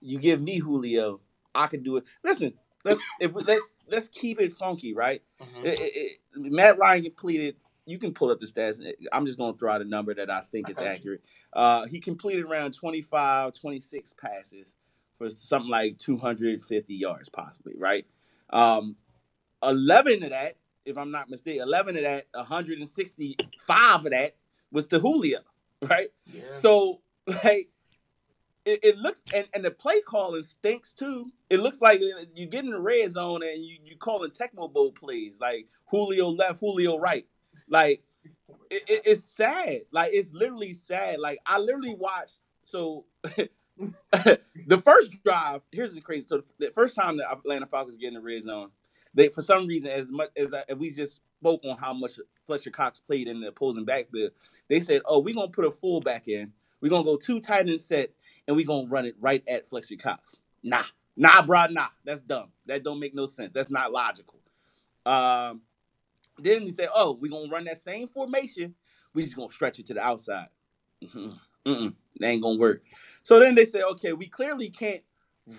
You 0.00 0.18
give 0.18 0.40
me 0.40 0.58
Julio, 0.58 1.20
I 1.54 1.66
can 1.66 1.82
do 1.82 1.96
it. 1.98 2.04
Listen, 2.24 2.54
let's 2.84 3.00
if 3.20 3.32
let's 3.34 3.62
let's 3.88 4.08
keep 4.08 4.40
it 4.40 4.52
funky, 4.52 4.94
right? 4.94 5.22
Mhm. 5.40 5.64
It- 5.64 5.80
it- 5.80 5.96
it- 5.96 6.18
Matt 6.52 6.78
Ryan 6.78 7.04
completed. 7.04 7.56
You 7.86 7.98
can 7.98 8.14
pull 8.14 8.30
up 8.30 8.40
the 8.40 8.46
stats. 8.46 8.80
I'm 9.12 9.26
just 9.26 9.38
going 9.38 9.52
to 9.52 9.58
throw 9.58 9.70
out 9.70 9.82
a 9.82 9.84
number 9.84 10.14
that 10.14 10.30
I 10.30 10.40
think 10.40 10.70
is 10.70 10.78
accurate. 10.78 11.22
Uh, 11.52 11.86
he 11.86 12.00
completed 12.00 12.44
around 12.44 12.72
25, 12.72 13.52
26 13.52 14.14
passes 14.14 14.76
for 15.18 15.28
something 15.28 15.70
like 15.70 15.98
250 15.98 16.94
yards, 16.94 17.28
possibly, 17.28 17.74
right? 17.76 18.06
Um, 18.50 18.96
11 19.62 20.22
of 20.22 20.30
that, 20.30 20.56
if 20.84 20.98
I'm 20.98 21.10
not 21.10 21.28
mistaken, 21.30 21.62
11 21.62 21.96
of 21.96 22.02
that, 22.02 22.26
165 22.32 24.04
of 24.04 24.10
that 24.10 24.36
was 24.70 24.86
to 24.88 24.98
Julio, 24.98 25.40
right? 25.82 26.08
Yeah. 26.26 26.42
So, 26.54 27.00
like, 27.26 27.68
it, 28.64 28.80
it 28.82 28.98
looks, 28.98 29.22
and, 29.34 29.46
and 29.54 29.64
the 29.64 29.70
play 29.70 30.00
calling 30.00 30.42
stinks 30.42 30.94
too. 30.94 31.30
It 31.50 31.60
looks 31.60 31.80
like 31.80 32.00
you 32.34 32.46
get 32.46 32.64
in 32.64 32.70
the 32.70 32.80
red 32.80 33.10
zone 33.10 33.42
and 33.42 33.62
you, 33.62 33.76
you 33.84 33.96
calling 33.96 34.30
Tecmo 34.30 34.72
Bowl 34.72 34.92
plays, 34.92 35.38
like 35.40 35.66
Julio 35.86 36.28
left, 36.30 36.60
Julio 36.60 36.98
right. 36.98 37.26
Like, 37.68 38.02
it, 38.70 38.82
it, 38.88 39.02
it's 39.04 39.24
sad. 39.24 39.82
Like, 39.90 40.12
it's 40.12 40.32
literally 40.32 40.74
sad. 40.74 41.18
Like, 41.18 41.38
I 41.46 41.58
literally 41.58 41.94
watched, 41.94 42.40
so. 42.64 43.04
the 44.12 44.78
first 44.78 45.10
drive, 45.24 45.60
here's 45.72 45.94
the 45.94 46.00
crazy. 46.00 46.24
So 46.26 46.40
the 46.58 46.70
first 46.70 46.94
time 46.94 47.16
the 47.16 47.30
Atlanta 47.30 47.66
Falcons 47.66 47.98
get 47.98 48.08
in 48.08 48.14
the 48.14 48.20
red 48.20 48.44
zone, 48.44 48.70
they 49.14 49.28
for 49.28 49.42
some 49.42 49.66
reason, 49.66 49.86
as 49.86 50.06
much 50.08 50.30
as 50.36 50.54
I, 50.54 50.74
we 50.74 50.90
just 50.90 51.22
spoke 51.40 51.60
on 51.64 51.76
how 51.76 51.92
much 51.92 52.18
Fletcher 52.46 52.70
Cox 52.70 53.00
played 53.00 53.28
in 53.28 53.40
the 53.40 53.48
opposing 53.48 53.84
backfield, 53.84 54.32
they 54.68 54.80
said, 54.80 55.02
"Oh, 55.04 55.20
we're 55.20 55.34
gonna 55.34 55.48
put 55.48 55.64
a 55.64 55.70
fullback 55.70 56.28
in. 56.28 56.52
We're 56.80 56.90
gonna 56.90 57.04
go 57.04 57.16
two 57.16 57.40
tight 57.40 57.68
end 57.68 57.80
set, 57.80 58.10
and 58.46 58.56
we're 58.56 58.66
gonna 58.66 58.88
run 58.88 59.06
it 59.06 59.16
right 59.20 59.42
at 59.48 59.66
Fletcher 59.66 59.96
Cox." 59.96 60.40
Nah, 60.62 60.82
nah, 61.16 61.42
bro, 61.42 61.66
nah. 61.70 61.88
That's 62.04 62.20
dumb. 62.20 62.50
That 62.66 62.82
don't 62.82 63.00
make 63.00 63.14
no 63.14 63.26
sense. 63.26 63.52
That's 63.54 63.70
not 63.70 63.92
logical. 63.92 64.40
Um, 65.06 65.62
then 66.38 66.64
we 66.64 66.70
say, 66.70 66.88
"Oh, 66.94 67.18
we're 67.20 67.30
gonna 67.30 67.50
run 67.50 67.64
that 67.64 67.78
same 67.78 68.08
formation. 68.08 68.74
We 69.14 69.22
just 69.22 69.36
gonna 69.36 69.50
stretch 69.50 69.78
it 69.78 69.86
to 69.86 69.94
the 69.94 70.04
outside." 70.04 70.48
Mhm. 71.02 71.38
Mm-mm, 71.66 71.94
that 72.18 72.26
ain't 72.28 72.42
gonna 72.42 72.58
work. 72.58 72.82
So 73.22 73.38
then 73.40 73.54
they 73.54 73.64
say, 73.64 73.82
okay, 73.82 74.12
we 74.12 74.26
clearly 74.26 74.68
can't 74.68 75.02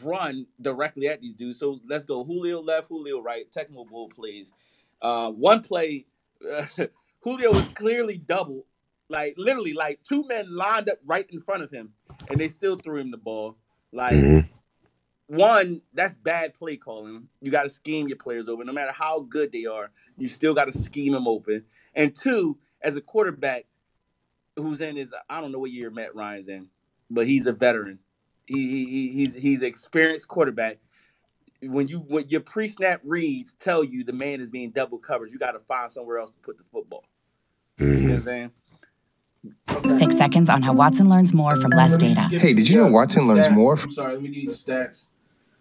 run 0.03 0.45
directly 0.61 1.07
at 1.07 1.19
these 1.21 1.33
dudes. 1.33 1.59
So 1.59 1.79
let's 1.87 2.05
go 2.05 2.23
Julio 2.23 2.61
left, 2.61 2.87
Julio 2.89 3.21
right, 3.21 3.49
Tecmo 3.51 3.87
Bowl 3.87 4.09
plays. 4.09 4.53
Uh, 5.01 5.31
one 5.31 5.61
play, 5.61 6.05
Julio 7.21 7.51
was 7.51 7.65
clearly 7.69 8.17
double, 8.17 8.65
like 9.09 9.33
literally 9.37 9.73
like 9.73 10.01
two 10.03 10.23
men 10.27 10.55
lined 10.55 10.89
up 10.89 10.99
right 11.05 11.25
in 11.31 11.39
front 11.39 11.63
of 11.63 11.71
him, 11.71 11.93
and 12.29 12.39
they 12.39 12.47
still 12.49 12.75
threw 12.75 12.97
him 12.99 13.11
the 13.11 13.17
ball. 13.17 13.57
Like 13.91 14.15
Mhm. 14.15 14.47
One, 15.27 15.81
that's 15.93 16.15
bad 16.17 16.53
play 16.53 16.77
calling. 16.77 17.27
You 17.41 17.51
got 17.51 17.63
to 17.63 17.69
scheme 17.69 18.07
your 18.07 18.17
players 18.17 18.47
over. 18.47 18.63
No 18.63 18.73
matter 18.73 18.91
how 18.91 19.21
good 19.21 19.51
they 19.51 19.65
are, 19.65 19.89
you 20.17 20.27
still 20.27 20.53
got 20.53 20.65
to 20.65 20.71
scheme 20.71 21.13
them 21.13 21.27
open. 21.27 21.65
And 21.95 22.13
two, 22.13 22.57
as 22.81 22.95
a 22.95 23.01
quarterback 23.01 23.65
who's 24.55 24.81
in 24.81 24.95
his, 24.95 25.13
I 25.29 25.41
don't 25.41 25.51
know 25.51 25.59
what 25.59 25.71
year 25.71 25.89
Matt 25.89 26.15
Ryan's 26.15 26.47
in, 26.47 26.67
but 27.09 27.25
he's 27.25 27.47
a 27.47 27.53
veteran. 27.53 27.99
He, 28.45 28.69
he, 28.69 28.85
he 28.85 29.11
he's 29.11 29.33
he's 29.33 29.61
an 29.63 29.67
experienced 29.67 30.27
quarterback. 30.27 30.77
When 31.63 31.87
you 31.87 31.99
when 32.01 32.27
your 32.27 32.41
pre-snap 32.41 33.01
reads 33.03 33.53
tell 33.53 33.83
you 33.83 34.03
the 34.03 34.13
man 34.13 34.39
is 34.39 34.51
being 34.51 34.69
double 34.69 34.99
covered, 34.99 35.31
you 35.31 35.39
got 35.39 35.53
to 35.53 35.59
find 35.59 35.91
somewhere 35.91 36.19
else 36.19 36.29
to 36.29 36.39
put 36.41 36.59
the 36.59 36.63
football. 36.71 37.05
You 37.79 37.87
know 37.87 38.09
what 38.09 38.17
I'm 38.17 38.23
saying? 38.23 38.51
Mm-hmm. 39.67 39.89
Six 39.89 40.15
seconds 40.15 40.49
on 40.49 40.61
how 40.61 40.73
Watson 40.73 41.09
learns 41.09 41.33
more 41.33 41.55
from 41.55 41.71
less 41.71 41.97
data. 41.97 42.21
Hey, 42.21 42.53
did 42.53 42.69
you 42.69 42.77
know 42.77 42.91
Watson 42.91 43.27
learns 43.27 43.47
stats. 43.47 43.55
more 43.55 43.73
I'm 43.73 43.77
from- 43.79 43.91
sorry, 43.91 44.13
let 44.13 44.21
me 44.21 44.29
give 44.29 44.43
you 44.43 44.49
the 44.49 44.53
stats 44.53 45.07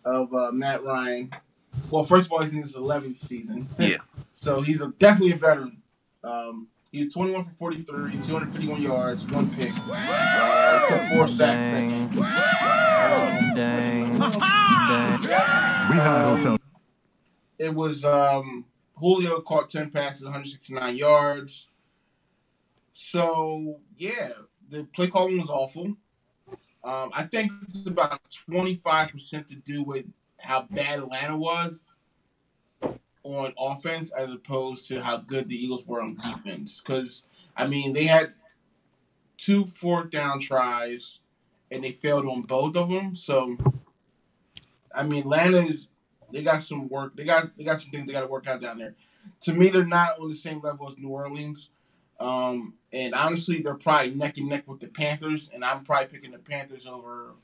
of 0.05 0.33
uh, 0.35 0.53
Matt 0.53 0.85
Ryan. 0.85 1.31
Well, 1.91 2.05
first 2.05 2.27
of 2.27 2.33
all, 2.33 2.43
he's 2.43 2.55
in 2.55 2.63
his 2.63 2.77
11th 2.77 3.19
season. 3.19 3.69
Yeah. 3.79 3.99
So 4.37 4.63
he's 4.63 4.83
a, 4.83 4.89
definitely 4.99 5.31
a 5.31 5.37
veteran. 5.37 5.81
Um, 6.25 6.67
he 6.91 7.05
was 7.05 7.15
21 7.15 7.45
for 7.45 7.51
43, 7.53 8.13
251 8.21 8.83
yards, 8.83 9.27
one 9.31 9.49
pick. 9.51 9.71
Uh, 9.89 10.87
took 10.89 11.17
four 11.17 11.29
sacks 11.29 11.67
that 11.67 11.89
game. 11.89 12.21
Um, 12.21 13.55
It 17.59 17.75
was 17.75 18.05
um, 18.05 18.65
Julio 18.97 19.41
caught 19.41 19.71
10 19.71 19.91
passes, 19.93 20.25
169 20.25 20.97
yards. 20.97 21.69
So, 22.93 23.81
yeah, 23.97 24.31
the 24.69 24.85
play 24.85 25.09
calling 25.09 25.41
was 25.41 25.51
awful. 25.51 25.97
Um, 26.85 27.11
I 27.15 27.23
think 27.23 27.51
is 27.63 27.87
about 27.87 28.21
25% 28.51 29.47
to 29.47 29.55
do 29.57 29.83
with 29.83 30.05
how 30.41 30.67
bad 30.71 30.99
Atlanta 30.99 31.37
was 31.37 31.95
on 33.23 33.55
offense 33.59 34.13
as 34.13 34.31
opposed 34.31 34.87
to 34.89 35.03
how 35.03 35.17
good 35.17 35.49
the 35.49 35.57
Eagles 35.57 35.87
were 35.87 36.03
on 36.03 36.17
defense. 36.17 36.83
Because, 36.83 37.25
I 37.57 37.67
mean, 37.67 37.95
they 37.95 38.05
had 38.05 38.35
two 39.39 39.65
fourth 39.67 40.11
down 40.11 40.41
tries 40.41 41.21
and 41.71 41.83
they 41.83 41.93
failed 41.93 42.27
on 42.27 42.43
both 42.43 42.77
of 42.77 42.91
them. 42.91 43.17
So, 43.17 43.57
I 44.95 45.05
mean, 45.05 45.21
Atlanta 45.21 45.65
is 45.65 45.89
they 46.31 46.43
got 46.43 46.63
some 46.63 46.89
work. 46.89 47.17
They 47.17 47.25
got 47.25 47.57
they 47.57 47.65
got 47.65 47.81
some 47.81 47.91
things 47.91 48.07
they 48.07 48.13
got 48.13 48.23
to 48.23 48.27
work 48.27 48.47
out 48.47 48.61
down 48.61 48.79
there. 48.79 48.95
To 49.43 49.55
me, 49.55 49.71
they're 49.71 49.85
not 49.85 50.19
on 50.21 50.29
the 50.29 50.37
same 50.37 50.61
level 50.61 50.91
as 50.91 50.99
New 50.99 51.09
Orleans. 51.09 51.71
Um, 52.21 52.75
and 52.93 53.15
honestly, 53.15 53.61
they're 53.61 53.75
probably 53.75 54.15
neck 54.15 54.39
and 54.39 54.49
neck 54.49 54.65
with 54.67 54.81
the 54.81 54.89
Panthers, 54.89 55.51
and 55.53 55.65
I'm 55.65 55.85
probably 55.85 56.07
picking 56.07 56.31
the 56.31 56.39
Panthers 56.39 56.87
over 56.87 57.35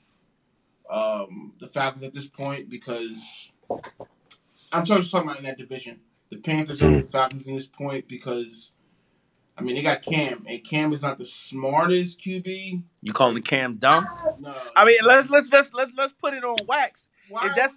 um, 0.90 1.54
the 1.60 1.68
Falcons 1.68 2.02
at 2.02 2.14
this 2.14 2.28
point 2.28 2.68
because 2.68 3.52
I'm 4.72 4.84
talking 4.84 5.04
talking 5.04 5.28
about 5.28 5.38
in 5.38 5.44
that 5.44 5.58
division. 5.58 6.00
The 6.30 6.38
Panthers 6.38 6.82
over 6.82 7.00
the 7.00 7.08
Falcons 7.08 7.46
in 7.46 7.56
this 7.56 7.66
point 7.66 8.08
because 8.08 8.72
I 9.56 9.62
mean 9.62 9.76
they 9.76 9.82
got 9.82 10.02
Cam, 10.02 10.44
and 10.48 10.62
Cam 10.64 10.92
is 10.92 11.02
not 11.02 11.18
the 11.18 11.26
smartest 11.26 12.20
QB. 12.20 12.82
You 13.02 13.12
calling 13.12 13.34
the 13.34 13.40
Cam 13.40 13.76
dumb? 13.76 14.06
No, 14.38 14.54
I 14.76 14.84
mean, 14.84 14.98
let's 15.04 15.28
let's 15.28 15.48
let's 15.50 15.72
let's, 15.74 15.92
let's 15.96 16.12
put 16.12 16.34
it 16.34 16.44
on 16.44 16.56
wax. 16.66 17.08
why? 17.28 17.48
If 17.48 17.56
that's 17.56 17.74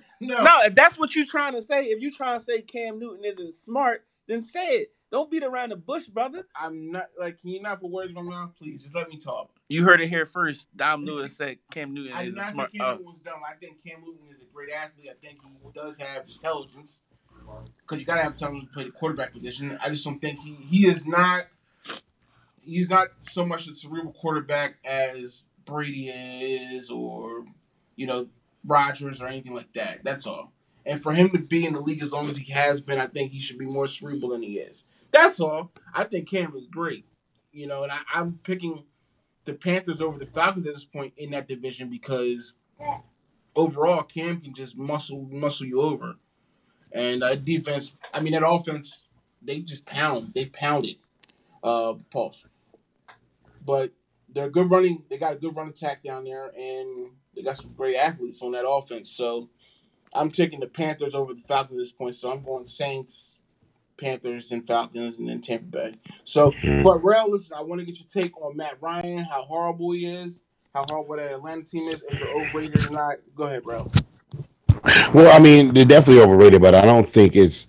no, 0.20 0.42
no, 0.42 0.54
if 0.64 0.74
that's 0.74 0.98
what 0.98 1.14
you're 1.14 1.26
trying 1.26 1.52
to 1.52 1.62
say, 1.62 1.86
if 1.86 2.00
you're 2.00 2.12
trying 2.12 2.38
to 2.38 2.44
say 2.44 2.62
Cam 2.62 2.98
Newton 2.98 3.24
isn't 3.24 3.52
smart, 3.52 4.06
then 4.26 4.40
say 4.40 4.66
it. 4.66 4.92
Don't 5.16 5.30
beat 5.30 5.44
around 5.44 5.70
the 5.70 5.76
bush, 5.76 6.08
brother. 6.08 6.46
I'm 6.54 6.90
not 6.90 7.06
like. 7.18 7.40
Can 7.40 7.48
you 7.48 7.62
not 7.62 7.80
put 7.80 7.90
words 7.90 8.10
in 8.10 8.14
my 8.16 8.20
mouth, 8.20 8.50
please? 8.60 8.82
Just 8.82 8.94
let 8.94 9.08
me 9.08 9.16
talk. 9.16 9.48
You 9.66 9.82
heard 9.82 10.02
it 10.02 10.08
here 10.08 10.26
first. 10.26 10.68
Dom 10.76 11.04
Lewis 11.04 11.34
said 11.34 11.56
Cam 11.70 11.94
Newton 11.94 12.12
I 12.12 12.24
did 12.24 12.28
isn't 12.28 12.38
not 12.38 12.52
smart. 12.52 12.72
say 12.72 12.78
Cam. 12.80 12.90
Newton 12.90 13.06
was 13.06 13.16
dumb. 13.24 13.40
I 13.42 13.54
think 13.54 13.78
Cam 13.82 14.02
Newton 14.02 14.26
is 14.30 14.42
a 14.42 14.44
great 14.52 14.70
athlete. 14.70 15.08
I 15.10 15.26
think 15.26 15.38
he 15.42 15.70
does 15.72 15.96
have 15.96 16.24
intelligence 16.28 17.00
because 17.80 17.98
you 17.98 18.04
got 18.04 18.16
to 18.16 18.24
have 18.24 18.36
time 18.36 18.60
to 18.60 18.66
play 18.66 18.84
the 18.84 18.90
quarterback 18.90 19.32
position. 19.32 19.78
I 19.82 19.88
just 19.88 20.04
don't 20.04 20.20
think 20.20 20.38
he 20.40 20.52
he 20.56 20.86
is 20.86 21.06
not. 21.06 21.46
He's 22.60 22.90
not 22.90 23.08
so 23.20 23.46
much 23.46 23.68
a 23.68 23.74
cerebral 23.74 24.12
quarterback 24.12 24.76
as 24.84 25.46
Brady 25.64 26.10
is, 26.10 26.90
or 26.90 27.46
you 27.94 28.06
know 28.06 28.28
Rodgers 28.66 29.22
or 29.22 29.28
anything 29.28 29.54
like 29.54 29.72
that. 29.72 30.04
That's 30.04 30.26
all. 30.26 30.52
And 30.84 31.02
for 31.02 31.14
him 31.14 31.30
to 31.30 31.38
be 31.38 31.64
in 31.64 31.72
the 31.72 31.80
league 31.80 32.02
as 32.02 32.12
long 32.12 32.28
as 32.28 32.36
he 32.36 32.52
has 32.52 32.82
been, 32.82 32.98
I 32.98 33.06
think 33.06 33.32
he 33.32 33.40
should 33.40 33.58
be 33.58 33.64
more 33.64 33.88
cerebral 33.88 34.32
than 34.32 34.42
he 34.42 34.58
is. 34.58 34.84
That's 35.12 35.40
all. 35.40 35.72
I 35.94 36.04
think 36.04 36.28
Cam 36.28 36.54
is 36.56 36.66
great. 36.66 37.06
You 37.52 37.66
know, 37.66 37.82
and 37.84 37.92
I, 37.92 38.00
I'm 38.14 38.38
picking 38.42 38.84
the 39.44 39.54
Panthers 39.54 40.02
over 40.02 40.18
the 40.18 40.26
Falcons 40.26 40.66
at 40.66 40.74
this 40.74 40.84
point 40.84 41.14
in 41.16 41.30
that 41.30 41.48
division 41.48 41.88
because 41.88 42.54
overall 43.54 44.02
Cam 44.02 44.40
can 44.40 44.54
just 44.54 44.76
muscle 44.76 45.28
muscle 45.30 45.66
you 45.66 45.80
over, 45.80 46.16
and 46.92 47.22
uh, 47.22 47.34
defense. 47.36 47.96
I 48.12 48.20
mean, 48.20 48.32
that 48.32 48.46
offense 48.46 49.04
they 49.46 49.60
just 49.60 49.86
pound. 49.86 50.32
They 50.34 50.46
pounded. 50.46 50.96
Uh, 51.62 51.94
pulse. 52.10 52.44
But 53.64 53.92
they're 54.28 54.50
good 54.50 54.70
running. 54.70 55.02
They 55.08 55.18
got 55.18 55.32
a 55.32 55.36
good 55.36 55.56
run 55.56 55.68
attack 55.68 56.02
down 56.02 56.24
there, 56.24 56.52
and 56.56 57.10
they 57.34 57.42
got 57.42 57.56
some 57.56 57.72
great 57.76 57.96
athletes 57.96 58.42
on 58.42 58.52
that 58.52 58.68
offense. 58.68 59.10
So 59.10 59.48
I'm 60.14 60.30
taking 60.30 60.60
the 60.60 60.66
Panthers 60.66 61.14
over 61.14 61.34
the 61.34 61.40
Falcons 61.40 61.76
at 61.76 61.80
this 61.80 61.92
point. 61.92 62.14
So 62.14 62.30
I'm 62.30 62.42
going 62.44 62.66
Saints, 62.66 63.35
Panthers, 63.96 64.52
and 64.52 64.66
Falcons, 64.66 65.18
and 65.18 65.28
then 65.28 65.40
Tampa 65.40 65.66
Bay. 65.66 65.94
So, 66.24 66.52
but 66.82 67.02
Rail, 67.04 67.30
listen, 67.30 67.56
I 67.56 67.62
want 67.62 67.80
to 67.80 67.86
get 67.86 67.98
your 67.98 68.08
take 68.08 68.40
on 68.40 68.56
Matt 68.56 68.76
Ryan, 68.80 69.24
how 69.24 69.42
horrible 69.42 69.92
he 69.92 70.06
is, 70.06 70.42
how 70.74 70.84
horrible 70.88 71.16
that 71.16 71.32
Atlanta 71.32 71.62
team 71.64 71.88
is, 71.88 72.02
if 72.08 72.18
they're 72.20 72.34
overrated 72.34 72.88
or 72.88 72.92
not. 72.92 73.16
Go 73.34 73.44
ahead, 73.44 73.64
Rail. 73.64 73.90
Well, 75.14 75.34
I 75.34 75.40
mean, 75.40 75.74
they're 75.74 75.84
definitely 75.84 76.22
overrated, 76.22 76.62
but 76.62 76.74
I 76.74 76.84
don't 76.84 77.08
think 77.08 77.36
it's. 77.36 77.68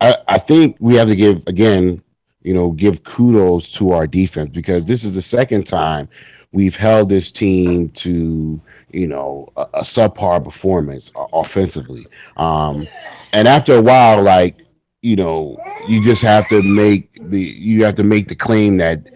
I, 0.00 0.16
I 0.28 0.38
think 0.38 0.76
we 0.80 0.94
have 0.94 1.08
to 1.08 1.16
give 1.16 1.42
again, 1.46 2.00
you 2.42 2.54
know, 2.54 2.72
give 2.72 3.04
kudos 3.04 3.70
to 3.72 3.92
our 3.92 4.06
defense 4.06 4.50
because 4.52 4.84
this 4.84 5.04
is 5.04 5.14
the 5.14 5.22
second 5.22 5.66
time 5.66 6.08
we've 6.52 6.76
held 6.76 7.08
this 7.08 7.32
team 7.32 7.90
to 7.90 8.60
you 8.92 9.06
know 9.06 9.48
a, 9.56 9.62
a 9.74 9.80
subpar 9.82 10.42
performance 10.42 11.10
uh, 11.16 11.24
offensively. 11.32 12.06
Um, 12.36 12.86
and 13.32 13.48
after 13.48 13.74
a 13.74 13.82
while, 13.82 14.22
like 14.22 14.63
you 15.04 15.16
know, 15.16 15.58
you 15.86 16.02
just 16.02 16.22
have 16.22 16.48
to 16.48 16.62
make 16.62 17.10
the 17.28 17.38
you 17.38 17.84
have 17.84 17.94
to 17.96 18.02
make 18.02 18.26
the 18.26 18.34
claim 18.34 18.78
that 18.78 19.10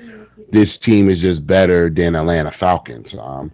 this 0.50 0.76
team 0.76 1.08
is 1.08 1.22
just 1.22 1.46
better 1.46 1.88
than 1.88 2.14
Atlanta 2.14 2.52
Falcons. 2.52 3.14
Um, 3.14 3.50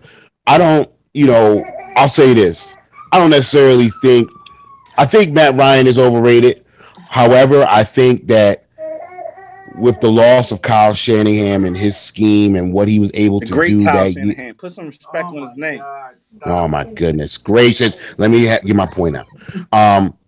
I 0.49 0.59
don't 0.59 0.91
you 1.13 1.29
know, 1.29 1.65
I'll 1.95 2.09
say 2.09 2.35
this. 2.35 2.75
I 3.13 3.21
don't 3.21 3.31
necessarily 3.31 3.91
think 4.03 4.29
I 4.99 5.07
think 5.07 5.33
Matt 5.33 5.55
Ryan 5.55 5.87
is 5.87 5.97
overrated. 5.97 6.65
However, 7.09 7.65
I 7.69 7.85
think 7.85 8.27
that 8.27 8.67
with 9.77 10.01
the 10.01 10.11
loss 10.11 10.51
of 10.51 10.61
Kyle 10.63 10.93
Shanahan 10.93 11.65
and 11.65 11.77
his 11.77 11.97
scheme 11.97 12.57
and 12.57 12.73
what 12.73 12.89
he 12.89 12.99
was 12.99 13.13
able 13.15 13.39
The 13.39 13.47
to 13.47 13.53
great 13.53 13.79
do 13.79 13.85
Kyle 13.85 14.05
that 14.07 14.13
Shanahan. 14.13 14.55
Put 14.55 14.73
some 14.73 14.87
respect 14.87 15.25
on 15.25 15.39
his 15.39 15.57
name. 15.57 15.81
Oh 16.47 16.67
my 16.67 16.83
goodness 16.83 17.37
gracious! 17.39 17.97
Let 18.19 18.33
me 18.33 18.47
ha- 18.47 18.59
get 18.65 18.75
my 18.75 18.87
point 18.87 19.17
out. 19.17 19.29
Um, 19.73 20.19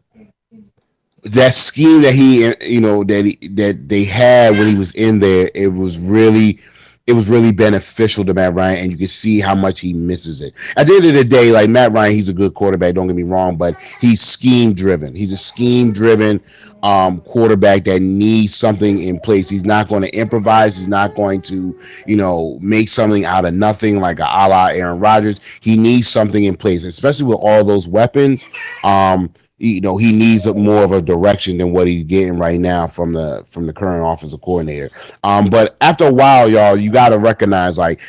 that 1.26 1.54
scheme 1.54 2.02
that 2.02 2.14
he, 2.14 2.52
you 2.64 2.80
know, 2.80 3.04
that 3.04 3.24
he, 3.24 3.48
that 3.48 3.88
they 3.88 4.04
had 4.04 4.52
when 4.52 4.68
he 4.68 4.76
was 4.76 4.92
in 4.92 5.20
there, 5.20 5.50
it 5.54 5.68
was 5.68 5.98
really, 5.98 6.60
it 7.06 7.12
was 7.12 7.28
really 7.28 7.52
beneficial 7.52 8.24
to 8.24 8.34
Matt 8.34 8.54
Ryan, 8.54 8.84
and 8.84 8.92
you 8.92 8.98
can 8.98 9.08
see 9.08 9.40
how 9.40 9.54
much 9.54 9.80
he 9.80 9.92
misses 9.92 10.40
it. 10.40 10.54
At 10.76 10.86
the 10.86 10.94
end 10.94 11.06
of 11.06 11.14
the 11.14 11.24
day, 11.24 11.52
like 11.52 11.68
Matt 11.68 11.92
Ryan, 11.92 12.12
he's 12.12 12.28
a 12.28 12.34
good 12.34 12.54
quarterback. 12.54 12.94
Don't 12.94 13.06
get 13.06 13.16
me 13.16 13.22
wrong, 13.22 13.56
but 13.56 13.76
he's 14.00 14.20
scheme 14.20 14.72
driven. 14.72 15.14
He's 15.14 15.32
a 15.32 15.36
scheme 15.36 15.92
driven 15.92 16.40
um, 16.82 17.20
quarterback 17.20 17.84
that 17.84 18.00
needs 18.00 18.54
something 18.54 19.02
in 19.02 19.18
place. 19.18 19.48
He's 19.48 19.64
not 19.64 19.88
going 19.88 20.02
to 20.02 20.14
improvise. 20.14 20.76
He's 20.76 20.88
not 20.88 21.14
going 21.14 21.42
to, 21.42 21.80
you 22.06 22.16
know, 22.16 22.58
make 22.60 22.88
something 22.88 23.24
out 23.24 23.44
of 23.44 23.54
nothing 23.54 24.00
like 24.00 24.20
a 24.20 24.24
a 24.24 24.46
la 24.48 24.66
Aaron 24.66 25.00
Rodgers. 25.00 25.40
He 25.60 25.76
needs 25.76 26.08
something 26.08 26.44
in 26.44 26.56
place, 26.56 26.84
especially 26.84 27.24
with 27.26 27.38
all 27.40 27.64
those 27.64 27.88
weapons. 27.88 28.46
Um, 28.84 29.32
you 29.58 29.80
know, 29.80 29.96
he 29.96 30.12
needs 30.12 30.46
a, 30.46 30.54
more 30.54 30.84
of 30.84 30.92
a 30.92 31.00
direction 31.00 31.58
than 31.58 31.72
what 31.72 31.86
he's 31.86 32.04
getting 32.04 32.38
right 32.38 32.60
now 32.60 32.86
from 32.86 33.12
the 33.12 33.44
from 33.48 33.66
the 33.66 33.72
current 33.72 34.06
offensive 34.06 34.40
coordinator. 34.42 34.90
Um, 35.24 35.46
but 35.46 35.76
after 35.80 36.06
a 36.06 36.12
while, 36.12 36.48
y'all, 36.48 36.76
you 36.76 36.90
got 36.90 37.10
to 37.10 37.18
recognize 37.18 37.78
like 37.78 38.00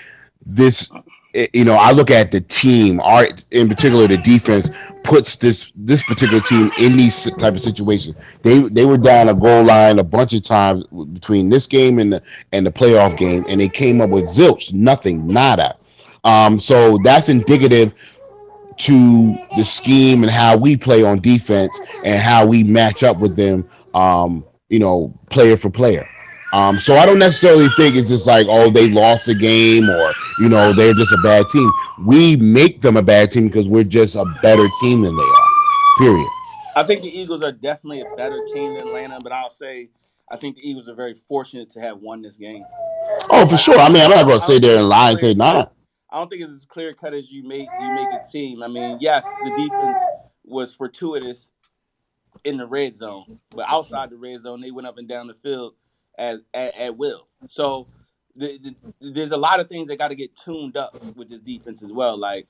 this 0.46 0.92
you 1.54 1.66
know, 1.66 1.76
I 1.76 1.92
look 1.92 2.10
at 2.10 2.32
the 2.32 2.42
team, 2.42 3.00
art 3.02 3.46
in 3.52 3.68
particular, 3.68 4.08
the 4.08 4.18
defense 4.18 4.72
puts 5.04 5.36
this 5.36 5.72
this 5.76 6.02
particular 6.04 6.42
team 6.42 6.72
in 6.80 6.98
these 6.98 7.30
type 7.36 7.54
of 7.54 7.62
situations. 7.62 8.16
They 8.42 8.60
they 8.70 8.86
were 8.86 8.98
down 8.98 9.30
a 9.30 9.36
goal 9.36 9.64
line 9.64 10.00
a 10.00 10.04
bunch 10.04 10.34
of 10.34 10.44
times 10.44 10.84
between 11.14 11.50
this 11.50 11.68
game 11.68 12.00
and 12.00 12.14
the 12.14 12.24
and 12.54 12.66
the 12.66 12.72
playoff 12.72 13.18
game, 13.18 13.44
and 13.48 13.60
they 13.60 13.70
came 13.70 14.02
up 14.02 14.10
with 14.10 14.26
zilch, 14.26 14.74
nothing, 14.74 15.28
nada. 15.28 15.78
Um, 16.24 16.60
so 16.60 16.98
that's 17.04 17.30
indicative 17.30 17.94
to 18.78 19.36
the 19.56 19.64
scheme 19.64 20.24
and 20.24 20.32
how 20.32 20.56
we 20.58 20.78
play 20.78 21.04
on 21.04 21.18
defense 21.18 21.78
and 22.04 22.20
how 22.22 22.46
we 22.46 22.64
match 22.64 23.04
up 23.04 23.18
with 23.20 23.36
them. 23.36 23.68
Um, 23.94 24.46
you 24.70 24.80
know, 24.80 25.18
player 25.30 25.58
for 25.58 25.70
player. 25.70 26.08
Um, 26.54 26.80
so 26.80 26.96
I 26.96 27.06
don't 27.06 27.20
necessarily 27.20 27.68
think 27.76 27.96
it's 27.96 28.08
just 28.08 28.28
like, 28.28 28.48
oh, 28.50 28.70
they 28.70 28.90
lost 28.90 29.28
a 29.28 29.34
game 29.34 29.90
or, 29.90 30.14
you 30.40 30.50
know, 30.50 30.72
they're 30.74 30.94
just 30.94 31.12
a 31.12 31.22
bad 31.22 31.48
team. 31.50 31.70
We 32.06 32.38
make 32.38 32.82
them 32.82 32.96
a 32.96 33.02
bad 33.02 33.32
team 33.32 33.48
because 33.48 33.68
we're 33.68 33.84
just 33.84 34.16
a 34.16 34.26
better 34.42 34.68
team 34.82 35.02
than 35.02 35.16
they 35.16 35.24
are. 35.24 35.48
Period. 35.98 36.28
I 36.76 36.84
think 36.84 37.02
the 37.02 37.10
Eagles 37.10 37.44
are 37.44 37.52
definitely 37.52 38.02
a 38.02 38.16
better 38.16 38.40
team 38.54 38.74
than 38.76 38.88
Atlanta, 38.88 39.20
but 39.22 39.32
I'll 39.32 39.50
say 39.50 39.90
I 40.30 40.38
think 40.38 40.58
the 40.58 40.70
Eagles 40.70 40.88
are 40.88 40.96
very 40.96 41.14
fortunate 41.14 41.70
to 41.72 41.82
have 41.82 42.00
won 42.00 42.22
this 42.22 42.38
game. 42.38 42.64
Oh, 43.30 43.46
for 43.48 43.58
sure. 43.58 43.80
I 43.80 43.90
mean, 43.90 44.04
I'm 44.04 44.10
not 44.10 44.26
going 44.26 44.40
to 44.40 44.46
sit 44.46 44.62
there 44.62 44.80
and 44.80 44.90
lie 44.90 45.12
and 45.12 45.20
say 45.20 45.34
nah. 45.34 45.68
I 46.10 46.20
don't 46.20 46.30
think 46.30 46.42
it's 46.42 46.52
as 46.52 46.66
clear 46.66 46.94
cut 46.94 47.14
as 47.14 47.32
you 47.32 47.44
make 47.44 47.68
you 47.82 47.94
make 47.94 48.14
it 48.14 48.24
seem. 48.24 48.64
I 48.64 48.68
mean, 48.68 48.98
yes, 49.02 49.26
the 49.44 49.50
defense 49.50 50.00
was 50.46 50.74
fortuitous 50.74 51.52
in 52.44 52.58
the 52.58 52.66
red 52.66 52.96
zone, 52.96 53.40
but 53.50 53.66
outside 53.68 54.10
the 54.10 54.18
red 54.18 54.40
zone, 54.40 54.62
they 54.62 54.72
went 54.72 54.88
up 54.88 54.98
and 54.98 55.08
down 55.08 55.28
the 55.28 55.34
field 55.34 55.74
as 56.18 56.40
at, 56.54 56.78
at 56.78 56.98
will. 56.98 57.28
So 57.50 57.88
the, 58.36 58.58
the, 59.02 59.12
there's 59.12 59.32
a 59.32 59.38
lot 59.38 59.60
of 59.60 59.68
things 59.68 59.88
that 59.88 59.98
got 59.98 60.10
to 60.10 60.16
get 60.16 60.36
tuned 60.36 60.78
up 60.78 60.96
with 61.16 61.28
this 61.30 61.42
defense 61.42 61.84
as 61.84 61.92
well. 61.92 62.18
Like 62.18 62.48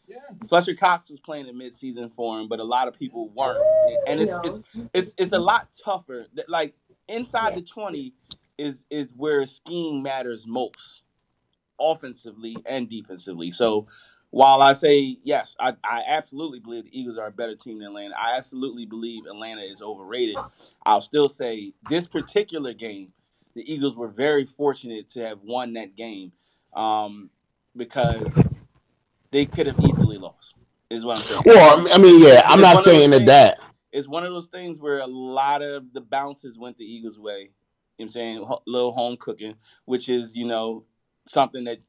Fletcher 0.48 0.76
Cox 0.76 1.10
was 1.10 1.20
playing 1.20 1.48
in 1.48 1.56
midseason 1.56 2.12
for 2.12 2.40
him, 2.40 2.48
but 2.48 2.60
a 2.60 2.64
lot 2.64 2.88
of 2.88 2.98
people 3.00 3.30
weren't, 3.30 3.64
and 4.08 4.20
it's 4.20 4.34
it's 4.44 4.60
it's, 4.94 5.14
it's 5.18 5.32
a 5.34 5.40
lot 5.40 5.70
tougher. 5.84 6.28
Like 6.48 6.76
inside 7.08 7.56
the 7.56 7.62
twenty 7.62 8.14
is 8.58 8.86
is 8.90 9.14
where 9.16 9.46
scheme 9.46 10.04
matters 10.04 10.46
most 10.46 11.04
offensively 11.80 12.56
and 12.66 12.90
defensively. 12.90 13.52
So 13.52 13.88
while 14.32 14.62
I 14.62 14.74
say 14.74 15.18
yes, 15.24 15.56
I, 15.60 15.76
I 15.84 16.04
absolutely 16.08 16.60
believe 16.60 16.86
the 16.86 17.00
Eagles 17.00 17.18
are 17.18 17.28
a 17.28 17.32
better 17.32 17.56
team 17.56 17.80
than 17.80 17.88
Atlanta. 17.88 18.16
I 18.18 18.38
absolutely 18.38 18.86
believe 18.86 19.26
Atlanta 19.26 19.62
is 19.62 19.82
overrated. 19.82 20.38
I'll 20.86 21.02
still 21.02 21.30
say 21.30 21.74
this 21.90 22.08
particular 22.08 22.74
game, 22.74 23.14
the 23.56 23.72
Eagles 23.72 23.96
were 23.96 24.10
very 24.10 24.46
fortunate 24.46 25.10
to 25.12 25.26
have 25.26 25.40
won 25.44 25.74
that 25.74 25.96
game 25.96 26.32
um, 26.76 27.30
because 27.76 28.38
they 29.32 29.46
could 29.46 29.68
have 29.68 29.80
easily 29.80 30.18
lost. 30.18 30.56
Is 30.90 31.04
what 31.04 31.18
I'm 31.18 31.24
saying. 31.24 31.42
Well, 31.46 31.88
I 31.92 31.98
mean- 31.98 32.22
yeah, 32.22 32.44
I'm 32.46 32.60
It's 32.60 32.62
not 32.62 32.76
one 32.76 32.78
of 32.78 32.84
those 32.84 32.84
saying 32.86 33.10
that 33.12 33.26
that. 33.26 33.60
It's 33.92 34.08
one 34.08 34.26
of 34.26 34.34
those 34.34 34.48
things 34.48 34.80
where 34.80 35.00
a 35.00 35.08
lot 35.08 35.62
of 35.62 35.92
the 35.94 36.02
bounces 36.02 36.58
went 36.58 36.78
the 36.78 36.86
Eagles' 36.86 37.20
way. 37.20 37.40
You 37.42 37.46
know 37.46 37.52
what 37.98 38.04
I'm 38.06 38.10
saying? 38.10 38.44
Ho- 38.44 38.62
little 38.68 38.92
home 38.92 39.18
cooking, 39.18 39.56
which 39.86 40.08
is, 40.08 40.36
you 40.36 40.46
know, 40.46 40.84
something 41.28 41.66
that 41.66 41.80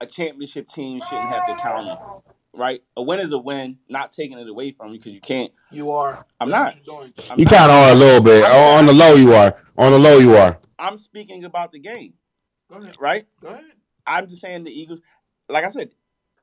a 0.00 0.06
championship 0.06 0.68
team 0.68 1.00
shouldn't 1.08 1.28
have 1.28 1.46
to 1.46 1.56
count 1.62 1.88
on. 1.88 2.20
Right? 2.56 2.82
A 2.96 3.02
win 3.02 3.18
is 3.18 3.32
a 3.32 3.38
win, 3.38 3.78
not 3.88 4.12
taking 4.12 4.38
it 4.38 4.48
away 4.48 4.70
from 4.70 4.92
you 4.92 4.98
because 4.98 5.12
you 5.12 5.20
can't. 5.20 5.50
You 5.72 5.90
are. 5.90 6.24
I'm 6.40 6.48
That's 6.48 6.76
not. 6.76 6.86
what 6.86 7.06
you're. 7.16 7.32
I'm 7.32 7.40
You 7.40 7.46
kind 7.46 7.64
of 7.64 7.76
are 7.76 7.90
a 7.92 7.94
little 7.96 8.20
bit. 8.22 8.44
Oh, 8.46 8.74
on 8.76 8.86
the 8.86 8.92
low, 8.92 9.14
you 9.14 9.32
are. 9.34 9.60
On 9.76 9.90
the 9.90 9.98
low, 9.98 10.18
you 10.18 10.36
are. 10.36 10.56
I'm 10.78 10.96
speaking 10.96 11.44
about 11.44 11.72
the 11.72 11.80
game, 11.80 12.14
Go 12.70 12.80
ahead. 12.80 12.94
right? 13.00 13.26
Go 13.42 13.48
ahead. 13.48 13.64
I'm 14.06 14.28
just 14.28 14.40
saying 14.40 14.62
the 14.64 14.70
Eagles. 14.70 15.00
Like 15.48 15.64
I 15.64 15.68
said, 15.68 15.90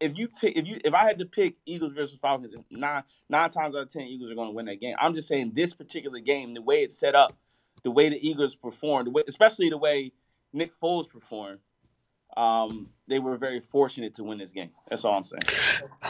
if 0.01 0.17
you 0.17 0.27
pick, 0.27 0.57
if 0.57 0.67
you, 0.67 0.79
if 0.83 0.93
I 0.93 1.03
had 1.03 1.19
to 1.19 1.25
pick 1.25 1.55
Eagles 1.65 1.93
versus 1.93 2.17
Falcons, 2.21 2.53
nine 2.69 3.03
nine 3.29 3.49
times 3.49 3.73
out 3.73 3.83
of 3.83 3.89
ten, 3.93 4.01
Eagles 4.03 4.31
are 4.31 4.35
going 4.35 4.49
to 4.49 4.53
win 4.55 4.65
that 4.65 4.81
game. 4.81 4.95
I'm 4.99 5.13
just 5.13 5.29
saying 5.29 5.51
this 5.53 5.73
particular 5.73 6.19
game, 6.19 6.53
the 6.55 6.61
way 6.61 6.83
it's 6.83 6.97
set 6.97 7.15
up, 7.15 7.31
the 7.85 7.91
way 7.91 8.09
the 8.09 8.27
Eagles 8.27 8.53
performed, 8.55 9.07
the 9.07 9.11
way, 9.11 9.23
especially 9.29 9.69
the 9.69 9.77
way 9.77 10.11
Nick 10.53 10.71
Foles 10.79 11.09
performed, 11.09 11.59
um, 12.37 12.87
they 13.07 13.19
were 13.19 13.35
very 13.35 13.59
fortunate 13.59 14.13
to 14.15 14.23
win 14.23 14.37
this 14.37 14.53
game. 14.53 14.69
That's 14.89 15.03
all 15.03 15.17
I'm 15.17 15.25
saying. 15.25 15.41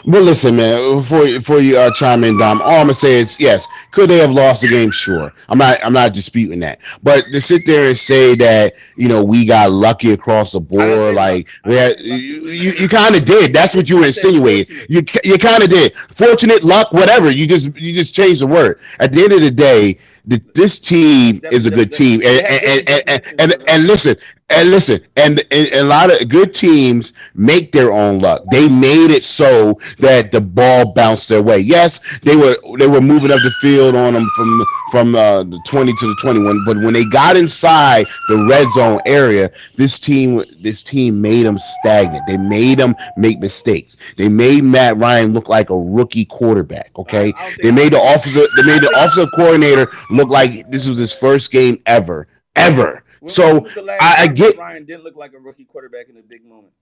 But 0.05 0.21
listen, 0.21 0.55
man, 0.55 0.97
before 0.97 1.23
before 1.23 1.59
you 1.59 1.77
uh, 1.77 1.91
chime 1.93 2.23
in, 2.23 2.37
Dom, 2.37 2.61
all 2.61 2.69
I'm 2.69 2.83
gonna 2.83 2.93
say 2.93 3.15
is 3.15 3.39
yes. 3.39 3.67
Could 3.89 4.09
they 4.09 4.19
have 4.19 4.29
lost 4.29 4.61
the 4.61 4.67
game? 4.67 4.91
Sure. 4.91 5.33
I'm 5.49 5.57
not 5.57 5.83
I'm 5.83 5.93
not 5.93 6.13
disputing 6.13 6.59
that. 6.59 6.79
But 7.01 7.25
to 7.31 7.41
sit 7.41 7.63
there 7.65 7.87
and 7.87 7.97
say 7.97 8.35
that 8.35 8.75
you 8.97 9.07
know 9.07 9.23
we 9.23 9.47
got 9.47 9.71
lucky 9.71 10.11
across 10.11 10.51
the 10.51 10.59
board, 10.59 11.15
like 11.15 11.47
luck. 11.65 11.65
We 11.65 11.75
had, 11.75 11.97
didn't 11.97 12.05
say 12.05 12.09
luck. 12.11 12.21
you 12.21 12.49
you, 12.49 12.71
you 12.73 12.87
kind 12.87 13.15
of 13.15 13.25
did. 13.25 13.51
That's 13.51 13.75
what 13.75 13.89
you 13.89 13.97
were 13.97 14.05
insinuating. 14.05 14.75
You 14.89 15.03
you 15.23 15.39
kind 15.39 15.63
of 15.63 15.71
did. 15.71 15.95
Fortunate, 15.97 16.63
luck, 16.63 16.91
whatever. 16.93 17.31
You 17.31 17.47
just 17.47 17.75
you 17.75 17.95
just 17.95 18.13
changed 18.13 18.41
the 18.41 18.47
word. 18.47 18.79
At 18.99 19.11
the 19.11 19.23
end 19.23 19.33
of 19.33 19.41
the 19.41 19.51
day, 19.51 19.97
the, 20.25 20.41
this 20.53 20.79
team 20.79 21.41
is 21.51 21.65
a 21.65 21.71
good 21.71 21.91
team, 21.91 22.21
and 22.23 22.45
and 22.45 22.89
and, 22.89 23.03
and, 23.07 23.35
and, 23.39 23.69
and 23.69 23.87
listen, 23.87 24.15
and 24.49 24.69
listen, 24.69 25.01
and, 25.15 25.39
and, 25.51 25.67
and 25.67 25.75
a 25.75 25.83
lot 25.83 26.11
of 26.11 26.27
good 26.29 26.53
teams 26.53 27.13
make 27.33 27.71
their 27.71 27.91
own 27.91 28.19
luck. 28.19 28.43
They 28.51 28.67
made 28.67 29.11
it 29.11 29.23
so 29.23 29.79
that 29.99 30.31
the 30.31 30.41
ball 30.41 30.93
bounced 30.93 31.29
their 31.29 31.41
way. 31.41 31.59
Yes, 31.59 31.99
they 32.21 32.35
were 32.35 32.57
they 32.77 32.87
were 32.87 33.01
moving 33.01 33.31
up 33.31 33.39
the 33.41 33.51
field 33.61 33.95
on 33.95 34.13
them 34.13 34.27
from 34.35 34.65
from 34.91 35.15
uh, 35.15 35.43
the 35.43 35.59
twenty 35.65 35.93
to 35.93 36.07
the 36.07 36.15
twenty 36.21 36.43
one, 36.43 36.61
but 36.65 36.75
when 36.77 36.93
they 36.93 37.05
got 37.05 37.35
inside 37.37 38.05
the 38.27 38.45
red 38.49 38.67
zone 38.73 38.99
area, 39.05 39.49
this 39.77 39.97
team 39.99 40.43
this 40.59 40.83
team 40.83 41.21
made 41.21 41.45
them 41.45 41.57
stagnant. 41.57 42.23
They 42.27 42.37
made 42.37 42.77
them 42.79 42.95
make 43.17 43.39
mistakes. 43.39 43.97
They 44.17 44.27
made 44.29 44.63
Matt 44.63 44.97
Ryan 44.97 45.33
look 45.33 45.47
like 45.49 45.69
a 45.69 45.77
rookie 45.79 46.25
quarterback. 46.25 46.91
Okay, 46.97 47.31
I 47.37 47.41
don't 47.41 47.49
think- 47.51 47.61
they 47.63 47.71
made 47.71 47.93
the 47.93 47.99
officer 47.99 48.41
they 48.57 48.63
made 48.63 48.81
the 48.81 48.89
offensive 48.95 49.29
coordinator 49.35 49.87
look 50.11 50.29
like 50.29 50.69
this 50.69 50.87
was 50.87 50.97
his 50.97 51.15
first 51.15 51.51
game 51.51 51.81
ever, 51.85 52.27
ever. 52.55 53.03
When- 53.21 53.29
So 53.29 53.59
when 53.61 53.73
the 53.73 53.81
last 53.83 54.01
I, 54.01 54.23
I 54.23 54.27
get 54.27 54.57
Ryan 54.57 54.85
didn't 54.85 55.03
look 55.03 55.15
like 55.15 55.33
a 55.33 55.39
rookie 55.39 55.65
quarterback 55.65 56.09
in 56.09 56.17
a 56.17 56.21
big 56.21 56.43
moment. 56.45 56.73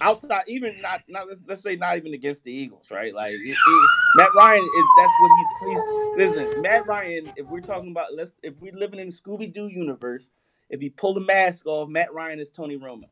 Outside, 0.00 0.44
even 0.46 0.80
not, 0.82 1.02
not 1.08 1.26
let's, 1.26 1.40
let's 1.46 1.62
say 1.62 1.76
not 1.76 1.96
even 1.96 2.12
against 2.14 2.44
the 2.44 2.52
Eagles, 2.52 2.90
right? 2.90 3.14
Like 3.14 3.32
it- 3.32 3.38
it- 3.40 3.90
Matt 4.16 4.30
Ryan 4.36 4.62
is 4.62 4.84
that's 4.96 5.12
what 5.20 5.30
he's. 5.30 5.48
He's 5.68 6.36
listen, 6.36 6.62
Matt 6.62 6.86
Ryan. 6.86 7.30
If 7.36 7.46
we're 7.46 7.60
talking 7.60 7.90
about 7.90 8.14
let's 8.14 8.34
if 8.42 8.54
we're 8.60 8.74
living 8.74 9.00
in 9.00 9.08
Scooby 9.08 9.52
Doo 9.52 9.68
universe, 9.68 10.30
if 10.70 10.80
he 10.80 10.90
pull 10.90 11.14
the 11.14 11.20
mask 11.20 11.66
off, 11.66 11.88
Matt 11.88 12.12
Ryan 12.12 12.38
is 12.40 12.50
Tony 12.50 12.76
Romo. 12.78 13.04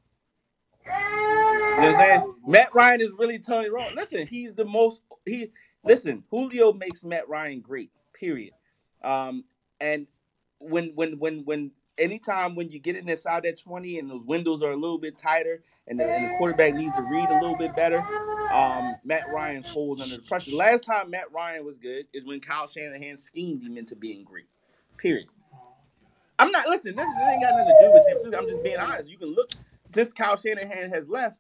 You 0.86 1.80
know 1.80 1.88
what 1.88 1.88
I'm 1.88 1.94
saying? 1.96 2.34
Matt 2.46 2.74
Ryan 2.74 3.00
is 3.00 3.10
really 3.18 3.38
Tony 3.38 3.68
Romo. 3.68 3.94
Listen, 3.94 4.26
he's 4.26 4.54
the 4.54 4.64
most. 4.64 5.02
He 5.26 5.50
listen. 5.84 6.22
Julio 6.30 6.72
makes 6.72 7.04
Matt 7.04 7.28
Ryan 7.28 7.60
great. 7.60 7.90
Period. 8.12 8.52
Um, 9.02 9.44
and 9.80 10.06
when 10.58 10.92
when 10.94 11.18
when 11.18 11.44
when 11.44 11.70
anytime 11.98 12.54
when 12.54 12.70
you 12.70 12.78
get 12.80 12.96
in 12.96 13.08
inside 13.08 13.44
that 13.44 13.60
20 13.60 13.98
and 13.98 14.10
those 14.10 14.24
windows 14.24 14.62
are 14.62 14.72
a 14.72 14.76
little 14.76 14.98
bit 14.98 15.18
tighter 15.18 15.62
and 15.88 16.00
the, 16.00 16.04
and 16.04 16.24
the 16.26 16.36
quarterback 16.38 16.74
needs 16.74 16.92
to 16.96 17.02
read 17.02 17.28
a 17.30 17.34
little 17.34 17.56
bit 17.56 17.74
better, 17.76 18.04
um, 18.52 18.96
Matt 19.04 19.24
Ryan 19.32 19.62
folds 19.62 20.02
under 20.02 20.16
the 20.16 20.22
pressure. 20.22 20.56
Last 20.56 20.84
time 20.84 21.10
Matt 21.10 21.32
Ryan 21.32 21.64
was 21.64 21.78
good 21.78 22.06
is 22.12 22.24
when 22.24 22.40
Kyle 22.40 22.66
Shanahan 22.68 23.16
schemed 23.18 23.62
him 23.62 23.76
into 23.76 23.96
being 23.96 24.24
great. 24.24 24.46
Period. 24.98 25.26
I'm 26.38 26.50
not 26.52 26.66
listen. 26.68 26.96
This, 26.96 27.06
this 27.14 27.28
ain't 27.28 27.42
got 27.42 27.54
nothing 27.56 27.74
to 27.74 27.84
do 27.86 27.92
with 27.92 28.08
him. 28.08 28.34
I'm 28.38 28.46
just 28.48 28.62
being 28.62 28.78
honest. 28.78 29.10
You 29.10 29.18
can 29.18 29.34
look 29.34 29.50
since 29.88 30.12
Kyle 30.12 30.36
Shanahan 30.36 30.90
has 30.90 31.08
left. 31.08 31.38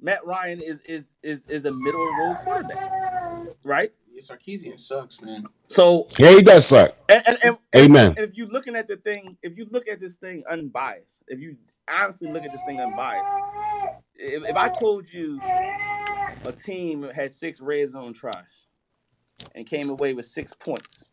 Matt 0.00 0.26
Ryan 0.26 0.60
is 0.62 0.80
is 0.86 1.14
is 1.22 1.44
is 1.48 1.66
a 1.66 1.72
middle 1.72 2.06
road 2.14 2.38
quarterback, 2.44 2.90
right? 3.64 3.92
Yeah, 4.28 4.36
Sarkisian 4.36 4.80
sucks, 4.80 5.20
man. 5.22 5.44
So 5.68 6.08
Yeah, 6.18 6.30
he 6.32 6.42
does 6.42 6.66
suck. 6.66 6.94
and 7.08 7.22
and, 7.26 7.38
and, 7.44 7.58
Amen. 7.76 8.06
and 8.16 8.18
if 8.18 8.36
you're 8.36 8.48
looking 8.48 8.76
at 8.76 8.88
the 8.88 8.96
thing, 8.96 9.36
if 9.42 9.56
you 9.58 9.66
look 9.70 9.88
at 9.88 10.00
this 10.00 10.16
thing 10.16 10.44
unbiased, 10.50 11.22
if 11.28 11.40
you 11.40 11.56
honestly 11.88 12.30
look 12.30 12.44
at 12.44 12.52
this 12.52 12.62
thing 12.66 12.80
unbiased, 12.80 13.30
if, 14.16 14.44
if 14.48 14.56
I 14.56 14.68
told 14.68 15.12
you 15.12 15.40
a 16.46 16.52
team 16.52 17.04
had 17.04 17.32
six 17.32 17.60
red 17.60 17.88
zone 17.88 18.12
tries 18.12 18.66
and 19.54 19.66
came 19.66 19.90
away 19.90 20.14
with 20.14 20.26
six 20.26 20.54
points, 20.54 21.09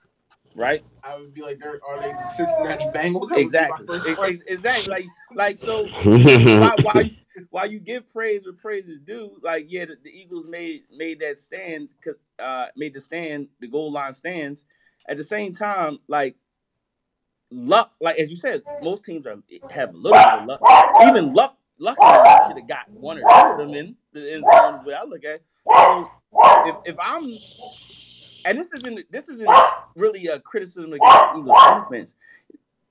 right? 0.58 0.84
I 1.04 1.18
would 1.18 1.34
be 1.34 1.42
like, 1.42 1.60
they're, 1.60 1.80
they 2.02 2.12
the 2.12 2.30
Cincinnati 2.36 2.86
Bengals? 2.86 2.94
That 2.94 3.20
would 3.20 3.30
be 3.30 3.36
my 3.36 3.42
Exactly. 3.42 3.88
first 4.18 4.42
Exactly. 4.48 4.92
Like 4.92 5.06
like 5.36 5.60
so 5.60 5.86
why, 6.04 6.76
why 6.82 7.02
you 7.02 7.12
why 7.52 7.66
you 7.66 7.80
give 7.80 8.10
praise 8.12 8.44
where 8.44 8.54
praise 8.54 8.88
is 8.90 9.00
due? 9.00 9.38
Like 9.42 9.68
yeah, 9.70 9.86
the, 9.86 9.98
the 10.04 10.10
Eagles 10.10 10.48
made 10.48 10.84
made 10.96 11.20
that 11.22 11.38
stand, 11.38 11.90
'cause, 12.04 12.16
uh, 12.40 12.68
made 12.76 12.94
the 12.94 13.00
stand, 13.00 13.48
the 13.60 13.68
goal 13.68 13.92
line 13.92 14.14
stands. 14.14 14.66
At 15.08 15.16
the 15.18 15.24
same 15.24 15.54
time, 15.54 16.00
like 16.08 16.36
luck, 17.52 17.94
like 18.02 18.18
as 18.20 18.30
you 18.30 18.36
said, 18.36 18.64
most 18.82 19.04
teams 19.06 19.26
are 19.26 19.38
have 19.72 19.94
a 19.94 19.98
little 19.98 20.20
bit 20.20 20.42
of 20.42 20.46
luck. 20.48 20.62
Even 21.08 21.34
luck, 21.34 21.58
lucky 21.80 22.02
should 22.48 22.58
have 22.58 22.68
got 22.68 22.90
one 22.92 23.18
or 23.18 23.22
two 23.22 23.52
of 23.52 23.58
them 23.58 23.74
in 23.74 23.96
the 24.14 24.34
end 24.34 24.44
zone. 24.44 24.76
is 24.76 24.84
the 24.84 24.90
way 24.90 24.96
I 24.96 25.04
look 25.06 25.24
at. 25.24 25.36
it. 25.36 25.44
So 25.64 26.10
if, 26.66 26.76
if 26.86 26.96
I'm, 27.00 27.32
and 28.48 28.58
this 28.58 28.72
isn't 28.74 29.12
this 29.12 29.30
isn't 29.30 29.50
really 29.96 30.28
a 30.28 30.40
criticism 30.40 30.94
against 30.94 31.18
the 31.34 31.40
Eagles 31.40 31.84
defense. 31.84 32.16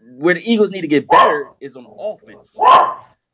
Where 0.01 0.35
the 0.35 0.43
Eagles 0.45 0.71
need 0.71 0.83
to 0.83 0.89
get 0.89 1.09
better 1.09 1.51
is 1.61 1.77
on 1.77 1.87
offense 1.99 2.57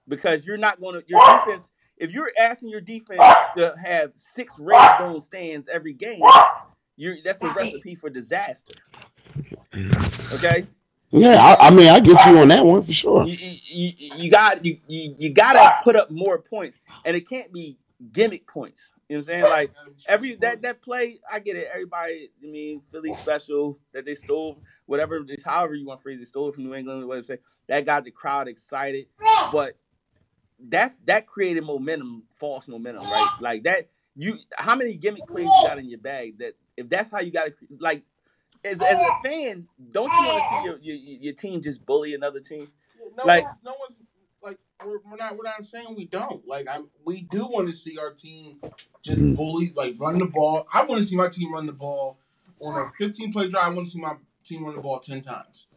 because 0.08 0.46
you're 0.46 0.56
not 0.56 0.80
going 0.80 0.94
to 0.94 1.04
your 1.06 1.20
defense. 1.20 1.70
If 1.98 2.12
you're 2.12 2.32
asking 2.40 2.70
your 2.70 2.80
defense 2.80 3.22
to 3.56 3.74
have 3.82 4.12
six 4.16 4.58
red 4.58 4.98
zone 4.98 5.20
stands 5.20 5.68
every 5.68 5.92
game, 5.92 6.22
you're 6.96 7.16
that's 7.24 7.42
a 7.42 7.52
recipe 7.52 7.94
for 7.94 8.08
disaster. 8.08 8.74
Okay, 9.74 10.64
Yeah, 11.10 11.36
I, 11.40 11.68
I 11.68 11.70
mean, 11.70 11.88
I 11.88 12.00
get 12.00 12.24
you 12.26 12.38
on 12.38 12.48
that 12.48 12.64
one 12.64 12.82
for 12.82 12.92
sure. 12.92 13.24
you 13.26 13.36
you, 13.38 13.92
you, 13.96 14.10
you 14.16 14.30
got 14.30 14.64
you, 14.64 14.78
you 14.88 15.14
you 15.18 15.32
gotta 15.32 15.74
put 15.82 15.96
up 15.96 16.10
more 16.10 16.38
points, 16.38 16.78
and 17.04 17.16
it 17.16 17.28
can't 17.28 17.52
be 17.52 17.76
gimmick 18.12 18.46
points. 18.46 18.92
You 19.12 19.18
know 19.18 19.24
what 19.24 19.34
I'm 19.34 19.40
saying? 19.40 19.42
Like 19.42 19.70
every 20.08 20.36
that 20.36 20.62
that 20.62 20.80
play, 20.80 21.20
I 21.30 21.38
get 21.38 21.56
it. 21.56 21.68
Everybody, 21.70 22.30
I 22.42 22.46
mean, 22.46 22.80
Philly 22.90 23.12
special 23.12 23.78
that 23.92 24.06
they 24.06 24.14
stole, 24.14 24.58
whatever, 24.86 25.20
this 25.26 25.42
however 25.44 25.74
you 25.74 25.84
want 25.86 25.98
to 26.00 26.02
phrase 26.02 26.18
it, 26.18 26.24
stole 26.24 26.48
it 26.48 26.54
from 26.54 26.64
New 26.64 26.74
England. 26.74 27.06
Whatever 27.06 27.18
you 27.18 27.24
say 27.24 27.38
that 27.66 27.84
got 27.84 28.04
the 28.04 28.10
crowd 28.10 28.48
excited, 28.48 29.06
but 29.52 29.74
that's 30.58 30.96
that 31.04 31.26
created 31.26 31.62
momentum, 31.62 32.22
false 32.32 32.68
momentum, 32.68 33.04
right? 33.04 33.36
Like 33.40 33.64
that. 33.64 33.88
You 34.16 34.38
how 34.56 34.76
many 34.76 34.94
gimmick 34.96 35.26
plays 35.26 35.46
you 35.46 35.68
got 35.68 35.78
in 35.78 35.88
your 35.90 35.98
bag? 35.98 36.38
That 36.38 36.54
if 36.76 36.88
that's 36.88 37.10
how 37.10 37.20
you 37.20 37.32
got 37.32 37.46
to 37.48 37.52
like. 37.80 38.02
As, 38.64 38.80
as 38.80 38.94
a 38.94 39.28
fan, 39.28 39.66
don't 39.90 40.08
you 40.10 40.18
want 40.18 40.38
to 40.38 40.78
see 40.80 40.88
your, 40.90 40.96
your 40.96 41.18
your 41.20 41.32
team 41.34 41.60
just 41.60 41.84
bully 41.84 42.14
another 42.14 42.38
team? 42.40 42.68
No 43.18 43.24
Like- 43.24 43.44
one's, 43.44 43.56
no 43.64 43.74
one's 43.78 43.96
we're, 44.84 44.98
we're 45.10 45.16
not 45.16 45.36
we're 45.36 45.44
not 45.44 45.64
saying 45.64 45.94
we 45.96 46.06
don't. 46.06 46.46
Like 46.46 46.66
I'm 46.70 46.90
we 47.04 47.22
do 47.22 47.46
want 47.46 47.68
to 47.68 47.74
see 47.74 47.98
our 47.98 48.12
team 48.12 48.60
just 49.02 49.20
Mhm. 49.22 49.36
bully, 49.36 49.72
like 49.76 49.96
run 49.98 50.18
the 50.18 50.26
ball. 50.26 50.66
I 50.72 50.84
want 50.84 51.00
to 51.00 51.06
see 51.06 51.16
my 51.16 51.28
team 51.28 51.52
run 51.52 51.66
the 51.66 51.72
ball 51.72 52.18
on 52.60 52.78
a 52.88 52.90
15 52.98 53.32
play 53.32 53.48
drive. 53.48 53.64
I 53.64 53.74
want 53.74 53.86
to 53.86 53.92
see 53.92 54.00
my 54.00 54.14
team 54.44 54.64
run 54.64 54.76
the 54.76 54.82
ball 54.82 55.00
10 55.00 55.20
times, 55.22 55.68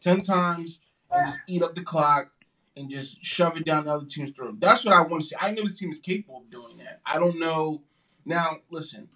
10 0.00 0.20
times, 0.22 0.80
and 1.10 1.26
just 1.26 1.40
eat 1.46 1.62
up 1.62 1.74
the 1.74 1.82
clock 1.82 2.30
and 2.76 2.90
just 2.90 3.24
shove 3.24 3.56
it 3.56 3.64
down 3.64 3.84
the 3.84 3.92
other 3.92 4.06
team's 4.06 4.32
throat. 4.32 4.58
That's 4.60 4.84
what 4.84 4.94
I 4.94 5.02
want 5.02 5.22
to 5.22 5.28
see. 5.28 5.36
I 5.40 5.52
know 5.52 5.62
this 5.62 5.78
team 5.78 5.92
is 5.92 6.00
capable 6.00 6.38
of 6.38 6.50
doing 6.50 6.76
that. 6.78 7.00
I 7.06 7.18
don't 7.18 7.38
know. 7.38 7.82
Now, 8.24 8.58
listen, 8.70 9.08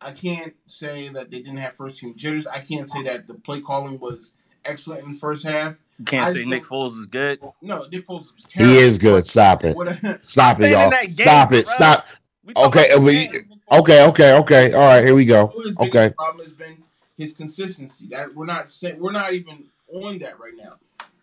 I 0.00 0.12
can't 0.12 0.54
say 0.66 1.08
that 1.08 1.30
they 1.30 1.38
didn't 1.38 1.58
have 1.58 1.76
first 1.76 1.98
team 1.98 2.14
jitters. 2.16 2.46
I 2.46 2.60
can't 2.60 2.88
say 2.88 3.02
that 3.04 3.26
the 3.26 3.34
play 3.34 3.60
calling 3.60 4.00
was 4.00 4.32
excellent 4.64 5.04
in 5.04 5.12
the 5.12 5.18
first 5.18 5.44
half. 5.46 5.74
You 5.98 6.04
can't 6.04 6.28
I 6.28 6.32
say 6.32 6.44
Nick 6.44 6.60
think- 6.62 6.66
Foles 6.66 6.96
is 6.98 7.06
good. 7.06 7.40
No, 7.62 7.86
Nick 7.90 8.06
Foles 8.06 8.34
was 8.34 8.44
terrible. 8.48 8.74
He 8.74 8.80
is 8.80 8.98
good. 8.98 9.22
Stop 9.24 9.64
it. 9.64 9.76
What- 9.76 10.24
Stop 10.24 10.60
it, 10.60 10.70
y'all. 10.70 10.90
game, 10.90 11.12
Stop 11.12 11.52
it. 11.52 11.64
bro. 11.66 11.72
Stop. 11.74 12.06
We 12.44 12.52
Okay, 12.56 12.96
we- 12.98 13.28
Okay, 13.72 14.06
okay, 14.08 14.34
okay. 14.38 14.72
All 14.74 14.80
right, 14.86 15.02
here 15.04 15.14
we 15.14 15.24
go. 15.24 15.52
Okay. 15.80 16.10
problem 16.10 16.44
has 16.44 16.52
been 16.52 16.76
his 17.16 17.32
consistency. 17.34 18.06
That 18.08 18.34
we're 18.34 18.44
not 18.44 18.68
saying 18.68 19.00
we're 19.00 19.12
not 19.12 19.32
even 19.32 19.64
on 19.92 20.18
that 20.18 20.38
right 20.38 20.52
now. 20.56 20.74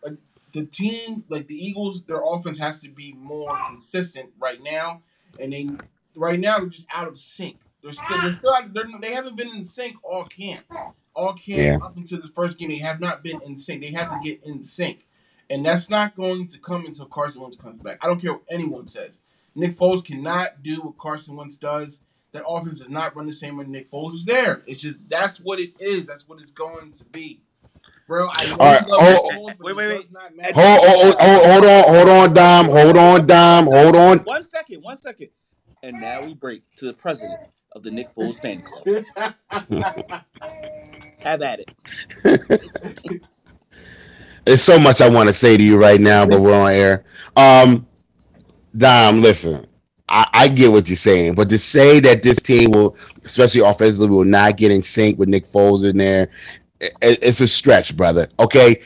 Like 0.04 0.16
the 0.54 0.66
team, 0.66 1.24
like 1.30 1.48
the 1.48 1.56
Eagles, 1.56 2.02
their 2.04 2.22
offense 2.26 2.58
has 2.58 2.82
to 2.82 2.90
be 2.90 3.14
more 3.14 3.56
consistent 3.70 4.32
right 4.40 4.62
now, 4.64 5.02
and 5.40 5.54
they 5.54 5.68
right 6.16 6.40
now 6.40 6.58
they're 6.60 6.68
just 6.70 6.88
out 6.94 7.08
of 7.08 7.18
sync. 7.20 7.58
They're 7.84 7.94
still 7.94 8.22
they're 8.22 8.36
still 8.36 8.54
out, 8.56 8.74
they're, 8.74 8.86
they 9.00 9.14
haven't 9.14 9.36
been 9.36 9.50
in 9.50 9.64
sync 9.64 9.96
all 10.04 10.24
camp. 10.26 10.64
All 11.14 11.34
camp 11.34 11.82
Yeah. 11.82 11.86
up 11.86 11.98
until 11.98 12.22
the 12.22 12.30
first 12.30 12.58
game, 12.58 12.70
they 12.70 12.78
have 12.78 13.00
not 13.00 13.24
been 13.24 13.42
in 13.42 13.58
sync. 13.58 13.84
They 13.84 13.92
have 13.92 14.12
to 14.12 14.20
get 14.24 14.44
in 14.44 14.64
sync, 14.64 15.06
and 15.50 15.66
that's 15.66 15.90
not 15.90 16.16
going 16.16 16.48
to 16.48 16.60
come 16.60 16.86
until 16.86 17.06
Carson 17.06 17.42
Wentz 17.42 17.58
comes 17.58 17.82
back. 17.82 18.00
I 18.02 18.08
don't 18.08 18.22
care 18.22 18.34
what 18.34 18.44
anyone 18.50 18.88
says. 18.88 19.22
Nick 19.54 19.78
Foles 19.78 20.06
cannot 20.06 20.64
do 20.64 20.82
what 20.82 20.98
Carson 20.98 21.36
Wentz 21.36 21.58
does. 21.58 22.00
That 22.32 22.44
offense 22.48 22.80
does 22.80 22.90
not 22.90 23.16
run 23.16 23.26
the 23.26 23.34
same 23.34 23.58
when 23.58 23.72
Nick 23.72 23.92
Foles 23.92 24.14
is 24.14 24.26
there. 24.26 24.64
It's 24.66 24.80
just 24.80 25.00
that's 25.10 25.40
what 25.40 25.60
it 25.60 25.74
is. 25.80 26.06
That's 26.06 26.28
what 26.30 26.42
it's 26.42 26.54
going 26.54 26.94
to 26.94 27.04
be, 27.06 27.42
bro. 28.08 28.28
I 28.28 28.52
All 28.52 28.58
right, 28.58 28.82
you 28.82 28.88
love 28.88 29.02
oh, 29.02 29.30
Foles, 29.32 29.60
wait, 29.60 29.76
wait, 29.76 29.90
wait. 29.90 30.56
Hold, 30.56 30.80
hold, 30.80 31.16
hold, 31.20 31.46
hold 31.46 31.66
on, 31.66 31.84
hold 31.94 32.10
on, 32.10 32.34
Dom. 32.34 32.66
Hold 32.70 32.98
on, 32.98 33.28
Dom. 33.28 33.66
Hold 33.66 33.96
on. 33.98 34.20
One 34.20 34.46
second, 34.46 34.82
one 34.82 34.98
second. 34.98 35.30
And 35.84 36.00
now 36.00 36.24
we 36.24 36.34
break 36.36 36.64
to 36.78 36.86
the 36.86 36.94
president 36.94 37.42
of 37.74 37.84
the 37.84 37.92
Nick 37.92 38.14
Foles 38.14 38.40
fan 38.40 38.62
club. 38.62 39.04
Have 41.20 41.42
at 41.42 41.60
it. 41.62 41.72
There's 44.46 44.64
so 44.64 44.80
much 44.80 45.02
I 45.02 45.10
want 45.10 45.30
to 45.30 45.34
say 45.34 45.56
to 45.56 45.64
you 45.64 45.78
right 45.80 46.02
now, 46.02 46.26
but 46.26 46.42
we're 46.42 46.60
on 46.60 46.72
air. 46.72 47.04
Um, 47.36 47.86
Dom, 48.76 49.22
listen, 49.22 49.68
I, 50.10 50.28
I 50.34 50.48
get 50.48 50.72
what 50.72 50.90
you're 50.90 50.96
saying, 50.98 51.36
but 51.36 51.48
to 51.50 51.58
say 51.60 52.00
that 52.02 52.24
this 52.24 52.42
team 52.42 52.72
will, 52.72 52.98
especially 53.24 53.62
offensively, 53.62 54.16
will 54.16 54.26
not 54.26 54.58
get 54.58 54.72
in 54.72 54.82
sync 54.82 55.20
with 55.20 55.30
Nick 55.30 55.46
Foles 55.46 55.88
in 55.88 55.98
there, 55.98 56.30
i- 56.82 56.86
i- 57.04 57.18
it's 57.22 57.42
a 57.42 57.48
stretch, 57.48 57.96
brother. 57.96 58.30
Okay, 58.40 58.82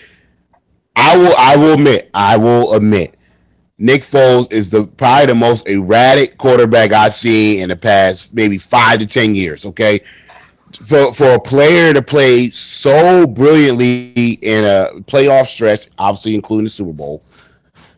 I 0.96 1.18
will, 1.18 1.36
I 1.38 1.56
will 1.56 1.74
admit, 1.74 2.10
I 2.14 2.36
will 2.38 2.74
admit, 2.74 3.15
Nick 3.78 4.04
Foles 4.04 4.52
is 4.54 4.72
the 4.72 4.86
probably 4.86 5.26
the 5.28 5.36
most 5.36 5.68
erratic 5.68 6.38
quarterback 6.38 6.94
I've 6.94 7.14
seen 7.14 7.62
in 7.62 7.70
the 7.70 7.76
past 7.76 8.34
maybe 8.34 8.58
five 8.58 9.00
to 9.00 9.06
ten 9.06 9.36
years. 9.36 9.66
Okay, 9.66 10.00
for 10.82 11.14
for 11.14 11.34
a 11.34 11.40
player 11.40 11.94
to 11.94 12.02
play 12.02 12.50
so 12.52 13.28
brilliantly 13.28 14.40
in 14.42 14.64
a 14.64 15.02
playoff 15.02 15.48
stretch, 15.48 15.88
obviously 16.00 16.36
including 16.36 16.66
the 16.66 16.70
Super 16.70 16.94
Bowl, 16.94 17.22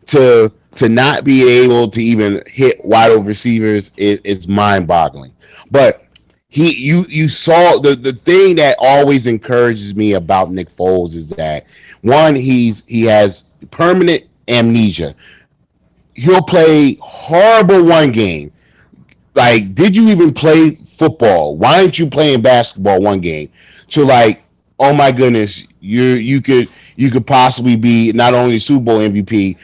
to 0.06 0.52
to 0.74 0.88
not 0.88 1.24
be 1.24 1.48
able 1.48 1.88
to 1.90 2.02
even 2.02 2.42
hit 2.46 2.84
wide 2.84 3.12
receivers 3.24 3.92
is, 3.96 4.20
is 4.24 4.48
mind 4.48 4.88
boggling. 4.88 5.32
But 5.70 6.04
he 6.48 6.74
you 6.74 7.04
you 7.08 7.28
saw 7.28 7.78
the 7.78 7.94
the 7.94 8.14
thing 8.14 8.56
that 8.56 8.76
always 8.80 9.28
encourages 9.28 9.94
me 9.94 10.14
about 10.14 10.50
Nick 10.50 10.70
Foles 10.70 11.14
is 11.14 11.30
that 11.30 11.66
one 12.00 12.34
he's 12.34 12.84
he 12.86 13.04
has 13.04 13.44
permanent 13.70 14.24
amnesia. 14.48 15.14
He'll 16.18 16.42
play 16.42 16.98
horrible 17.00 17.84
one 17.84 18.10
game. 18.12 18.50
Like, 19.34 19.74
did 19.74 19.96
you 19.96 20.08
even 20.08 20.32
play 20.34 20.70
football? 20.86 21.56
Why 21.56 21.80
aren't 21.80 21.98
you 21.98 22.08
playing 22.10 22.42
basketball 22.42 23.00
one 23.00 23.20
game? 23.20 23.50
To 23.88 24.04
like, 24.04 24.42
oh 24.80 24.92
my 24.92 25.12
goodness, 25.12 25.66
you 25.80 26.02
you 26.02 26.40
could 26.42 26.68
you 26.96 27.10
could 27.10 27.26
possibly 27.26 27.76
be 27.76 28.10
not 28.12 28.34
only 28.34 28.58
Super 28.58 28.84
Bowl 28.84 28.98
MVP, 28.98 29.56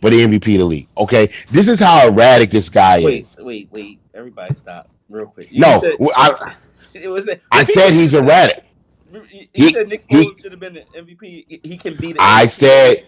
but 0.00 0.10
the 0.10 0.24
MVP 0.24 0.54
of 0.54 0.58
the 0.60 0.64
league. 0.64 0.88
Okay, 0.98 1.30
this 1.50 1.68
is 1.68 1.78
how 1.78 2.06
erratic 2.08 2.50
this 2.50 2.68
guy 2.68 3.02
Wait, 3.02 3.22
is. 3.22 3.36
wait, 3.40 3.68
wait. 3.70 4.00
Everybody 4.14 4.54
stop 4.54 4.90
real 5.08 5.26
quick. 5.26 5.52
You 5.52 5.60
No, 5.60 5.80
said- 5.80 5.92
I, 6.16 6.54
it 6.94 7.08
was 7.08 7.28
a, 7.28 7.38
I 7.52 7.64
said 7.64 7.92
he's 7.92 8.14
erratic. 8.14 8.64
You 9.12 9.22
he- 9.52 9.72
said 9.72 9.88
Nick 9.88 10.04
he- 10.08 10.16
Foles 10.28 10.40
should 10.42 10.50
have 10.52 10.60
been 10.60 10.74
the 10.74 10.84
MVP. 10.96 11.44
He- 11.48 11.60
He 11.62 11.78
can 11.78 11.96
be 11.96 12.12
the 12.14 12.18
I 12.20 12.46
MVP. 12.46 12.48
said, 12.50 13.04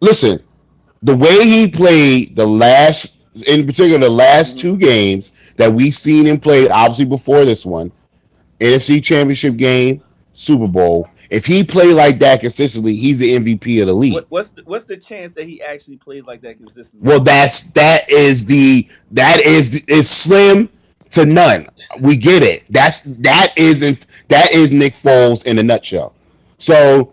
listen, 0.00 0.42
the 1.02 1.16
way 1.16 1.46
he 1.46 1.68
played 1.68 2.36
the 2.36 2.46
last, 2.46 3.20
in 3.46 3.66
particular, 3.66 3.98
the 3.98 4.10
last 4.10 4.56
mm-hmm. 4.56 4.60
two 4.60 4.76
games 4.78 5.32
that 5.56 5.72
we've 5.72 5.94
seen 5.94 6.26
him 6.26 6.38
play, 6.38 6.68
obviously 6.68 7.04
before 7.04 7.44
this 7.44 7.64
one, 7.64 7.90
NFC 8.60 9.02
Championship 9.02 9.56
game, 9.56 10.02
Super 10.32 10.68
Bowl. 10.68 11.08
If 11.30 11.46
he 11.46 11.62
played 11.62 11.94
like 11.94 12.18
that 12.18 12.40
consistently, 12.40 12.94
he's 12.96 13.20
the 13.20 13.36
MVP 13.36 13.80
of 13.80 13.86
the 13.86 13.92
league. 13.92 14.14
What, 14.14 14.26
what's 14.30 14.50
the, 14.50 14.62
what's 14.64 14.84
the 14.84 14.96
chance 14.96 15.32
that 15.34 15.46
he 15.46 15.62
actually 15.62 15.96
plays 15.96 16.24
like 16.24 16.40
that 16.42 16.58
consistently? 16.58 17.08
Well, 17.08 17.20
that's 17.20 17.64
that 17.70 18.10
is 18.10 18.44
the 18.44 18.88
that 19.12 19.40
is 19.40 19.84
is 19.86 20.10
slim 20.10 20.68
to 21.10 21.24
none. 21.24 21.68
We 22.00 22.16
get 22.16 22.42
it. 22.42 22.64
That's 22.70 23.02
that 23.02 23.54
isn't 23.56 24.06
that 24.28 24.50
is 24.52 24.72
Nick 24.72 24.92
Foles 24.92 25.46
in 25.46 25.58
a 25.58 25.62
nutshell. 25.62 26.14
So, 26.58 27.12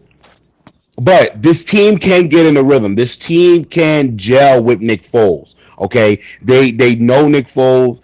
but 1.00 1.42
this 1.42 1.64
team 1.64 1.98
can 1.98 2.28
get 2.28 2.46
in 2.46 2.56
the 2.56 2.64
rhythm. 2.64 2.96
This 2.96 3.16
team 3.16 3.66
can 3.66 4.18
gel 4.18 4.64
with 4.64 4.82
Nick 4.82 5.04
Foles. 5.04 5.56
Okay, 5.80 6.20
they 6.42 6.72
they 6.72 6.96
know 6.96 7.28
Nick 7.28 7.46
Foles, 7.46 8.00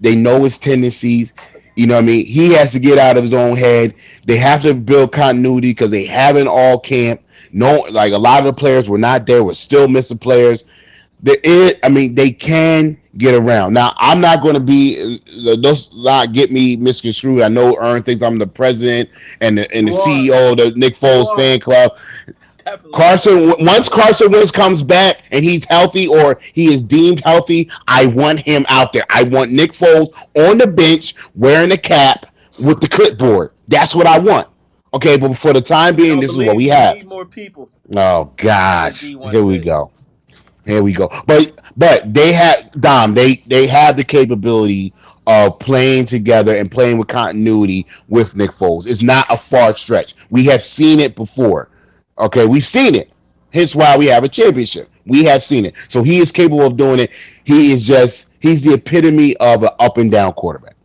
they 0.00 0.16
know 0.16 0.44
his 0.44 0.58
tendencies. 0.58 1.32
You 1.76 1.86
know 1.86 1.94
what 1.94 2.04
I 2.04 2.06
mean? 2.06 2.26
He 2.26 2.52
has 2.54 2.72
to 2.72 2.80
get 2.80 2.98
out 2.98 3.16
of 3.16 3.22
his 3.22 3.34
own 3.34 3.56
head. 3.56 3.94
They 4.26 4.36
have 4.36 4.62
to 4.62 4.74
build 4.74 5.12
continuity 5.12 5.70
because 5.70 5.90
they 5.90 6.04
haven't 6.04 6.48
all 6.48 6.80
camp. 6.80 7.20
No, 7.52 7.86
like 7.90 8.12
a 8.12 8.18
lot 8.18 8.40
of 8.40 8.46
the 8.46 8.52
players 8.52 8.88
were 8.88 8.98
not 8.98 9.26
there. 9.26 9.44
We're 9.44 9.54
still 9.54 9.86
missing 9.86 10.18
players. 10.18 10.64
The 11.22 11.38
it, 11.42 11.78
I 11.82 11.88
mean, 11.88 12.14
they 12.14 12.30
can 12.30 12.98
get 13.16 13.34
around. 13.34 13.74
Now, 13.74 13.94
I'm 13.96 14.20
not 14.20 14.42
going 14.42 14.54
to 14.54 14.60
be. 14.60 15.20
Uh, 15.46 15.56
those 15.56 15.94
not 15.94 16.32
get 16.32 16.50
me 16.50 16.76
misconstrued. 16.76 17.42
I 17.42 17.48
know 17.48 17.76
Ern 17.76 18.02
thinks 18.02 18.22
I'm 18.22 18.38
the 18.38 18.46
president 18.46 19.10
and 19.40 19.58
the, 19.58 19.70
and 19.74 19.88
the 19.88 19.92
CEO 19.92 20.52
of 20.52 20.58
the 20.58 20.70
Nick 20.78 20.94
Foles 20.94 21.34
fan 21.36 21.60
club. 21.60 21.98
Definitely. 22.68 22.98
Carson, 22.98 23.54
once 23.64 23.88
Carson 23.88 24.30
Wentz 24.30 24.50
comes 24.50 24.82
back 24.82 25.22
and 25.30 25.42
he's 25.42 25.64
healthy 25.64 26.06
or 26.06 26.38
he 26.52 26.66
is 26.66 26.82
deemed 26.82 27.22
healthy, 27.24 27.70
I 27.86 28.06
want 28.06 28.40
him 28.40 28.66
out 28.68 28.92
there. 28.92 29.06
I 29.08 29.22
want 29.22 29.50
Nick 29.50 29.72
Foles 29.72 30.08
on 30.34 30.58
the 30.58 30.66
bench 30.66 31.14
wearing 31.34 31.72
a 31.72 31.78
cap 31.78 32.26
with 32.60 32.82
the 32.82 32.88
clipboard. 32.88 33.52
That's 33.68 33.94
what 33.94 34.06
I 34.06 34.18
want. 34.18 34.48
Okay, 34.92 35.16
but 35.16 35.34
for 35.34 35.54
the 35.54 35.62
time 35.62 35.96
being, 35.96 36.20
this 36.20 36.32
is 36.32 36.36
what 36.36 36.56
we 36.56 36.66
have. 36.66 36.96
Need 36.96 37.06
more 37.06 37.24
people. 37.24 37.70
Oh 37.96 38.32
gosh, 38.36 39.00
here 39.00 39.44
we 39.44 39.58
go. 39.58 39.90
Here 40.66 40.82
we 40.82 40.92
go. 40.92 41.10
But 41.26 41.58
but 41.78 42.12
they 42.12 42.34
have 42.34 42.70
Dom. 42.80 43.14
They 43.14 43.36
they 43.46 43.66
have 43.66 43.96
the 43.96 44.04
capability 44.04 44.92
of 45.26 45.58
playing 45.58 46.04
together 46.04 46.54
and 46.54 46.70
playing 46.70 46.98
with 46.98 47.08
continuity 47.08 47.86
with 48.08 48.36
Nick 48.36 48.50
Foles. 48.50 48.86
It's 48.86 49.02
not 49.02 49.26
a 49.30 49.38
far 49.38 49.74
stretch. 49.74 50.14
We 50.28 50.44
have 50.46 50.60
seen 50.62 51.00
it 51.00 51.16
before. 51.16 51.70
Okay, 52.18 52.46
we've 52.46 52.66
seen 52.66 52.94
it. 52.94 53.12
Hence 53.52 53.74
why 53.74 53.96
we 53.96 54.06
have 54.06 54.24
a 54.24 54.28
championship. 54.28 54.90
We 55.06 55.24
have 55.24 55.42
seen 55.42 55.64
it. 55.64 55.74
So 55.88 56.02
he 56.02 56.18
is 56.18 56.30
capable 56.30 56.66
of 56.66 56.76
doing 56.76 57.00
it. 57.00 57.12
He 57.44 57.72
is 57.72 57.82
just 57.86 58.26
he's 58.40 58.62
the 58.62 58.74
epitome 58.74 59.36
of 59.38 59.62
an 59.62 59.70
up 59.78 59.96
and 59.96 60.10
down 60.10 60.34
quarterback. 60.34 60.76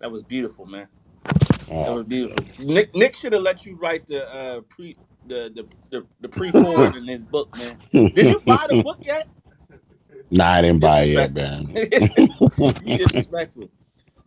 That 0.00 0.12
was 0.12 0.22
beautiful, 0.22 0.66
man. 0.66 0.88
That 1.24 1.94
was 1.94 2.04
beautiful. 2.06 2.64
Nick 2.64 2.94
Nick 2.94 3.16
should 3.16 3.32
have 3.32 3.42
let 3.42 3.66
you 3.66 3.76
write 3.76 4.06
the 4.06 4.32
uh, 4.32 4.60
pre 4.68 4.96
the 5.26 5.50
the 5.54 5.66
the, 5.90 6.06
the 6.20 6.28
pre 6.28 6.50
forward 6.50 6.96
in 6.96 7.06
his 7.06 7.24
book, 7.24 7.56
man. 7.56 8.10
Did 8.14 8.18
you 8.18 8.40
buy 8.40 8.66
the 8.68 8.82
book 8.82 8.98
yet? 9.00 9.28
Nah, 10.30 10.50
I 10.52 10.62
didn't 10.62 10.80
buy 10.80 11.02
it 11.02 11.10
yet, 11.10 11.34
man. 11.34 11.68
you 12.84 12.98
disrespectful. 12.98 13.70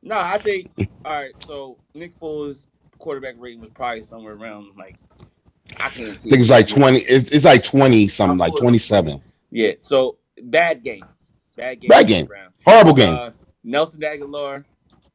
No, 0.03 0.17
I 0.17 0.37
think 0.37 0.71
all 0.77 1.21
right. 1.21 1.31
So 1.43 1.77
Nick 1.93 2.15
Foles' 2.19 2.67
quarterback 3.01 3.35
rating 3.37 3.59
was 3.59 3.69
probably 3.69 4.03
somewhere 4.03 4.33
around 4.35 4.67
like 4.77 4.95
I 5.79 5.89
can't 5.89 6.19
see. 6.19 6.29
I 6.29 6.31
think 6.31 6.41
it's 6.41 6.49
like 6.49 6.67
twenty. 6.67 6.99
It's, 6.99 7.29
it's 7.31 7.45
like 7.45 7.63
twenty 7.63 8.07
something, 8.07 8.37
like 8.37 8.53
twenty 8.57 8.77
seven. 8.77 9.21
Yeah. 9.49 9.73
So 9.79 10.17
bad 10.43 10.83
game. 10.83 11.03
Bad 11.55 11.81
game. 11.81 11.89
Bad 11.89 12.07
game. 12.07 12.27
Round. 12.27 12.53
Horrible 12.65 12.93
game. 12.93 13.13
Uh, 13.13 13.31
Nelson 13.63 14.01
Agholor, 14.01 14.63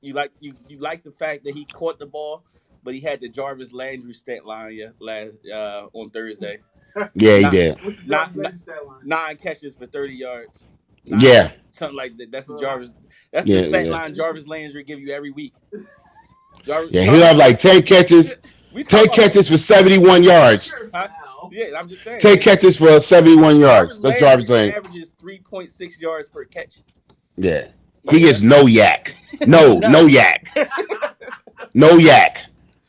you 0.01 0.13
like 0.13 0.31
you 0.41 0.55
you 0.69 0.79
like 0.79 1.03
the 1.03 1.11
fact 1.11 1.45
that 1.45 1.55
he 1.55 1.65
caught 1.67 1.99
the 1.99 2.07
ball, 2.07 2.45
but 2.85 2.95
he 2.95 3.01
had 3.01 3.21
the 3.21 3.29
Jarvis 3.29 3.73
Landry 3.73 4.13
stat 4.13 4.45
line 4.47 4.75
yeah, 4.75 4.89
last 5.01 5.35
uh, 5.53 5.87
on 5.93 6.09
Thursday. 6.11 6.59
Yeah, 7.15 7.37
he 7.37 7.43
Not- 7.43 7.53
did. 7.53 7.85
What's 7.85 8.07
Not- 8.07 8.27
Jarvis 8.35 8.37
Landry 8.43 8.59
stat 8.59 8.87
line? 8.87 9.01
Nine 9.05 9.37
catches 9.37 9.77
for 9.77 9.85
thirty 9.87 10.15
yards. 10.15 10.67
Nine- 11.05 11.21
Yeah, 11.21 11.53
something 11.69 11.95
like 11.97 12.17
that. 12.17 12.33
That's 12.33 12.47
the 12.47 12.57
Jarvis. 12.57 12.95
That's 13.33 13.47
Yeah, 13.47 13.61
the 13.61 13.69
stat 13.69 13.85
yeah. 13.87 13.93
line 13.93 14.15
Jarvis 14.15 14.47
Landry 14.49 14.83
give 14.83 15.01
you 15.01 15.11
every 15.13 15.31
week. 15.31 15.55
Jarvis, 16.67 16.91
yeah. 16.93 17.03
He'll 17.03 17.23
have 17.23 17.37
like 17.37 17.59
ten 17.59 17.83
catches, 17.83 18.35
ten 18.89 19.09
catches 19.09 19.49
for 19.49 19.57
seventy 19.57 19.99
one 19.99 20.23
yards. 20.23 20.75
Huh? 20.93 21.09
Yeah, 21.53 21.79
I'm 21.79 21.89
just 21.89 22.03
saying. 22.03 22.21
Ten 22.21 22.39
catches 22.39 22.77
for 22.77 23.01
seventy 23.01 23.37
one 23.37 23.61
yards. 23.61 24.03
That's 24.03 24.19
Jarvis 24.19 24.49
saying. 24.49 24.73
averages 24.75 25.13
three 25.19 25.39
point 25.39 25.71
six 25.71 26.01
yards 26.01 26.29
per 26.29 26.45
catch. 26.45 26.79
Yeah, 27.37 27.69
he 28.11 28.21
gets 28.21 28.43
no 28.43 28.65
YAC. 28.65 29.15
No, 29.47 29.79
no 29.79 30.07
YAC. 30.07 30.69
No 31.75 31.97
YAC. 31.97 32.39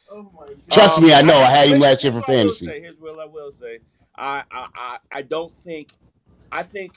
Oh 0.09 0.23
my 0.33 0.47
god. 0.47 0.55
Trust 0.71 0.99
me, 1.01 1.13
I 1.13 1.19
um, 1.19 1.27
know. 1.27 1.37
I 1.37 1.51
had 1.51 1.67
him 1.67 1.79
last 1.79 2.03
year 2.03 2.11
for 2.11 2.19
what 2.21 2.29
I 2.29 2.31
will 2.31 2.39
fantasy. 2.45 2.65
say, 2.65 2.81
Here's 2.81 2.99
what 2.99 3.19
I 3.19 3.25
will 3.25 3.51
say. 3.51 3.79
I, 4.15 4.43
I, 4.49 4.67
I, 4.73 4.97
I 5.11 5.21
don't 5.21 5.55
think. 5.55 5.91
I 6.51 6.63
think. 6.63 6.93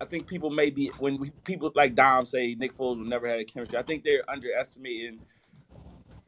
I 0.00 0.04
think 0.06 0.26
people 0.26 0.50
may 0.50 0.70
be 0.70 0.90
when 0.98 1.18
we, 1.18 1.30
people 1.44 1.70
like 1.74 1.94
Dom 1.94 2.24
say 2.24 2.54
Nick 2.54 2.72
Foles 2.74 2.98
will 2.98 3.04
never 3.04 3.28
had 3.28 3.38
a 3.40 3.44
chemistry. 3.44 3.78
I 3.78 3.82
think 3.82 4.02
they're 4.02 4.28
underestimating 4.28 5.20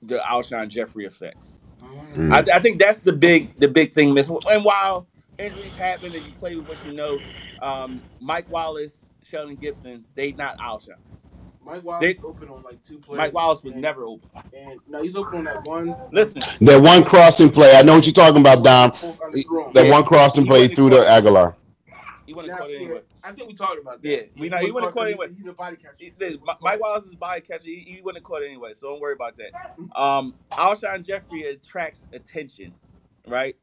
the 0.02 0.18
Alshon 0.18 0.68
Jeffery 0.68 1.06
effect. 1.06 1.38
Mm. 2.14 2.32
I, 2.32 2.56
I 2.56 2.58
think 2.60 2.78
that's 2.80 2.98
the 3.00 3.12
big 3.12 3.58
the 3.58 3.68
big 3.68 3.94
thing. 3.94 4.12
Miss 4.14 4.28
and 4.28 4.64
while 4.64 5.06
injuries 5.38 5.76
happen 5.78 6.06
and 6.06 6.14
you 6.14 6.32
play 6.32 6.56
with 6.56 6.68
what 6.68 6.84
you 6.86 6.92
know, 6.92 7.18
um, 7.62 8.00
Mike 8.20 8.48
Wallace, 8.50 9.06
Shelton 9.22 9.56
Gibson, 9.56 10.04
they 10.14 10.32
not 10.32 10.58
Alshon. 10.58 10.96
Mike 11.64 11.84
Wallace 11.84 12.00
They- 12.00 12.18
open 12.26 12.48
on 12.48 12.62
like 12.62 12.82
two 12.84 12.98
plays. 12.98 13.18
Mike 13.18 13.32
Wallace 13.32 13.62
was 13.62 13.74
and, 13.74 13.82
never 13.82 14.04
open. 14.04 14.28
And 14.56 14.80
no, 14.88 15.02
he's 15.02 15.14
open 15.16 15.38
on 15.38 15.44
that 15.44 15.64
one. 15.64 15.94
Listen, 16.10 16.42
That 16.60 16.82
one 16.82 17.04
crossing 17.04 17.50
play. 17.50 17.76
I 17.76 17.82
know 17.82 17.94
what 17.94 18.04
you're 18.06 18.12
talking 18.12 18.40
about, 18.40 18.64
Dom. 18.64 18.90
That 19.72 19.84
Yeah. 19.86 19.90
one 19.90 20.04
crossing 20.04 20.44
play 20.44 20.68
through 20.68 20.90
the. 20.90 20.96
Agholor. 21.02 21.54
He 22.32 22.36
wouldn't 22.36 22.58
caught 22.58 22.70
it 22.70 22.80
yeah, 22.80 22.86
anyway. 22.86 23.00
I 23.22 23.32
think 23.32 23.46
we 23.48 23.54
talked 23.54 23.78
about 23.78 24.02
that. 24.02 24.08
Yeah, 24.08 24.22
we 24.36 24.48
know- 24.48 24.56
he 24.56 24.70
wouldn't 24.70 24.92
caught 24.94 25.06
it 25.06 25.10
anyway. 25.10 25.28
He's 25.36 25.46
a 25.46 25.52
body 25.52 25.76
catcher. 25.76 25.96
He- 25.98 26.14
the- 26.16 26.38
Mi- 26.38 26.54
Mike 26.62 26.80
Wallace's 26.80 27.14
body 27.14 27.42
catcher, 27.42 27.66
he, 27.66 27.80
he 27.80 28.00
wouldn't 28.00 28.24
have 28.24 28.24
caught 28.24 28.42
it 28.42 28.46
anyway, 28.46 28.72
so 28.72 28.88
don't 28.88 29.00
worry 29.00 29.12
about 29.12 29.36
that. 29.36 29.52
Um, 29.94 30.34
Alshon 30.52 31.06
Jeffery 31.06 31.42
attracts 31.42 32.08
attention, 32.14 32.72
right? 33.28 33.54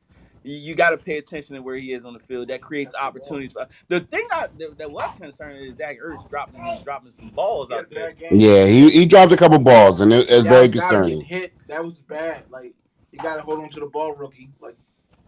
You, 0.44 0.56
you 0.56 0.76
got 0.76 0.92
to 0.92 0.98
pay 0.98 1.18
attention 1.18 1.56
to 1.56 1.64
where 1.64 1.78
he 1.78 1.94
is 1.94 2.06
on 2.06 2.14
the 2.14 2.20
field. 2.20 2.50
That 2.50 2.62
creates 2.62 2.94
opportunities. 2.94 3.54
For, 3.54 3.68
the 3.88 4.02
thing 4.02 4.28
I, 4.32 4.50
that, 4.60 4.78
that 4.78 4.92
was 4.92 5.12
concerning 5.16 5.64
is 5.64 5.78
Zach 5.78 5.98
Ertz 6.00 6.30
dropping 6.30 6.62
dropping 6.84 7.10
some 7.10 7.30
balls 7.30 7.72
out 7.72 7.90
there. 7.90 8.14
Yeah, 8.32 8.68
he, 8.68 8.92
he 8.92 9.06
dropped 9.08 9.32
a 9.32 9.38
couple 9.38 9.58
balls, 9.58 10.00
and 10.02 10.14
it, 10.14 10.30
it's 10.30 10.44
Guys 10.44 10.52
very 10.52 10.68
gotta 10.68 10.96
concerning. 10.96 11.22
Hit. 11.22 11.54
That 11.68 11.84
was 11.84 12.02
bad. 12.02 12.44
Like 12.52 12.76
you 13.12 13.18
got 13.18 13.38
to 13.38 13.42
hold 13.42 13.62
on 13.62 13.70
to 13.72 13.80
the 13.80 13.88
ball, 13.88 14.14
rookie. 14.14 14.52
Like 14.62 14.78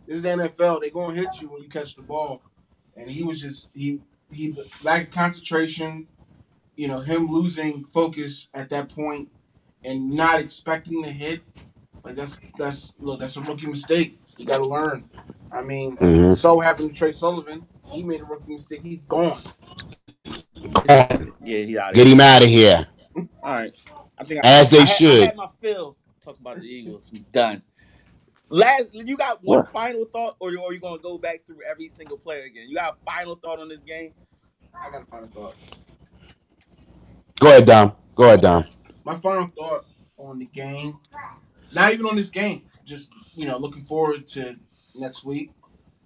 this 0.08 0.18
is 0.18 0.22
the 0.24 0.30
NFL. 0.30 0.82
they're 0.82 0.90
gonna 0.90 1.16
hit 1.16 1.42
you 1.42 1.50
when 1.50 1.62
you 1.62 1.70
catch 1.70 1.96
the 1.96 2.02
ball, 2.02 2.42
and 2.96 3.10
he 3.10 3.24
was 3.24 3.42
just 3.42 3.70
he 3.74 4.00
he 4.32 4.56
lacked 4.84 5.12
concentration. 5.14 6.08
You 6.76 6.88
know 6.88 7.00
him 7.00 7.28
losing 7.30 7.84
focus 7.86 8.48
at 8.54 8.70
that 8.70 8.90
point 8.90 9.30
and 9.84 10.10
not 10.12 10.40
expecting 10.40 11.02
the 11.02 11.10
hit. 11.10 11.42
Like 12.04 12.16
that's 12.16 12.40
that's 12.58 12.94
look 13.00 13.20
that's 13.20 13.38
a 13.38 13.42
rookie 13.42 13.68
mistake. 13.68 14.18
You 14.38 14.46
got 14.46 14.58
to 14.58 14.66
learn. 14.66 15.10
I 15.52 15.62
mean, 15.62 15.98
Mhm. 15.98 16.38
so 16.38 16.56
what 16.56 16.66
happened 16.66 16.90
to 16.92 16.96
Trey 16.96 17.12
Sullivan. 17.12 17.66
He 17.92 18.04
made 18.04 18.22
a 18.22 18.24
rookie 18.24 18.54
mistake. 18.54 18.82
He's 18.84 19.00
gone. 19.02 19.38
Yeah, 20.88 21.18
he 21.44 21.78
out 21.78 21.94
Get 21.94 22.08
him 22.08 22.22
out 22.22 22.42
of 22.44 22.50
here. 22.50 22.88
All 23.16 23.28
right. 23.44 23.74
I 24.18 24.24
think 24.24 24.42
As 24.46 24.70
they 24.70 24.78
I, 24.78 24.82
had- 24.82 24.90
I 24.90 24.94
should. 24.94 25.24
had 25.26 25.36
my 25.36 25.48
fill 25.62 25.98
talk 26.24 26.40
about 26.40 26.58
the 26.60 26.64
Eagles. 26.66 27.10
We 27.12 27.20
done. 27.32 27.62
Last, 28.52 28.94
you 28.94 29.16
got 29.16 29.40
one 29.42 29.66
final 29.68 30.04
thought, 30.04 30.36
or, 30.42 30.50
or 30.58 30.74
you 30.74 30.80
gonna 30.82 31.02
go 31.02 31.18
back 31.18 31.46
through 31.48 31.60
every 31.70 31.88
single 31.88 32.18
player 32.18 32.44
again? 32.44 32.66
You 32.68 32.76
got 32.76 32.98
a 33.02 33.06
final 33.06 33.36
thought 33.36 33.60
on 33.60 33.70
this 33.70 33.80
game? 33.80 34.12
I 34.76 34.92
got 34.92 35.04
a 35.04 35.06
final 35.06 35.30
thought. 35.30 35.56
Go 37.40 37.48
ahead, 37.48 37.66
Dom. 37.66 37.94
Go 38.14 38.26
ahead, 38.26 38.42
Dom. 38.42 38.66
my 39.06 39.16
final 39.16 39.48
thought 39.48 39.86
on 40.18 40.38
the 40.38 40.48
game, 40.48 41.00
not 41.74 41.94
even 41.94 42.06
on 42.06 42.18
this 42.18 42.30
game, 42.30 42.64
just 42.84 43.10
you 43.36 43.48
know, 43.48 43.58
looking 43.58 43.86
forward 43.86 44.28
to 44.28 44.58
next 44.96 45.24
week. 45.24 45.52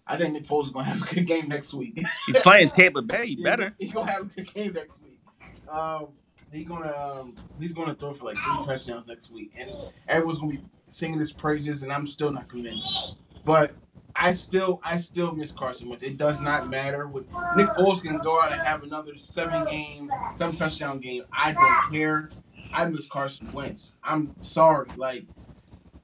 I 0.05 0.15
think 0.15 0.33
Nick 0.33 0.45
Foles 0.45 0.65
is 0.65 0.69
gonna 0.69 0.85
have 0.85 1.01
a 1.01 1.05
good 1.15 1.25
game 1.25 1.47
next 1.47 1.73
week. 1.73 1.99
He's 2.27 2.37
playing 2.37 2.69
Tampa 2.75 3.01
Bay. 3.01 3.25
You 3.25 3.37
Yeah, 3.39 3.43
better. 3.49 3.75
He's 3.79 3.91
gonna 3.91 4.11
have 4.11 4.21
a 4.21 4.25
good 4.25 4.53
game 4.53 4.73
next 4.73 5.01
week. 5.01 5.19
Um, 5.67 6.09
he's 6.51 6.67
gonna 6.67 6.93
um, 6.95 7.33
he's 7.59 7.73
gonna 7.73 7.95
throw 7.95 8.13
for 8.13 8.25
like 8.25 8.35
three 8.35 8.61
touchdowns 8.61 9.07
next 9.07 9.31
week, 9.31 9.51
and 9.57 9.71
everyone's 10.07 10.37
gonna 10.37 10.51
be 10.51 10.59
singing 10.89 11.19
his 11.19 11.33
praises, 11.33 11.83
and 11.83 11.91
I'm 11.91 12.07
still 12.07 12.31
not 12.31 12.47
convinced. 12.49 13.15
But 13.43 13.73
I 14.15 14.33
still 14.33 14.79
I 14.83 14.97
still 14.97 15.33
miss 15.33 15.51
Carson 15.51 15.89
Wentz. 15.89 16.03
It 16.03 16.17
does 16.17 16.39
not 16.39 16.69
matter. 16.69 17.07
With 17.07 17.25
Nick 17.55 17.67
Foles 17.69 18.01
can 18.01 18.17
go 18.19 18.41
out 18.41 18.51
and 18.51 18.61
have 18.61 18.83
another 18.83 19.17
seven 19.17 19.65
game, 19.65 20.09
seven 20.35 20.55
touchdown 20.55 20.99
game. 20.99 21.23
I 21.33 21.53
don't 21.53 21.93
care. 21.93 22.29
I 22.73 22.85
miss 22.85 23.07
Carson 23.07 23.51
Wentz. 23.51 23.95
I'm 24.03 24.33
sorry. 24.39 24.87
Like 24.95 25.25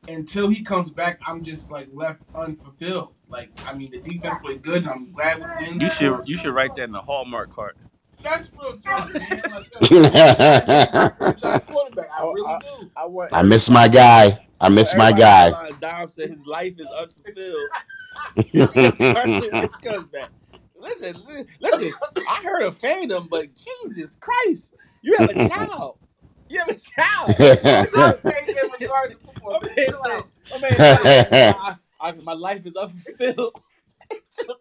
until 0.08 0.50
he 0.50 0.64
comes 0.64 0.92
back, 0.92 1.20
I'm 1.26 1.44
just 1.44 1.72
like 1.72 1.88
left 1.94 2.22
unfulfilled. 2.36 3.14
Like 3.30 3.50
I 3.66 3.74
mean, 3.74 3.92
the 3.92 4.02
defense 4.02 4.36
played 4.42 4.62
good, 4.62 4.86
I'm 4.88 5.14
glad 5.14 5.40
with 5.40 5.48
wins. 5.62 5.82
You 5.82 5.90
should 5.90 6.28
you 6.28 6.38
should 6.38 6.54
write 6.54 6.76
that 6.76 6.84
in 6.84 6.92
the 6.92 7.02
Hallmark 7.02 7.52
card. 7.52 7.76
That's 8.24 8.50
real 8.58 8.78
talk, 8.78 9.14
man. 9.14 9.42
Like, 9.52 9.66
that's 11.42 11.64
quarterback. 11.66 12.06
I 12.12 12.22
oh, 12.22 12.34
really 12.34 12.60
do. 12.60 12.92
I 12.96 13.06
want. 13.06 13.34
I 13.34 13.42
miss 13.44 13.70
my 13.70 13.88
guy. 13.88 14.46
I 14.60 14.70
miss 14.70 14.96
my 14.96 15.12
guy. 15.12 15.52
Dom 15.80 16.10
said 16.10 16.30
his 16.30 16.46
life 16.46 16.74
is 16.78 16.88
unfulfilled. 16.88 17.70
Carson 19.14 19.50
Wentz 19.54 19.78
comes 19.78 20.06
back. 20.08 20.30
Listen, 20.80 21.24
li- 21.28 21.46
listen. 21.60 21.94
I 22.28 22.42
heard 22.44 22.64
a 22.64 22.72
fandom, 22.72 23.30
but 23.30 23.48
Jesus 23.56 24.16
Christ, 24.16 24.74
you 25.02 25.16
have 25.18 25.30
a 25.30 25.34
child. 25.50 25.98
You 26.50 26.60
have 26.60 26.70
a 26.70 26.74
child. 26.74 27.36
I'm 27.96 28.20
saying 28.32 28.56
in 28.64 28.72
regard 28.80 29.12
to 29.12 29.18
football. 29.18 29.54
My 29.54 29.60
man, 29.60 29.76
man 29.76 29.86
chill 29.88 30.00
said, 30.04 30.18
out. 30.18 30.30
my 30.52 30.58
man 30.60 30.76
said, 30.78 31.56
I, 31.56 31.76
I, 32.00 32.12
my 32.14 32.34
life 32.34 32.66
is 32.66 32.76
unfulfilled. 32.76 33.62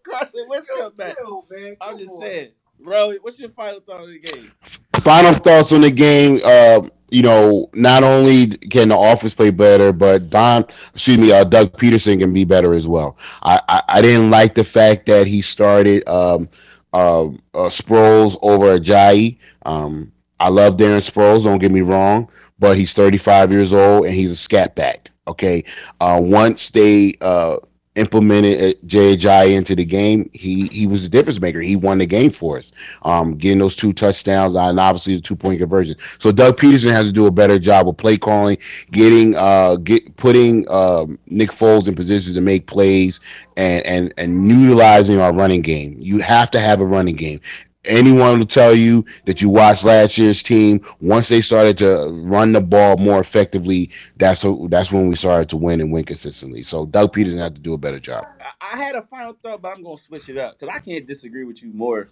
Carson 0.04 0.46
Wentz 0.48 0.68
come 0.76 0.94
back. 0.94 1.16
Chill, 1.16 1.46
man. 1.50 1.76
I'm 1.80 1.90
Come 1.92 1.98
just 1.98 2.12
on. 2.12 2.22
saying, 2.22 2.50
bro. 2.82 3.14
What's 3.22 3.38
your 3.38 3.50
final 3.50 3.80
thought 3.80 4.00
on 4.00 4.08
the 4.10 4.18
game? 4.18 4.52
Final 4.96 5.34
thoughts 5.34 5.72
on 5.72 5.80
the 5.82 5.90
game. 5.90 6.40
Uh, 6.44 6.82
you 7.10 7.22
know, 7.22 7.68
not 7.74 8.02
only 8.02 8.48
can 8.48 8.88
the 8.88 8.96
office 8.96 9.34
play 9.34 9.50
better, 9.50 9.92
but 9.92 10.30
Don, 10.30 10.64
excuse 10.94 11.18
me, 11.18 11.32
uh, 11.32 11.44
Doug 11.44 11.76
Pederson 11.76 12.18
can 12.20 12.32
be 12.32 12.44
better 12.44 12.72
as 12.74 12.86
well. 12.86 13.16
I, 13.42 13.60
I, 13.68 13.82
I 13.88 14.02
didn't 14.02 14.30
like 14.30 14.54
the 14.54 14.64
fact 14.64 15.06
that 15.06 15.26
he 15.26 15.42
started 15.42 16.08
um, 16.08 16.48
uh, 16.92 17.24
uh, 17.24 17.68
Sproles 17.68 18.38
over 18.42 18.78
Ajayi. 18.78 19.38
Um, 19.66 20.12
I 20.38 20.48
love 20.48 20.76
Darren 20.76 20.98
Sproles. 20.98 21.44
Don't 21.44 21.58
get 21.58 21.72
me 21.72 21.80
wrong, 21.80 22.30
but 22.58 22.76
he's 22.76 22.94
35 22.94 23.52
years 23.52 23.72
old 23.72 24.06
and 24.06 24.14
he's 24.14 24.30
a 24.30 24.36
scat 24.36 24.74
back. 24.76 25.10
Okay, 25.28 25.64
uh, 26.00 26.18
once 26.22 26.70
they 26.70 27.14
uh, 27.20 27.56
implemented 27.96 28.78
Jay 28.86 29.16
Ajayi 29.16 29.56
into 29.56 29.74
the 29.74 29.84
game, 29.84 30.30
he 30.32 30.66
he 30.68 30.86
was 30.86 31.04
a 31.04 31.08
difference 31.08 31.40
maker. 31.40 31.60
He 31.60 31.76
won 31.76 31.98
the 31.98 32.06
game 32.06 32.30
for 32.30 32.58
us, 32.58 32.72
um, 33.02 33.36
getting 33.36 33.58
those 33.58 33.74
two 33.74 33.92
touchdowns 33.92 34.54
and 34.54 34.78
obviously 34.78 35.16
the 35.16 35.20
two 35.20 35.36
point 35.36 35.58
conversion. 35.58 35.96
So 36.18 36.30
Doug 36.30 36.56
Pederson 36.56 36.92
has 36.92 37.08
to 37.08 37.12
do 37.12 37.26
a 37.26 37.30
better 37.30 37.58
job 37.58 37.88
of 37.88 37.96
play 37.96 38.16
calling, 38.16 38.58
getting 38.92 39.34
uh, 39.36 39.76
get 39.76 40.16
putting 40.16 40.68
um, 40.70 41.18
Nick 41.26 41.50
Foles 41.50 41.88
in 41.88 41.94
positions 41.94 42.34
to 42.34 42.40
make 42.40 42.66
plays 42.66 43.20
and 43.56 43.84
and 43.86 44.14
and 44.16 44.50
utilizing 44.50 45.20
our 45.20 45.32
running 45.32 45.62
game. 45.62 45.96
You 45.98 46.18
have 46.20 46.50
to 46.52 46.60
have 46.60 46.80
a 46.80 46.86
running 46.86 47.16
game. 47.16 47.40
Anyone 47.86 48.38
will 48.38 48.46
tell 48.46 48.74
you 48.74 49.06
that 49.24 49.40
you 49.40 49.48
watched 49.48 49.84
last 49.84 50.18
year's 50.18 50.42
team. 50.42 50.84
Once 51.00 51.28
they 51.28 51.40
started 51.40 51.78
to 51.78 52.10
run 52.24 52.52
the 52.52 52.60
ball 52.60 52.98
more 52.98 53.20
effectively, 53.20 53.90
that's 54.16 54.44
that's 54.68 54.92
when 54.92 55.08
we 55.08 55.16
started 55.16 55.48
to 55.48 55.56
win 55.56 55.80
and 55.80 55.90
win 55.90 56.04
consistently. 56.04 56.62
So 56.62 56.84
Doug 56.84 57.14
Pederson 57.14 57.38
had 57.38 57.54
to 57.54 57.60
do 57.60 57.72
a 57.72 57.78
better 57.78 57.98
job. 57.98 58.26
I, 58.40 58.74
I 58.74 58.76
had 58.76 58.96
a 58.96 59.02
final 59.02 59.34
thought, 59.42 59.62
but 59.62 59.74
I'm 59.74 59.82
gonna 59.82 59.96
switch 59.96 60.28
it 60.28 60.36
up 60.36 60.58
because 60.58 60.74
I 60.74 60.78
can't 60.78 61.06
disagree 61.06 61.44
with 61.44 61.62
you 61.62 61.72
more. 61.72 62.08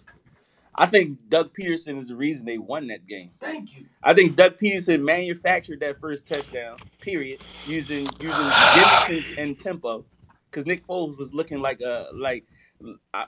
I 0.73 0.85
think 0.85 1.19
Doug 1.29 1.53
Pederson 1.53 1.99
is 1.99 2.07
the 2.07 2.15
reason 2.15 2.45
they 2.45 2.57
won 2.57 2.87
that 2.87 3.05
game. 3.05 3.29
Thank 3.35 3.77
you. 3.77 3.85
I 4.01 4.13
think 4.13 4.37
Doug 4.37 4.57
Pederson 4.57 5.03
manufactured 5.03 5.81
that 5.81 5.99
first 5.99 6.25
touchdown, 6.25 6.77
period, 6.99 7.43
using 7.67 8.07
using 8.21 8.51
gimmicks 8.73 9.05
and, 9.09 9.39
and 9.39 9.59
tempo, 9.59 10.05
because 10.49 10.65
Nick 10.65 10.87
Foles 10.87 11.17
was 11.19 11.33
looking 11.33 11.61
like 11.61 11.81
a 11.81 12.07
like 12.13 12.45
I, 13.13 13.25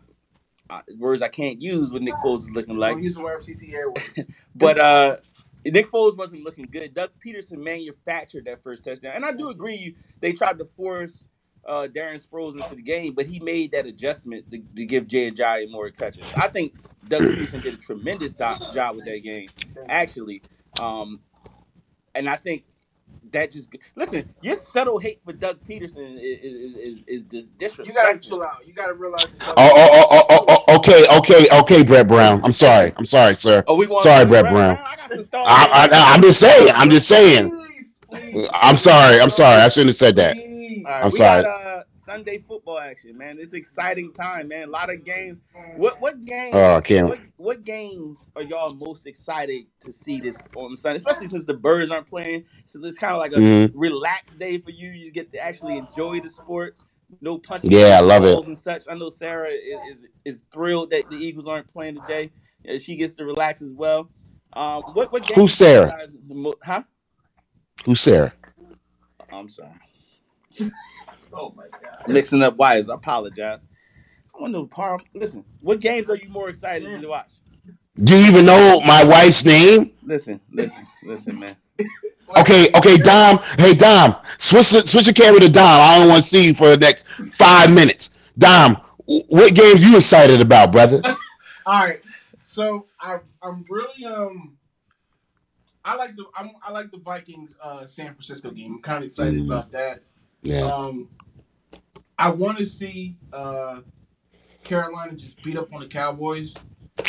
Words 0.98 1.22
I 1.22 1.30
can't 1.30 1.62
use 1.62 1.94
what 1.94 2.02
Nick 2.02 2.16
Foles 2.16 2.40
is 2.40 2.52
looking 2.52 2.78
like. 2.78 2.94
Don't 2.94 3.04
use 3.04 3.16
some 3.16 3.26
FCC 3.26 3.74
airways. 3.74 4.10
But 4.56 4.80
uh 4.80 5.18
Nick 5.66 5.88
Foles 5.92 6.18
wasn't 6.18 6.44
looking 6.44 6.66
good. 6.72 6.94
Doug 6.94 7.12
Pederson 7.26 7.60
manufactured 7.64 8.46
that 8.46 8.64
first 8.64 8.84
touchdown, 8.84 9.14
and 9.16 9.26
I 9.26 9.34
do 9.34 9.50
agree 9.50 9.96
they 10.22 10.34
tried 10.34 10.58
to 10.60 10.66
force 10.66 11.28
uh, 11.66 11.88
Darren 11.94 12.26
Sproles 12.26 12.56
into 12.56 12.76
the 12.76 12.82
game, 12.82 13.14
but 13.16 13.28
he 13.28 13.40
made 13.40 13.72
that 13.74 13.86
adjustment 13.86 14.52
to, 14.52 14.60
to 14.76 14.86
give 14.86 15.08
Jay 15.08 15.32
Ajayi 15.32 15.70
more 15.72 15.90
touches. 15.92 16.34
I 16.38 16.48
think 16.50 16.74
Doug 17.08 17.28
Pederson 17.30 17.62
did 17.62 17.76
a 17.76 17.78
tremendous 17.78 18.34
do- 18.34 18.56
job 18.74 18.96
with 18.98 19.06
that 19.06 19.24
game, 19.24 19.50
actually. 19.88 20.44
Um, 20.80 21.22
and 22.16 22.30
I 22.30 22.36
think 22.38 22.66
that 23.32 23.52
just 23.52 23.70
listen. 23.96 24.34
Your 24.42 24.56
subtle 24.56 25.00
hate 25.00 25.20
for 25.26 25.34
Doug 25.34 25.60
Pederson 25.68 26.18
is 26.22 26.40
is, 26.42 26.76
is, 26.76 27.00
is 27.08 27.24
dis- 27.24 27.78
You 27.86 27.94
gotta 27.94 28.20
chill 28.20 28.44
out. 28.44 28.66
You 28.66 28.74
gotta 28.74 28.94
realize. 28.94 29.28
Oh, 29.42 29.54
oh, 29.58 29.90
oh, 29.94 30.08
oh, 30.12 30.26
oh, 30.30 30.64
oh, 30.68 30.76
okay, 30.78 31.06
okay, 31.18 31.48
okay, 31.60 31.84
Brett 31.84 32.08
Brown. 32.08 32.42
I'm 32.44 32.52
sorry. 32.52 32.94
I'm 32.98 33.06
sorry, 33.06 33.36
sir. 33.36 33.64
Oh, 33.68 33.76
we 33.76 33.88
going 33.88 34.02
Sorry, 34.02 34.26
Brett 34.26 34.52
Brown. 34.52 34.78
I 34.78 34.96
got 34.96 35.12
some 35.12 35.26
thoughts. 35.28 35.50
I, 35.50 35.90
I, 35.92 36.14
I'm 36.14 36.22
just 36.22 36.40
saying. 36.40 36.70
I'm 36.74 36.90
just 36.90 37.08
saying. 37.08 37.50
Please, 37.50 37.86
please, 38.12 38.50
I'm 38.54 38.78
sorry. 38.78 39.20
I'm 39.20 39.30
sorry. 39.30 39.62
I 39.62 39.70
shouldn't 39.70 39.90
have 39.90 39.96
said 39.96 40.16
that. 40.18 40.36
please. 40.36 40.84
All 40.86 40.92
right, 40.92 41.04
I'm 41.06 41.12
sorry. 41.12 41.44
got 41.44 41.68
uh, 41.68 41.71
Sunday 42.12 42.40
football 42.40 42.78
action, 42.78 43.18
man. 43.18 43.38
It's 43.40 43.54
exciting 43.54 44.12
time, 44.12 44.50
man. 44.50 44.68
A 44.68 44.72
lot 44.72 44.90
of 44.92 45.04
games. 45.06 45.42
What 45.78 46.02
what 46.02 46.26
games? 46.26 46.52
Oh, 46.54 46.76
I 46.76 46.82
can't- 46.82 47.08
What, 47.08 47.20
what 47.38 47.64
games 47.64 48.30
are 48.36 48.42
y'all 48.44 48.74
most 48.74 49.08
excited 49.08 49.66
to 49.80 49.94
see 49.94 50.20
this 50.20 50.38
on 50.58 50.76
Sunday? 50.76 50.98
Especially 50.98 51.28
since 51.28 51.46
the 51.46 51.54
Birds 51.54 51.90
aren't 51.90 52.08
playing, 52.08 52.44
so 52.66 52.80
it's 52.84 52.98
kind 52.98 53.14
of 53.14 53.20
like 53.20 53.32
a 53.32 53.36
Mhm. 53.40 53.72
relaxed 53.74 54.38
day 54.38 54.58
for 54.58 54.72
you. 54.72 54.92
You 54.92 55.10
get 55.12 55.32
to 55.32 55.40
actually 55.40 55.78
enjoy 55.78 56.20
the 56.20 56.28
sport. 56.30 56.76
No 57.22 57.38
punching. 57.38 57.72
Yeah, 57.72 57.98
I 57.98 58.02
love 58.02 58.24
it. 58.26 58.34
balls 58.34 58.48
And 58.48 58.58
such. 58.58 58.84
I 58.90 58.96
know 58.96 59.10
Sarah 59.10 59.48
is, 59.50 59.80
is 60.04 60.08
is 60.26 60.44
thrilled 60.52 60.92
that 60.92 61.10
the 61.10 61.16
Eagles 61.18 61.48
aren't 61.48 61.68
playing 61.68 61.96
today. 61.96 62.32
She 62.78 62.96
gets 62.98 63.14
to 63.16 63.26
relax 63.26 63.62
as 63.62 63.72
well. 63.72 64.10
Um, 64.54 64.82
what 64.94 65.14
what 65.14 65.26
games? 65.26 65.36
Who's 65.40 65.54
Sarah? 65.54 65.88
guys 65.90 66.18
mo- 66.28 66.56
Huh? 66.64 66.84
Who's 67.86 68.02
Sarah? 68.02 68.34
I'm 69.32 69.48
sorry. 69.48 69.72
Oh 71.34 71.54
my 71.56 71.66
god. 71.72 72.08
mixing 72.08 72.42
up 72.42 72.58
wires. 72.58 72.90
I 72.90 72.96
apologize. 72.96 73.60
I 74.36 74.42
want 74.42 74.54
to 74.54 74.68
par. 74.68 74.98
Listen, 75.14 75.44
what 75.62 75.80
games 75.80 76.10
are 76.10 76.16
you 76.16 76.30
more 76.30 76.50
excited 76.50 77.02
to 77.02 77.08
watch? 77.08 77.34
Do 78.02 78.16
you 78.18 78.26
even 78.32 78.46
know 78.46 78.82
my 78.86 79.04
wife's 79.04 79.44
name? 79.46 79.92
Listen, 80.04 80.40
listen, 80.52 80.86
listen, 81.04 81.40
man. 81.40 81.56
Okay, 82.38 82.70
okay, 82.78 82.96
Dom. 82.96 83.40
Hey, 83.58 83.74
Dom. 83.76 84.16
Switch 84.40 84.70
the, 84.70 84.88
switch 84.88 85.06
the 85.06 85.12
camera 85.14 85.42
to 85.42 85.50
Dom. 85.50 85.66
I 85.66 85.98
don't 86.00 86.08
want 86.08 86.22
to 86.22 86.28
see 86.30 86.46
you 86.46 86.54
for 86.54 86.70
the 86.70 86.78
next 86.78 87.06
five 87.34 87.70
minutes. 87.70 88.12
Dom, 88.38 88.76
wh- 89.06 89.28
what 89.30 89.54
games 89.54 89.84
you 89.84 89.98
excited 89.98 90.40
about, 90.40 90.72
brother? 90.72 91.02
All 91.66 91.84
right. 91.86 92.00
So 92.42 92.86
I 93.02 93.20
I'm 93.44 93.66
really 93.70 94.06
um 94.06 94.58
I 95.84 95.98
like 95.98 96.16
the 96.16 96.24
I'm, 96.34 96.52
I 96.66 96.72
like 96.72 96.90
the 96.92 97.00
Vikings 97.00 97.58
uh 97.62 97.86
San 97.86 98.14
Francisco 98.14 98.50
game. 98.50 98.76
I'm 98.76 98.82
kind 98.82 99.00
of 99.00 99.08
excited 99.08 99.34
Mm. 99.42 99.48
about 99.48 99.70
that. 99.72 100.00
Yeah. 100.42 100.62
Um 100.74 101.10
I 102.22 102.30
want 102.30 102.60
to 102.60 102.66
see 102.66 103.18
uh 103.34 103.82
Carolina 104.64 105.14
just 105.14 105.42
beat 105.44 105.58
up 105.58 105.74
on 105.74 105.82
the 105.82 105.88
Cowboys. 105.88 106.56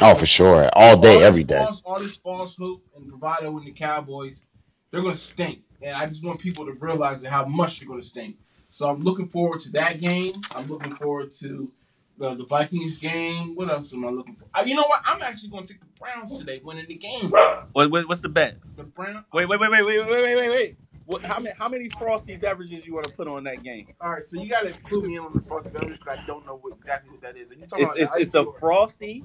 Oh, 0.00 0.14
for 0.14 0.26
sure. 0.26 0.70
All 0.72 0.96
day, 0.96 1.18
this 1.18 1.22
every 1.22 1.44
day. 1.44 1.58
False, 1.58 1.82
all 1.84 1.98
this 1.98 2.16
false 2.16 2.56
hope 2.56 2.82
and 2.96 3.06
bravado 3.08 3.56
in 3.58 3.64
the 3.64 3.72
Cowboys, 3.72 4.46
they're 4.90 5.02
going 5.02 5.14
to 5.14 5.20
stink. 5.20 5.60
And 5.82 5.94
I 5.94 6.06
just 6.06 6.24
want 6.24 6.40
people 6.40 6.64
to 6.64 6.72
realize 6.80 7.24
how 7.26 7.44
much 7.44 7.78
they're 7.78 7.88
going 7.88 8.00
to 8.00 8.06
stink. 8.06 8.36
So 8.70 8.88
I'm 8.88 9.00
looking 9.00 9.28
forward 9.28 9.60
to 9.60 9.72
that 9.72 10.00
game. 10.00 10.32
I'm 10.56 10.66
looking 10.66 10.92
forward 10.92 11.32
to 11.34 11.70
the, 12.16 12.34
the 12.34 12.46
Vikings 12.46 12.98
game. 12.98 13.54
What 13.54 13.68
else 13.68 13.92
am 13.92 14.06
I 14.06 14.08
looking 14.08 14.34
for? 14.34 14.46
Uh, 14.54 14.62
you 14.64 14.74
know 14.74 14.84
what? 14.86 15.02
I'm 15.04 15.20
actually 15.22 15.50
going 15.50 15.64
to 15.64 15.72
take 15.74 15.80
the 15.80 15.86
Browns 16.00 16.38
today, 16.38 16.60
winning 16.64 16.86
the 16.88 16.94
game. 16.96 17.30
What, 17.30 17.90
what, 17.90 18.08
what's 18.08 18.22
the 18.22 18.30
bet? 18.30 18.56
The 18.76 18.84
Browns. 18.84 19.24
Wait, 19.32 19.46
wait, 19.46 19.60
wait, 19.60 19.70
wait, 19.70 19.84
wait, 19.84 20.06
wait, 20.06 20.22
wait, 20.22 20.36
wait, 20.36 20.48
wait. 20.48 20.76
What, 21.12 21.26
how 21.26 21.38
many 21.38 21.54
how 21.58 21.68
many 21.68 21.88
frosty 21.90 22.36
beverages 22.36 22.86
you 22.86 22.94
want 22.94 23.06
to 23.06 23.12
put 23.14 23.28
on 23.28 23.44
that 23.44 23.62
game? 23.62 23.88
All 24.00 24.10
right, 24.10 24.26
so 24.26 24.40
you 24.40 24.48
got 24.48 24.62
to 24.62 24.68
include 24.68 25.04
me 25.04 25.16
in 25.16 25.20
on 25.20 25.32
the 25.34 25.42
frosty 25.42 25.70
beverages 25.70 25.98
because 25.98 26.18
I 26.18 26.26
don't 26.26 26.46
know 26.46 26.56
what, 26.56 26.74
exactly 26.76 27.10
what 27.10 27.20
that 27.22 27.36
is. 27.36 27.52
And 27.52 27.60
you 27.60 27.66
talking 27.66 27.84
It's 27.86 27.94
about 27.94 28.02
it's, 28.02 28.12
the 28.14 28.20
it's 28.22 28.34
a 28.34 28.42
or- 28.42 28.58
frosty, 28.58 29.24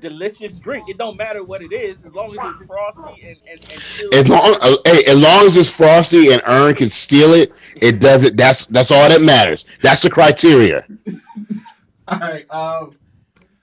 delicious 0.00 0.58
drink. 0.58 0.88
It 0.88 0.98
don't 0.98 1.16
matter 1.16 1.44
what 1.44 1.62
it 1.62 1.72
is, 1.72 2.04
as 2.04 2.14
long 2.14 2.36
as 2.36 2.50
it's 2.50 2.66
frosty 2.66 3.26
and 3.28 3.36
and, 3.50 3.70
and 3.70 3.80
chilled. 3.80 4.14
As 4.14 4.28
long, 4.28 4.58
uh, 4.60 4.76
hey, 4.84 5.04
as 5.08 5.16
long 5.16 5.46
as 5.46 5.56
it's 5.56 5.70
frosty 5.70 6.32
and 6.32 6.42
Earn 6.46 6.74
can 6.74 6.88
steal 6.88 7.32
it, 7.34 7.52
it 7.80 8.00
does 8.00 8.24
it. 8.24 8.36
That's 8.36 8.66
that's 8.66 8.90
all 8.90 9.08
that 9.08 9.22
matters. 9.22 9.64
That's 9.82 10.02
the 10.02 10.10
criteria. 10.10 10.84
All 12.08 12.18
right. 12.20 12.50
Um, 12.50 12.96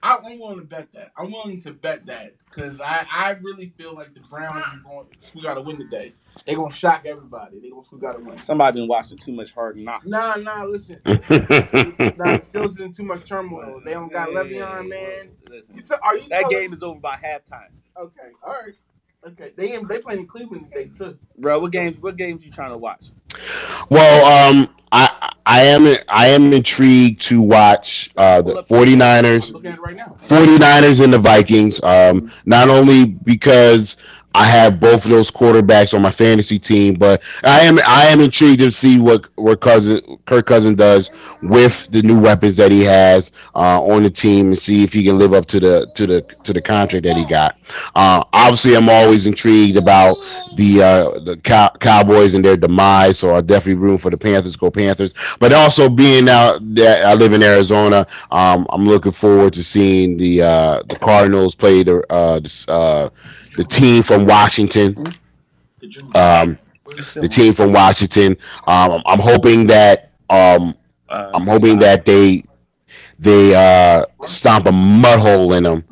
I, 0.06 0.18
I'm 0.24 0.40
willing 0.40 0.60
to 0.60 0.66
bet 0.66 0.92
that. 0.94 1.12
I'm 1.18 1.32
willing 1.32 1.60
to 1.62 1.74
bet 1.74 2.06
that 2.06 2.34
because 2.50 2.80
I, 2.82 3.06
I 3.12 3.32
really 3.42 3.74
feel 3.78 3.96
like 3.96 4.14
the 4.14 4.22
Browns 4.22 4.64
are 4.74 4.78
going. 4.80 5.08
We 5.34 5.42
got 5.42 5.56
to 5.56 5.62
win 5.62 5.78
today. 5.78 6.14
They're 6.46 6.58
gonna 6.58 6.74
shock 6.74 7.06
everybody. 7.06 7.60
They 7.60 7.70
gonna 7.70 7.82
we 7.92 8.00
got 8.00 8.12
to 8.14 8.20
win. 8.20 8.40
Somebody 8.40 8.82
been 8.82 8.90
watching 8.90 9.18
too 9.18 9.32
much 9.32 9.54
Hard 9.54 9.78
Knocks. 9.78 10.06
Nah, 10.06 10.36
nah. 10.36 10.64
Listen, 10.66 11.00
nah. 11.06 11.16
It's 11.30 12.48
still 12.48 12.70
in 12.82 12.94
too 12.94 13.04
much 13.04 13.24
turmoil. 13.28 13.82
They 13.84 13.94
don't 13.94 14.12
got 14.12 14.30
Le'Veon, 14.30 14.90
man. 14.90 15.32
Listen, 15.50 15.78
You 15.78 15.82
t- 15.82 15.96
are 16.02 16.16
you 16.18 16.28
that 16.30 16.42
telling- 16.42 16.50
game 16.60 16.74
is 16.74 16.84
over 16.84 17.00
by 17.00 17.16
halftime, 17.16 17.70
Okay. 17.98 18.30
All 18.46 18.54
right. 18.54 18.74
Okay. 19.26 19.52
They 19.56 19.74
in- 19.74 19.88
they 19.88 20.00
playing 20.00 20.22
in 20.22 20.28
Cleveland 20.28 20.68
today 20.72 20.92
too. 20.98 21.18
bro. 21.38 21.60
What 21.60 21.72
games? 21.72 22.00
What 22.00 22.16
games 22.16 22.46
you 22.46 22.52
trying 22.52 22.72
to 22.72 22.78
watch? 22.78 23.08
Well, 23.90 24.50
um, 24.52 24.68
I 24.92 25.34
I 25.46 25.62
am 25.64 25.98
I 26.10 26.28
am 26.28 26.54
intrigued 26.54 27.22
to 27.24 27.42
watch 27.42 28.12
uh, 28.18 28.42
the 28.42 28.62
49ers. 28.62 29.48
I'm 29.48 29.54
looking 29.54 29.72
at 29.72 29.78
it 29.78 29.82
right 29.82 29.96
now. 29.96 30.06
49ers 30.20 31.04
and 31.04 31.14
the 31.14 31.18
Vikings. 31.20 31.82
Um, 31.84 32.32
not 32.46 32.70
only 32.70 33.06
because 33.06 33.98
I 34.36 34.46
have 34.48 34.82
both 34.82 35.06
of 35.06 35.12
those 35.12 35.32
quarterbacks 35.32 35.94
on 35.94 36.02
my 36.02 36.12
fantasy 36.12 36.60
team, 36.60 36.96
but 36.96 37.24
I 37.46 37.62
am 37.62 37.80
I 37.88 38.06
am 38.08 38.20
intrigued 38.20 38.60
to 38.60 38.72
see 38.72 39.00
what 39.00 39.30
what 39.36 39.62
cousin 39.62 40.02
Kirk 40.26 40.46
Cousin 40.46 40.76
does 40.76 41.10
with 41.42 41.90
the 41.92 42.02
new 42.02 42.20
weapons 42.20 42.58
that 42.58 42.70
he 42.70 42.84
has 42.84 43.32
uh, 43.56 43.82
on 43.82 44.04
the 44.04 44.10
team 44.10 44.48
and 44.48 44.58
see 44.58 44.84
if 44.84 44.92
he 44.92 45.06
can 45.06 45.18
live 45.18 45.34
up 45.34 45.46
to 45.48 45.60
the 45.62 45.90
to 45.96 46.06
the 46.06 46.22
to 46.44 46.52
the 46.52 46.62
contract 46.62 47.06
that 47.06 47.16
he 47.16 47.26
got. 47.26 47.58
Uh, 47.96 48.26
obviously, 48.34 48.76
I'm 48.76 48.90
always 48.90 49.26
intrigued 49.26 49.78
about 49.78 50.18
the 50.58 50.84
uh, 50.84 51.20
the 51.20 51.38
cow- 51.38 51.72
Cowboys 51.80 52.34
and 52.34 52.44
their 52.44 52.58
demise, 52.58 53.18
so 53.18 53.36
I 53.36 53.42
definitely 53.42 53.82
room 53.82 53.98
for 53.98 54.12
the 54.12 54.18
Panthers. 54.18 54.58
Go 54.58 54.70
Panthers! 54.70 55.14
But 55.40 55.54
also 55.54 55.88
being 55.88 56.28
out 56.28 56.60
that 56.76 57.06
I 57.06 57.14
live 57.14 57.32
in 57.32 57.42
Arizona, 57.42 58.06
um, 58.32 58.68
I'm 58.70 58.86
looking 58.86 59.14
forward 59.14 59.54
to 59.54 59.64
seeing 59.64 60.18
the 60.18 60.42
uh, 60.42 60.84
the 60.90 60.98
Cardinals 60.98 61.56
play 61.56 61.84
the 61.84 62.04
uh, 62.12 62.42
the, 62.42 63.12
the 63.56 63.64
team 63.64 64.04
from 64.04 64.26
Washington. 64.26 64.96
Um, 66.16 66.58
the 67.16 67.28
team 67.30 67.54
from 67.54 67.74
Washington. 67.74 68.38
Um, 68.68 69.02
I'm 69.06 69.20
hoping 69.20 69.68
that 69.68 70.12
um, 70.30 70.76
I'm 71.10 71.46
hoping 71.46 71.80
that 71.80 72.06
they 72.06 72.44
they 73.20 73.56
uh, 73.56 74.06
stomp 74.26 74.68
a 74.68 74.72
mud 74.72 75.20
hole 75.20 75.54
in 75.54 75.64
them. 75.64 75.84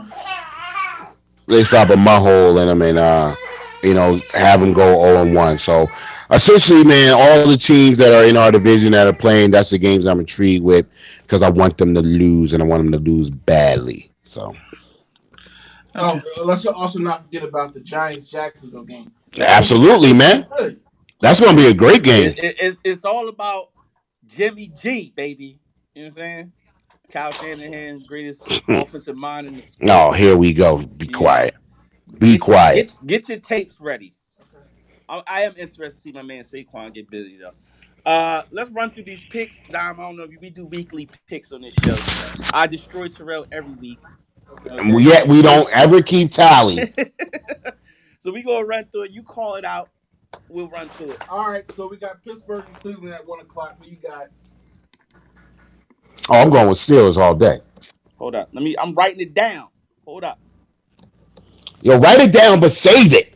They 1.48 1.64
stomp 1.64 1.90
a 1.92 1.98
mud 1.98 2.22
hole 2.22 2.58
in 2.60 2.68
them 2.68 2.82
and 2.82 2.98
uh, 2.98 3.36
you 3.84 3.94
know 3.94 4.20
have 4.34 4.60
them 4.60 4.74
go 4.74 5.02
0 5.14 5.34
1. 5.34 5.58
So 5.58 5.88
essentially, 6.32 6.84
man, 6.84 7.14
all 7.14 7.48
the 7.48 7.58
teams 7.58 7.98
that 8.00 8.12
are 8.14 8.28
in 8.28 8.38
our 8.38 8.52
division 8.52 8.92
that 8.94 9.08
are 9.08 9.14
playing, 9.14 9.52
that's 9.52 9.70
the 9.70 9.78
games 9.78 10.06
I'm 10.06 10.20
intrigued 10.20 10.64
with 10.64 10.86
because 11.22 11.44
I 11.44 11.50
want 11.50 11.78
them 11.78 11.94
to 11.94 12.02
lose 12.02 12.54
and 12.54 12.62
I 12.62 12.66
want 12.66 12.84
them 12.84 12.92
to 12.92 13.00
lose 13.00 13.30
badly. 13.30 14.12
So. 14.24 14.54
Oh, 15.96 16.22
let's 16.44 16.66
also 16.66 17.00
not 17.00 17.24
forget 17.26 17.44
about 17.44 17.74
the 17.74 17.82
Giants 17.82 18.28
Jacksonville 18.28 18.84
game. 18.84 19.12
Absolutely, 19.40 20.14
man. 20.14 20.46
That's 21.22 21.40
going 21.40 21.56
to 21.56 21.62
be 21.62 21.68
a 21.68 21.74
great 21.74 22.04
game. 22.04 22.30
It, 22.32 22.40
it, 22.40 22.56
it's, 22.60 22.78
it's 22.84 23.06
all 23.06 23.30
about 23.30 23.70
Jimmy 24.28 24.68
G, 24.82 25.14
baby. 25.16 25.60
You 25.94 26.04
know 26.04 26.06
what 26.06 26.06
I'm 26.06 26.12
saying? 26.12 26.52
Kyle 27.12 27.32
Shanahan, 27.32 28.04
greatest 28.08 28.44
offensive 28.68 29.16
mind 29.16 29.50
in 29.50 29.56
the 29.58 29.62
sport. 29.62 29.88
No, 29.88 30.12
here 30.12 30.36
we 30.36 30.52
go. 30.54 30.78
Be 30.78 31.06
Yeah. 31.06 31.18
quiet. 31.18 31.56
Be 32.18 32.38
quiet. 32.38 32.98
Get, 33.02 33.08
get 33.08 33.30
your 33.30 33.40
tapes 33.40 33.80
ready. 33.80 34.16
I, 35.08 35.22
I 35.28 35.42
am 35.44 35.54
interested 35.58 35.84
to 35.96 36.02
see 36.02 36.12
my 36.12 36.22
man 36.24 36.44
Saquon 36.44 36.94
get 36.94 37.10
busy 37.10 37.38
though. 37.38 37.52
Uh, 38.06 38.44
let's 38.52 38.70
run 38.72 38.92
through 38.92 39.04
these 39.04 39.24
picks. 39.26 39.62
Dom, 39.70 40.00
I 40.00 40.04
don't 40.04 40.18
know 40.18 40.24
if 40.24 40.32
we 40.42 40.50
do 40.50 40.66
weekly 40.66 41.08
picks 41.28 41.52
on 41.52 41.62
this 41.62 41.74
show. 41.86 41.96
I 42.54 42.68
destroy 42.68 43.08
Terrell 43.08 43.46
every 43.52 43.74
week. 43.76 44.00
And 44.70 44.94
we- 44.94 45.06
Yet 45.06 45.28
we 45.28 45.42
don't 45.42 45.70
ever 45.72 46.02
keep 46.02 46.32
tally. 46.32 46.94
so 48.22 48.32
we 48.32 48.44
gonna 48.44 48.66
run 48.66 48.86
through 48.92 49.04
it. 49.04 49.12
You 49.12 49.24
call 49.24 49.56
it 49.56 49.66
out. 49.66 49.90
We'll 50.50 50.70
run 50.70 50.90
through 50.90 51.12
it. 51.12 51.30
All 51.30 51.50
right, 51.50 51.70
so 51.74 51.88
we 51.88 51.98
got 51.98 52.24
Pittsburgh 52.24 52.66
and 52.68 52.80
Cleveland 52.80 53.14
at 53.14 53.28
one 53.28 53.40
o'clock. 53.40 53.78
Who 53.84 53.92
you 53.92 53.98
got? 53.98 54.28
Oh, 56.30 56.40
I'm 56.40 56.50
going 56.50 56.68
with 56.70 56.78
Steelers 56.78 57.18
all 57.18 57.36
day. 57.36 57.60
Hold 58.18 58.36
up. 58.36 58.50
Let 58.54 58.64
me. 58.64 58.76
I'm 58.82 58.94
writing 58.96 59.20
it 59.20 59.34
down. 59.34 59.68
Hold 60.06 60.24
up. 60.24 60.40
Yo, 61.82 61.98
write 61.98 62.20
it 62.22 62.32
down, 62.32 62.60
but 62.60 62.72
save 62.72 63.14
it. 63.14 63.36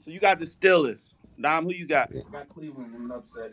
So 0.00 0.10
you 0.10 0.20
got 0.20 0.38
the 0.38 0.46
Steelers. 0.46 1.12
Dom, 1.40 1.64
who 1.64 1.72
you 1.72 1.86
got? 1.86 2.12
I 2.14 2.30
Got 2.32 2.48
Cleveland 2.48 2.94
in 2.94 3.02
an 3.02 3.12
upset. 3.12 3.52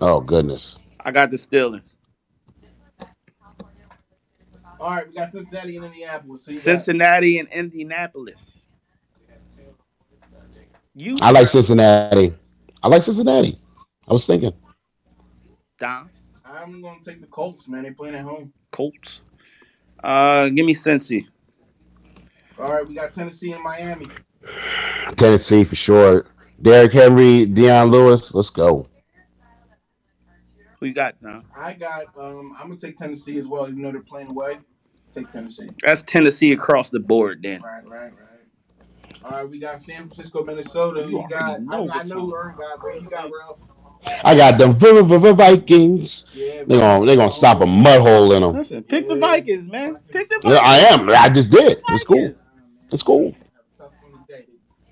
Oh 0.00 0.20
goodness. 0.20 0.76
I 1.00 1.12
got 1.12 1.30
the 1.30 1.36
Steelers. 1.36 1.94
All 4.80 4.90
right, 4.90 5.08
we 5.08 5.14
got 5.14 5.30
Cincinnati 5.30 5.76
and 5.76 5.86
Indianapolis. 5.86 6.44
So 6.44 6.50
you 6.52 6.58
got, 6.58 6.62
Cincinnati 6.62 7.38
and 7.38 7.48
Indianapolis. 7.48 8.66
You 10.94 11.16
I 11.20 11.30
like 11.30 11.48
Cincinnati. 11.48 12.34
I 12.82 12.88
like 12.88 13.02
Cincinnati. 13.02 13.58
I 14.06 14.12
was 14.12 14.26
thinking. 14.26 14.52
Dom 15.78 16.10
I'm 16.44 16.80
gonna 16.80 17.00
take 17.02 17.20
the 17.20 17.26
Colts, 17.26 17.68
man. 17.68 17.84
They 17.84 17.90
playing 17.90 18.14
at 18.14 18.24
home. 18.24 18.52
Colts. 18.70 19.24
Uh, 20.02 20.48
give 20.48 20.64
me 20.64 20.74
Cincy. 20.74 21.26
All 22.58 22.66
right, 22.66 22.86
we 22.86 22.94
got 22.94 23.12
Tennessee 23.12 23.52
and 23.52 23.62
Miami. 23.62 24.06
Tennessee 25.16 25.64
for 25.64 25.76
sure. 25.76 26.26
Derrick 26.60 26.92
Henry, 26.92 27.46
Dion 27.46 27.90
Lewis. 27.90 28.34
Let's 28.34 28.50
go. 28.50 28.84
Who 30.80 30.86
you 30.86 30.94
got 30.94 31.16
now? 31.20 31.42
I 31.56 31.74
got. 31.74 32.06
Um, 32.18 32.56
I'm 32.58 32.68
gonna 32.68 32.80
take 32.80 32.96
Tennessee 32.96 33.38
as 33.38 33.46
well, 33.46 33.68
even 33.68 33.82
though 33.82 33.92
they're 33.92 34.00
playing 34.00 34.28
away. 34.30 34.58
Take 35.12 35.30
Tennessee. 35.30 35.68
That's 35.82 36.02
Tennessee 36.02 36.52
across 36.52 36.90
the 36.90 37.00
board. 37.00 37.42
Then 37.42 37.62
Right, 37.62 37.84
right, 37.86 38.12
right. 38.12 38.12
All 39.24 39.32
right, 39.32 39.48
we 39.48 39.58
got 39.58 39.80
San 39.82 39.96
Francisco, 40.08 40.42
Minnesota. 40.44 41.02
Who 41.02 41.10
You 41.10 41.18
you 41.22 41.28
got? 41.28 41.50
already 41.50 41.64
know 41.66 41.88
I, 41.92 42.00
I 42.00 42.04
know 42.04 42.20
who 42.20 42.34
Ern 42.34 42.56
got, 42.56 42.80
but 42.82 43.02
you 43.02 43.08
got 43.10 43.24
real. 43.26 43.58
I 44.24 44.36
got 44.36 44.58
them 44.58 44.72
V- 44.72 45.02
V- 45.02 45.18
V- 45.18 45.32
Vikings. 45.32 46.30
Yeah, 46.32 46.64
They 46.64 46.78
gonna 46.78 47.06
they 47.06 47.16
gonna 47.16 47.30
stop 47.30 47.60
a 47.60 47.66
mud 47.66 48.00
hole 48.00 48.32
in 48.32 48.42
them. 48.42 48.54
listen, 48.56 48.82
pick 48.84 49.06
the 49.06 49.16
Vikings, 49.16 49.66
man. 49.66 49.98
Pick 50.12 50.28
the 50.30 50.40
Yeah, 50.44 50.58
Vikings. 50.60 50.62
I 50.62 50.76
am. 50.94 51.10
I 51.10 51.28
just 51.30 51.50
did. 51.50 51.82
It's 51.88 52.04
cool. 52.04 52.34
It's 52.92 53.02
cool. 53.02 53.34
Tough 53.76 53.92
one 54.00 54.24
today. 54.26 54.46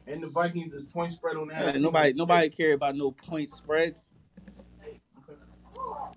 And 0.07 0.23
the 0.23 0.29
Vikings, 0.29 0.73
there's 0.73 0.87
point 0.87 1.13
spread 1.13 1.37
on 1.37 1.49
that. 1.49 1.63
I 1.63 1.73
Man, 1.73 1.83
nobody, 1.83 2.13
nobody 2.15 2.47
six. 2.49 2.57
care 2.57 2.75
about 2.75 2.97
no 2.97 3.11
point 3.11 3.51
spreads. 3.51 4.11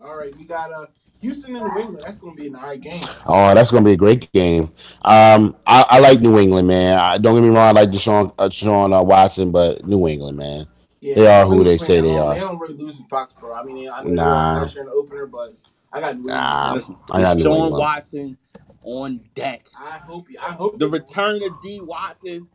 All 0.02 0.16
right, 0.16 0.36
we 0.38 0.46
got 0.46 0.72
uh 0.74 0.88
Houston 1.22 1.56
and 1.56 1.66
New 1.66 1.80
England. 1.82 2.02
That's 2.06 2.18
gonna 2.20 2.36
be 2.36 2.48
an 2.48 2.56
eye 2.56 2.78
game. 2.78 3.02
Oh, 3.26 3.54
that's 3.54 3.72
gonna 3.72 3.86
be 3.86 3.94
a 3.94 3.98
great 3.98 4.32
game. 4.32 4.72
Um, 5.04 5.56
I, 5.68 5.86
I 5.90 6.00
like 6.00 6.22
New 6.22 6.38
England, 6.40 6.68
man. 6.68 6.98
I, 6.98 7.18
don't 7.18 7.36
get 7.36 7.42
me 7.42 7.50
wrong. 7.50 7.68
I 7.68 7.72
like 7.72 7.90
Deshaun, 7.92 8.34
uh, 8.40 8.48
Deshaun 8.50 8.98
uh, 8.98 9.04
Watson, 9.04 9.52
but 9.52 9.86
New 9.86 10.08
England, 10.08 10.38
man. 10.38 10.68
Yeah, 11.02 11.16
They 11.16 11.28
are 11.28 11.46
who 11.46 11.64
they 11.64 11.78
say 11.78 12.02
they 12.02 12.18
are. 12.18 12.34
They 12.34 12.40
don't 12.42 12.60
really 12.60 12.76
lose 12.76 13.00
in 13.00 13.06
Foxborough. 13.08 13.58
I 13.58 13.64
mean, 13.64 13.90
I 13.90 14.04
know 14.04 14.12
Nah. 14.12 14.54
they 14.54 14.60
were 14.60 14.66
fashion 14.68 14.90
opener, 14.94 15.28
but 15.28 15.54
I 15.94 16.00
got 16.02 16.16
New 16.16 16.22
England. 16.22 16.38
Nah, 16.38 16.74
Listen, 16.74 16.98
I 17.12 17.22
got 17.22 17.38
New 17.38 17.44
Deshaun 17.44 17.54
England. 17.56 17.74
Watson 17.76 18.38
on 18.84 19.20
deck. 19.36 19.68
I 19.78 19.98
hope. 19.98 20.28
I 20.42 20.52
hope 20.54 20.80
The 20.80 20.88
return 20.88 21.44
of 21.44 21.52
D 21.62 21.80
Watson 21.82 22.48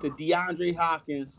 to 0.00 0.10
DeAndre 0.10 0.76
Hopkins 0.76 1.38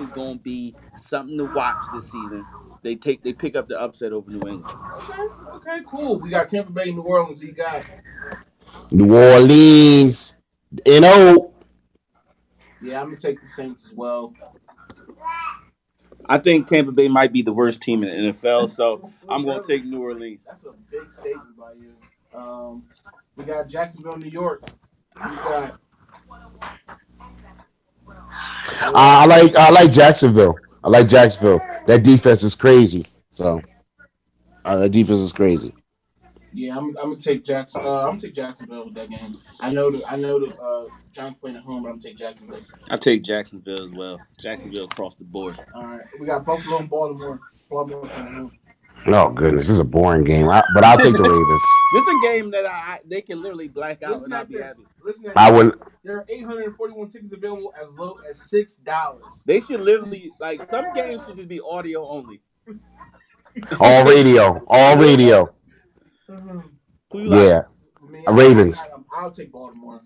is 0.00 0.10
going 0.12 0.38
to 0.38 0.42
be 0.42 0.74
something 0.96 1.36
to 1.38 1.44
watch 1.44 1.82
this 1.94 2.04
season. 2.10 2.44
They 2.82 2.96
take, 2.96 3.22
they 3.22 3.32
pick 3.32 3.56
up 3.56 3.68
the 3.68 3.80
upset 3.80 4.12
over 4.12 4.30
New 4.30 4.40
England. 4.48 4.64
Okay, 4.96 5.22
okay, 5.54 5.78
cool. 5.86 6.18
We 6.18 6.30
got 6.30 6.48
Tampa 6.48 6.72
Bay, 6.72 6.90
New 6.90 7.02
Orleans. 7.02 7.40
He 7.40 7.52
got. 7.52 7.86
New 8.90 9.16
Orleans. 9.16 10.34
No. 10.86 11.52
Yeah, 12.80 13.00
I'm 13.00 13.06
gonna 13.06 13.16
take 13.16 13.40
the 13.40 13.46
Saints 13.46 13.86
as 13.86 13.92
well. 13.92 14.34
I 16.26 16.38
think 16.38 16.66
Tampa 16.66 16.92
Bay 16.92 17.08
might 17.08 17.32
be 17.32 17.42
the 17.42 17.52
worst 17.52 17.82
team 17.82 18.02
in 18.02 18.10
the 18.10 18.30
NFL, 18.30 18.70
so 18.70 19.10
I'm 19.28 19.44
going 19.44 19.60
to 19.60 19.66
take 19.66 19.84
New 19.84 20.00
Orleans. 20.02 20.46
That's 20.48 20.66
a 20.66 20.72
big 20.90 21.12
statement 21.12 21.56
by 21.56 21.72
you. 21.72 21.94
Um, 22.38 22.84
we 23.36 23.44
got 23.44 23.68
Jacksonville, 23.68 24.16
New 24.18 24.30
York. 24.30 24.62
We 25.16 25.36
got. 25.36 25.78
I, 28.94 29.22
I 29.22 29.26
like 29.26 29.56
I 29.56 29.70
like 29.70 29.92
Jacksonville. 29.92 30.56
I 30.84 30.88
like 30.88 31.08
Jacksonville. 31.08 31.60
That 31.86 32.02
defense 32.02 32.42
is 32.42 32.54
crazy. 32.54 33.06
So 33.30 33.60
uh, 34.64 34.76
that 34.76 34.90
defense 34.90 35.20
is 35.20 35.32
crazy. 35.32 35.74
Yeah, 36.54 36.76
I'm, 36.76 36.88
I'm 36.98 37.10
gonna 37.10 37.16
take 37.16 37.44
Jackson. 37.44 37.80
Uh, 37.80 38.00
I'm 38.02 38.08
gonna 38.08 38.20
take 38.20 38.34
Jacksonville 38.34 38.84
with 38.84 38.94
that 38.94 39.08
game. 39.08 39.38
I 39.60 39.72
know 39.72 39.90
the 39.90 40.04
I 40.04 40.16
know 40.16 40.38
the 40.38 40.54
uh, 40.54 40.86
Giants 41.12 41.38
playing 41.40 41.56
at 41.56 41.62
home, 41.62 41.82
but 41.82 41.88
I'm 41.88 41.94
gonna 41.94 42.02
take 42.02 42.18
Jacksonville. 42.18 42.60
I 42.90 42.96
take 42.98 43.22
Jacksonville 43.22 43.82
as 43.82 43.90
well. 43.92 44.20
Jacksonville 44.38 44.84
across 44.84 45.14
the 45.14 45.24
board. 45.24 45.58
All 45.74 45.86
right, 45.86 46.00
we 46.20 46.26
got 46.26 46.44
Buffalo 46.44 46.78
and 46.78 46.90
Baltimore. 46.90 47.40
Baltimore 47.70 48.06
playing 48.06 48.34
home. 48.34 48.52
Oh 49.06 49.30
goodness, 49.30 49.66
this 49.66 49.74
is 49.74 49.80
a 49.80 49.84
boring 49.84 50.24
game. 50.24 50.48
I, 50.48 50.62
but 50.74 50.84
I'll 50.84 50.98
take 50.98 51.16
the 51.16 51.22
Ravens. 51.28 51.62
This 51.94 52.06
is 52.06 52.14
a 52.14 52.18
game 52.20 52.50
that 52.50 52.66
I, 52.66 52.68
I 52.68 52.98
they 53.06 53.22
can 53.22 53.40
literally 53.40 53.68
black 53.68 54.02
out 54.02 54.12
Listen 54.12 54.32
and 54.32 54.34
I'll 54.34 54.44
be 54.44 54.54
this. 54.56 54.66
happy. 54.66 54.82
Listen 55.04 55.30
at 55.30 55.36
I 55.36 55.50
this. 55.50 55.56
wouldn't. 55.56 55.82
There 56.04 56.16
are 56.18 56.24
841 56.28 57.08
tickets 57.08 57.32
available 57.32 57.72
as 57.80 57.88
low 57.98 58.18
as 58.28 58.40
six 58.50 58.76
dollars. 58.76 59.22
They 59.46 59.60
should 59.60 59.80
literally 59.80 60.30
like 60.40 60.62
some 60.62 60.92
games 60.94 61.24
should 61.26 61.36
just 61.36 61.48
be 61.48 61.60
audio 61.60 62.06
only. 62.06 62.40
All 63.80 64.04
radio. 64.04 64.62
All 64.66 64.96
radio. 64.96 65.52
Who 66.28 67.20
you 67.20 67.28
like? 67.28 67.48
Yeah. 67.48 67.62
I 68.06 68.10
mean, 68.10 68.24
Uh, 68.26 68.32
Ravens. 68.32 68.80
I, 69.16 69.22
will 69.24 69.30
take 69.30 69.52
Baltimore. 69.52 70.00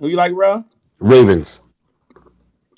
Who 0.00 0.08
you 0.08 0.16
like, 0.16 0.32
Ral? 0.34 0.64
Ravens. 1.00 1.60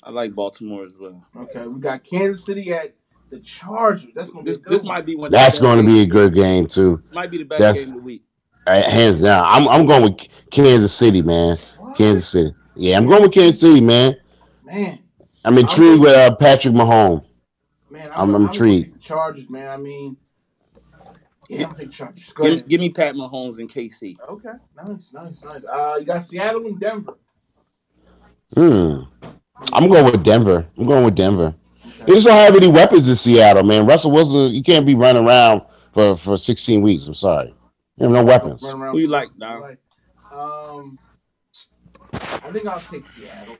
I 0.03 0.09
like 0.09 0.33
Baltimore 0.33 0.85
as 0.85 0.93
well. 0.99 1.23
Okay, 1.35 1.67
we 1.67 1.79
got 1.79 2.03
Kansas 2.03 2.43
City 2.43 2.73
at 2.73 2.95
the 3.29 3.39
Chargers. 3.39 4.09
That's 4.15 4.31
gonna 4.31 4.43
be 4.43 4.49
This 4.49 4.57
a 4.57 4.61
good 4.61 4.73
this 4.73 4.83
one. 4.83 4.95
might 4.95 5.05
be 5.05 5.15
one. 5.15 5.29
That's 5.29 5.59
going 5.59 5.77
to 5.77 5.83
be 5.85 6.01
a 6.01 6.05
good 6.07 6.33
game 6.33 6.65
too. 6.65 7.03
Might 7.13 7.29
be 7.29 7.37
the 7.37 7.43
best 7.45 7.59
That's- 7.59 7.85
game 7.85 7.93
of 7.95 7.99
the 8.01 8.05
week. 8.05 8.23
Uh, 8.71 8.89
hands 8.89 9.21
down. 9.21 9.43
I'm 9.47 9.67
I'm 9.67 9.85
going 9.85 10.03
with 10.03 10.27
Kansas 10.49 10.93
City, 10.93 11.21
man. 11.21 11.57
What? 11.77 11.97
Kansas 11.97 12.27
City. 12.29 12.53
Yeah, 12.75 12.97
I'm 12.97 13.05
going 13.05 13.21
with 13.23 13.33
Kansas 13.33 13.59
City, 13.61 13.81
man. 13.81 14.15
Man, 14.65 14.99
I'm 15.43 15.57
intrigued 15.57 16.01
with 16.01 16.15
uh, 16.15 16.35
Patrick 16.35 16.73
Mahomes. 16.73 17.25
man, 17.89 18.03
I'm- 18.03 18.11
I'm, 18.15 18.29
I'm 18.29 18.35
I'm 18.35 18.41
intrigued. 18.47 18.85
Gonna 18.85 18.93
take 18.93 19.01
the 19.01 19.07
Chargers, 19.07 19.49
man. 19.49 19.69
I 19.69 19.77
mean, 19.77 20.17
yeah, 21.49 21.65
I'm 21.67 21.71
gonna 21.73 21.87
Chargers. 21.87 22.33
Give, 22.41 22.67
give 22.67 22.79
me 22.81 22.89
Pat 22.89 23.15
Mahomes 23.15 23.59
and 23.59 23.69
KC. 23.69 24.15
Okay, 24.29 24.49
nice, 24.87 25.11
nice, 25.13 25.43
nice. 25.43 25.63
Uh, 25.65 25.97
you 25.99 26.05
got 26.05 26.23
Seattle 26.23 26.65
and 26.65 26.79
Denver. 26.79 27.15
Hmm. 28.57 29.01
I'm 29.73 29.87
going 29.89 30.05
with 30.05 30.23
Denver. 30.23 30.65
I'm 30.77 30.85
going 30.85 31.05
with 31.05 31.15
Denver. 31.15 31.53
They 32.05 32.13
just 32.13 32.25
don't 32.25 32.35
have 32.35 32.55
any 32.55 32.67
weapons 32.67 33.07
in 33.07 33.15
Seattle, 33.15 33.63
man. 33.63 33.85
Russell 33.85 34.11
Wilson, 34.11 34.53
you 34.53 34.63
can't 34.63 34.85
be 34.85 34.95
running 34.95 35.25
around 35.25 35.61
for, 35.93 36.15
for 36.15 36.37
16 36.37 36.81
weeks. 36.81 37.05
I'm 37.05 37.13
sorry. 37.13 37.53
You 38.01 38.13
have 38.13 38.13
no 38.13 38.23
weapons. 38.23 38.63
Run 38.63 38.81
around 38.81 38.93
Who 38.93 38.99
you 38.99 39.07
like, 39.07 39.29
Chargers. 39.39 39.77
Dom? 40.31 40.39
Like, 40.41 40.41
Um, 40.81 40.99
I 42.43 42.51
think 42.51 42.65
I'll 42.65 42.79
take 42.79 43.05
Seattle. 43.05 43.57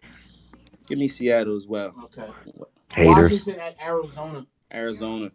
Give 0.87 0.97
me 0.97 1.07
Seattle 1.07 1.55
as 1.55 1.67
well. 1.67 1.93
Okay. 2.05 2.27
Haters. 2.93 3.31
Washington 3.31 3.59
at 3.61 3.75
Arizona. 3.85 4.47
Arizona. 4.73 5.31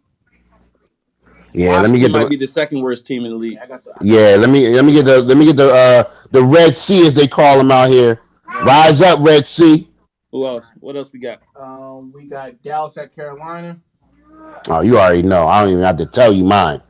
Yeah, 1.53 1.79
let 1.79 1.89
me 1.89 1.99
get 1.99 2.11
Washington 2.11 2.11
might 2.11 2.23
the 2.25 2.29
be 2.31 2.35
the 2.37 2.47
second 2.47 2.81
worst 2.81 3.07
team 3.07 3.23
in 3.23 3.31
the 3.31 3.37
league. 3.37 3.53
Yeah, 3.53 3.63
I 3.63 3.67
got 3.67 3.83
the. 3.85 3.93
yeah. 4.01 4.35
Let 4.37 4.49
me 4.49 4.67
let 4.75 4.83
me 4.83 4.91
get 4.93 5.05
the 5.05 5.21
let 5.21 5.37
me 5.37 5.45
get 5.45 5.55
the 5.55 5.71
uh 5.71 6.03
the 6.31 6.43
Red 6.43 6.75
Sea 6.75 7.07
as 7.07 7.15
they 7.15 7.27
call 7.27 7.57
them 7.57 7.71
out 7.71 7.89
here. 7.89 8.19
Rise 8.65 9.01
up, 9.01 9.19
Red 9.21 9.45
Sea. 9.47 9.89
Who 10.31 10.45
else? 10.45 10.69
What 10.81 10.97
else 10.97 11.11
we 11.13 11.19
got? 11.19 11.41
Um, 11.55 12.11
we 12.13 12.25
got 12.25 12.61
Dallas 12.61 12.97
at 12.97 13.15
Carolina. 13.15 13.79
Oh, 14.67 14.81
you 14.81 14.99
already 14.99 15.23
know. 15.23 15.47
I 15.47 15.61
don't 15.63 15.71
even 15.71 15.83
have 15.83 15.97
to 15.97 16.05
tell 16.05 16.33
you 16.33 16.43
mine. 16.43 16.81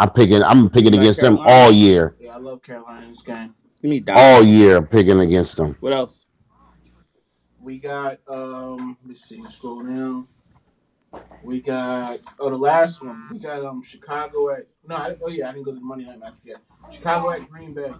I'm 0.00 0.10
picking. 0.10 0.42
I'm 0.42 0.70
picking 0.70 0.94
You 0.94 0.98
like 0.98 1.00
against 1.02 1.20
them 1.20 1.36
Carolina? 1.36 1.64
all 1.64 1.72
year. 1.72 2.16
Yeah, 2.18 2.34
I 2.34 2.38
love 2.38 2.62
Carolina 2.62 3.04
in 3.04 3.10
this 3.10 3.20
game. 3.22 3.54
Give 3.82 3.90
me 3.90 4.02
All 4.08 4.42
year, 4.42 4.78
I'm 4.78 4.86
picking 4.86 5.20
against 5.20 5.58
them. 5.58 5.76
What 5.80 5.92
else? 5.92 6.24
We 7.60 7.78
got 7.78 8.18
um. 8.26 8.96
Let 9.02 9.08
me 9.08 9.14
see. 9.14 9.42
Scroll 9.50 9.82
down. 9.82 10.26
We 11.42 11.60
got 11.60 12.20
oh 12.38 12.48
the 12.48 12.56
last 12.56 13.04
one. 13.04 13.28
We 13.30 13.40
got 13.40 13.62
um 13.62 13.82
Chicago 13.82 14.50
at 14.50 14.68
no. 14.88 14.96
I, 14.96 15.16
oh 15.22 15.28
yeah, 15.28 15.50
I 15.50 15.52
didn't 15.52 15.64
go 15.66 15.72
to 15.72 15.78
the 15.78 15.84
Monday 15.84 16.06
night 16.06 16.18
match 16.18 16.34
yet. 16.44 16.58
Chicago 16.90 17.30
at 17.30 17.46
Green 17.50 17.74
Bay. 17.74 17.92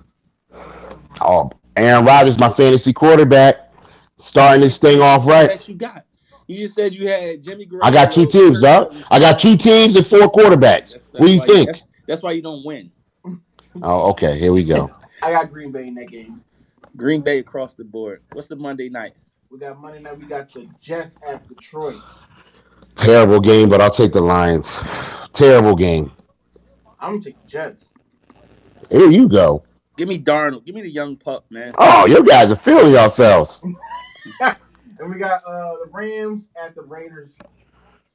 Oh, 1.20 1.50
Aaron 1.76 2.06
Rodgers, 2.06 2.38
my 2.38 2.48
fantasy 2.48 2.94
quarterback, 2.94 3.74
starting 4.16 4.62
this 4.62 4.78
thing 4.78 5.02
off 5.02 5.26
right. 5.26 5.48
That 5.48 5.68
you 5.68 5.74
got. 5.74 6.06
You 6.46 6.56
just 6.56 6.74
said 6.74 6.94
you 6.94 7.08
had 7.08 7.42
Jimmy 7.42 7.66
Garoppolo. 7.66 7.80
I 7.82 7.90
got 7.92 8.10
two 8.10 8.26
teams, 8.26 8.60
dog. 8.62 8.94
I 9.10 9.20
got 9.20 9.38
two 9.38 9.56
teams 9.56 9.96
and 9.96 10.06
four 10.06 10.32
quarterbacks. 10.32 10.94
That's, 10.94 10.94
that's 10.94 11.12
What 11.12 11.26
do 11.26 11.32
you 11.32 11.40
why 11.40 11.46
think? 11.46 11.66
That's, 11.66 11.82
that's 12.10 12.24
why 12.24 12.32
you 12.32 12.42
don't 12.42 12.64
win. 12.64 12.90
Oh, 13.80 14.10
okay. 14.10 14.36
Here 14.36 14.52
we 14.52 14.64
go. 14.64 14.90
I 15.22 15.30
got 15.30 15.48
Green 15.48 15.70
Bay 15.70 15.86
in 15.86 15.94
that 15.94 16.08
game. 16.08 16.42
Green 16.96 17.20
Bay 17.20 17.38
across 17.38 17.74
the 17.74 17.84
board. 17.84 18.22
What's 18.32 18.48
the 18.48 18.56
Monday 18.56 18.88
night? 18.88 19.14
We 19.48 19.60
got 19.60 19.80
Monday 19.80 20.00
night. 20.00 20.18
We 20.18 20.26
got 20.26 20.52
the 20.52 20.68
Jets 20.80 21.18
at 21.24 21.48
Detroit. 21.48 22.02
Terrible 22.96 23.38
game, 23.38 23.68
but 23.68 23.80
I'll 23.80 23.92
take 23.92 24.10
the 24.10 24.20
Lions. 24.20 24.82
Terrible 25.32 25.76
game. 25.76 26.10
I'm 26.98 27.12
gonna 27.12 27.22
take 27.22 27.40
the 27.42 27.48
Jets. 27.48 27.92
Here 28.90 29.08
you 29.08 29.28
go. 29.28 29.62
Give 29.96 30.08
me 30.08 30.18
Darnold. 30.18 30.64
Give 30.64 30.74
me 30.74 30.82
the 30.82 30.90
young 30.90 31.16
pup, 31.16 31.44
man. 31.48 31.72
Oh, 31.78 32.06
you 32.06 32.24
guys 32.24 32.50
are 32.50 32.56
feeling 32.56 32.92
yourselves. 32.92 33.64
And 34.98 35.10
we 35.10 35.18
got 35.18 35.42
uh 35.46 35.76
the 35.82 35.90
Rams 35.92 36.50
at 36.62 36.74
the 36.74 36.82
Raiders. 36.82 37.38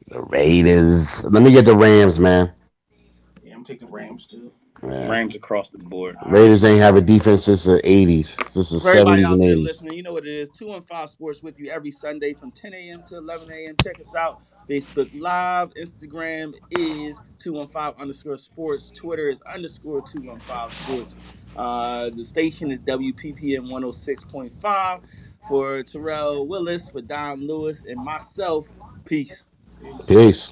The 0.07 0.21
Raiders. 0.21 1.23
Let 1.23 1.41
me 1.41 1.51
get 1.51 1.65
the 1.65 1.75
Rams, 1.75 2.19
man. 2.19 2.53
Yeah, 3.65 3.73
I'm 3.73 3.79
taking 3.79 3.91
Rams 3.91 4.27
too. 4.27 4.51
Yeah. 4.83 5.07
Rams 5.07 5.35
across 5.35 5.69
the 5.71 5.79
board. 5.79 6.17
Raiders 6.27 6.63
ain't 6.65 6.79
have 6.79 6.95
a 6.95 7.01
defense 7.01 7.45
since 7.45 7.65
the 7.65 7.81
80s. 7.83 8.25
Since 8.51 8.71
the 8.71 8.79
For 8.79 8.89
everybody 8.91 9.23
70s 9.23 9.25
out 9.25 9.33
and 9.35 9.43
there 9.43 9.55
80s. 9.57 9.63
listening, 9.63 9.93
you 9.97 10.03
know 10.03 10.13
what 10.13 10.27
it 10.27 10.33
is. 10.33 10.49
2 10.51 10.73
and 10.73 10.85
5 10.85 11.09
Sports 11.09 11.43
with 11.43 11.59
you 11.59 11.69
every 11.71 11.91
Sunday 11.91 12.33
from 12.33 12.51
10 12.51 12.73
a.m. 12.73 13.03
to 13.07 13.17
11 13.17 13.49
a.m. 13.51 13.77
Check 13.77 13.99
us 14.01 14.15
out. 14.15 14.41
Facebook 14.69 15.09
Live. 15.19 15.73
Instagram 15.75 16.53
is 16.71 17.21
215 17.39 18.01
underscore 18.01 18.37
sports. 18.37 18.91
Twitter 18.91 19.29
is 19.29 19.41
underscore 19.43 20.01
215 20.01 20.71
sports. 20.71 21.15
Uh, 21.55 22.11
the 22.15 22.25
station 22.25 22.71
is 22.71 22.79
WPPM 22.81 23.69
106.5. 23.69 25.03
For 25.47 25.83
Terrell 25.83 26.47
Willis, 26.47 26.89
for 26.89 27.01
Don 27.01 27.47
Lewis, 27.47 27.85
and 27.85 28.03
myself, 28.03 28.67
peace. 29.05 29.45
Peace. 30.07 30.51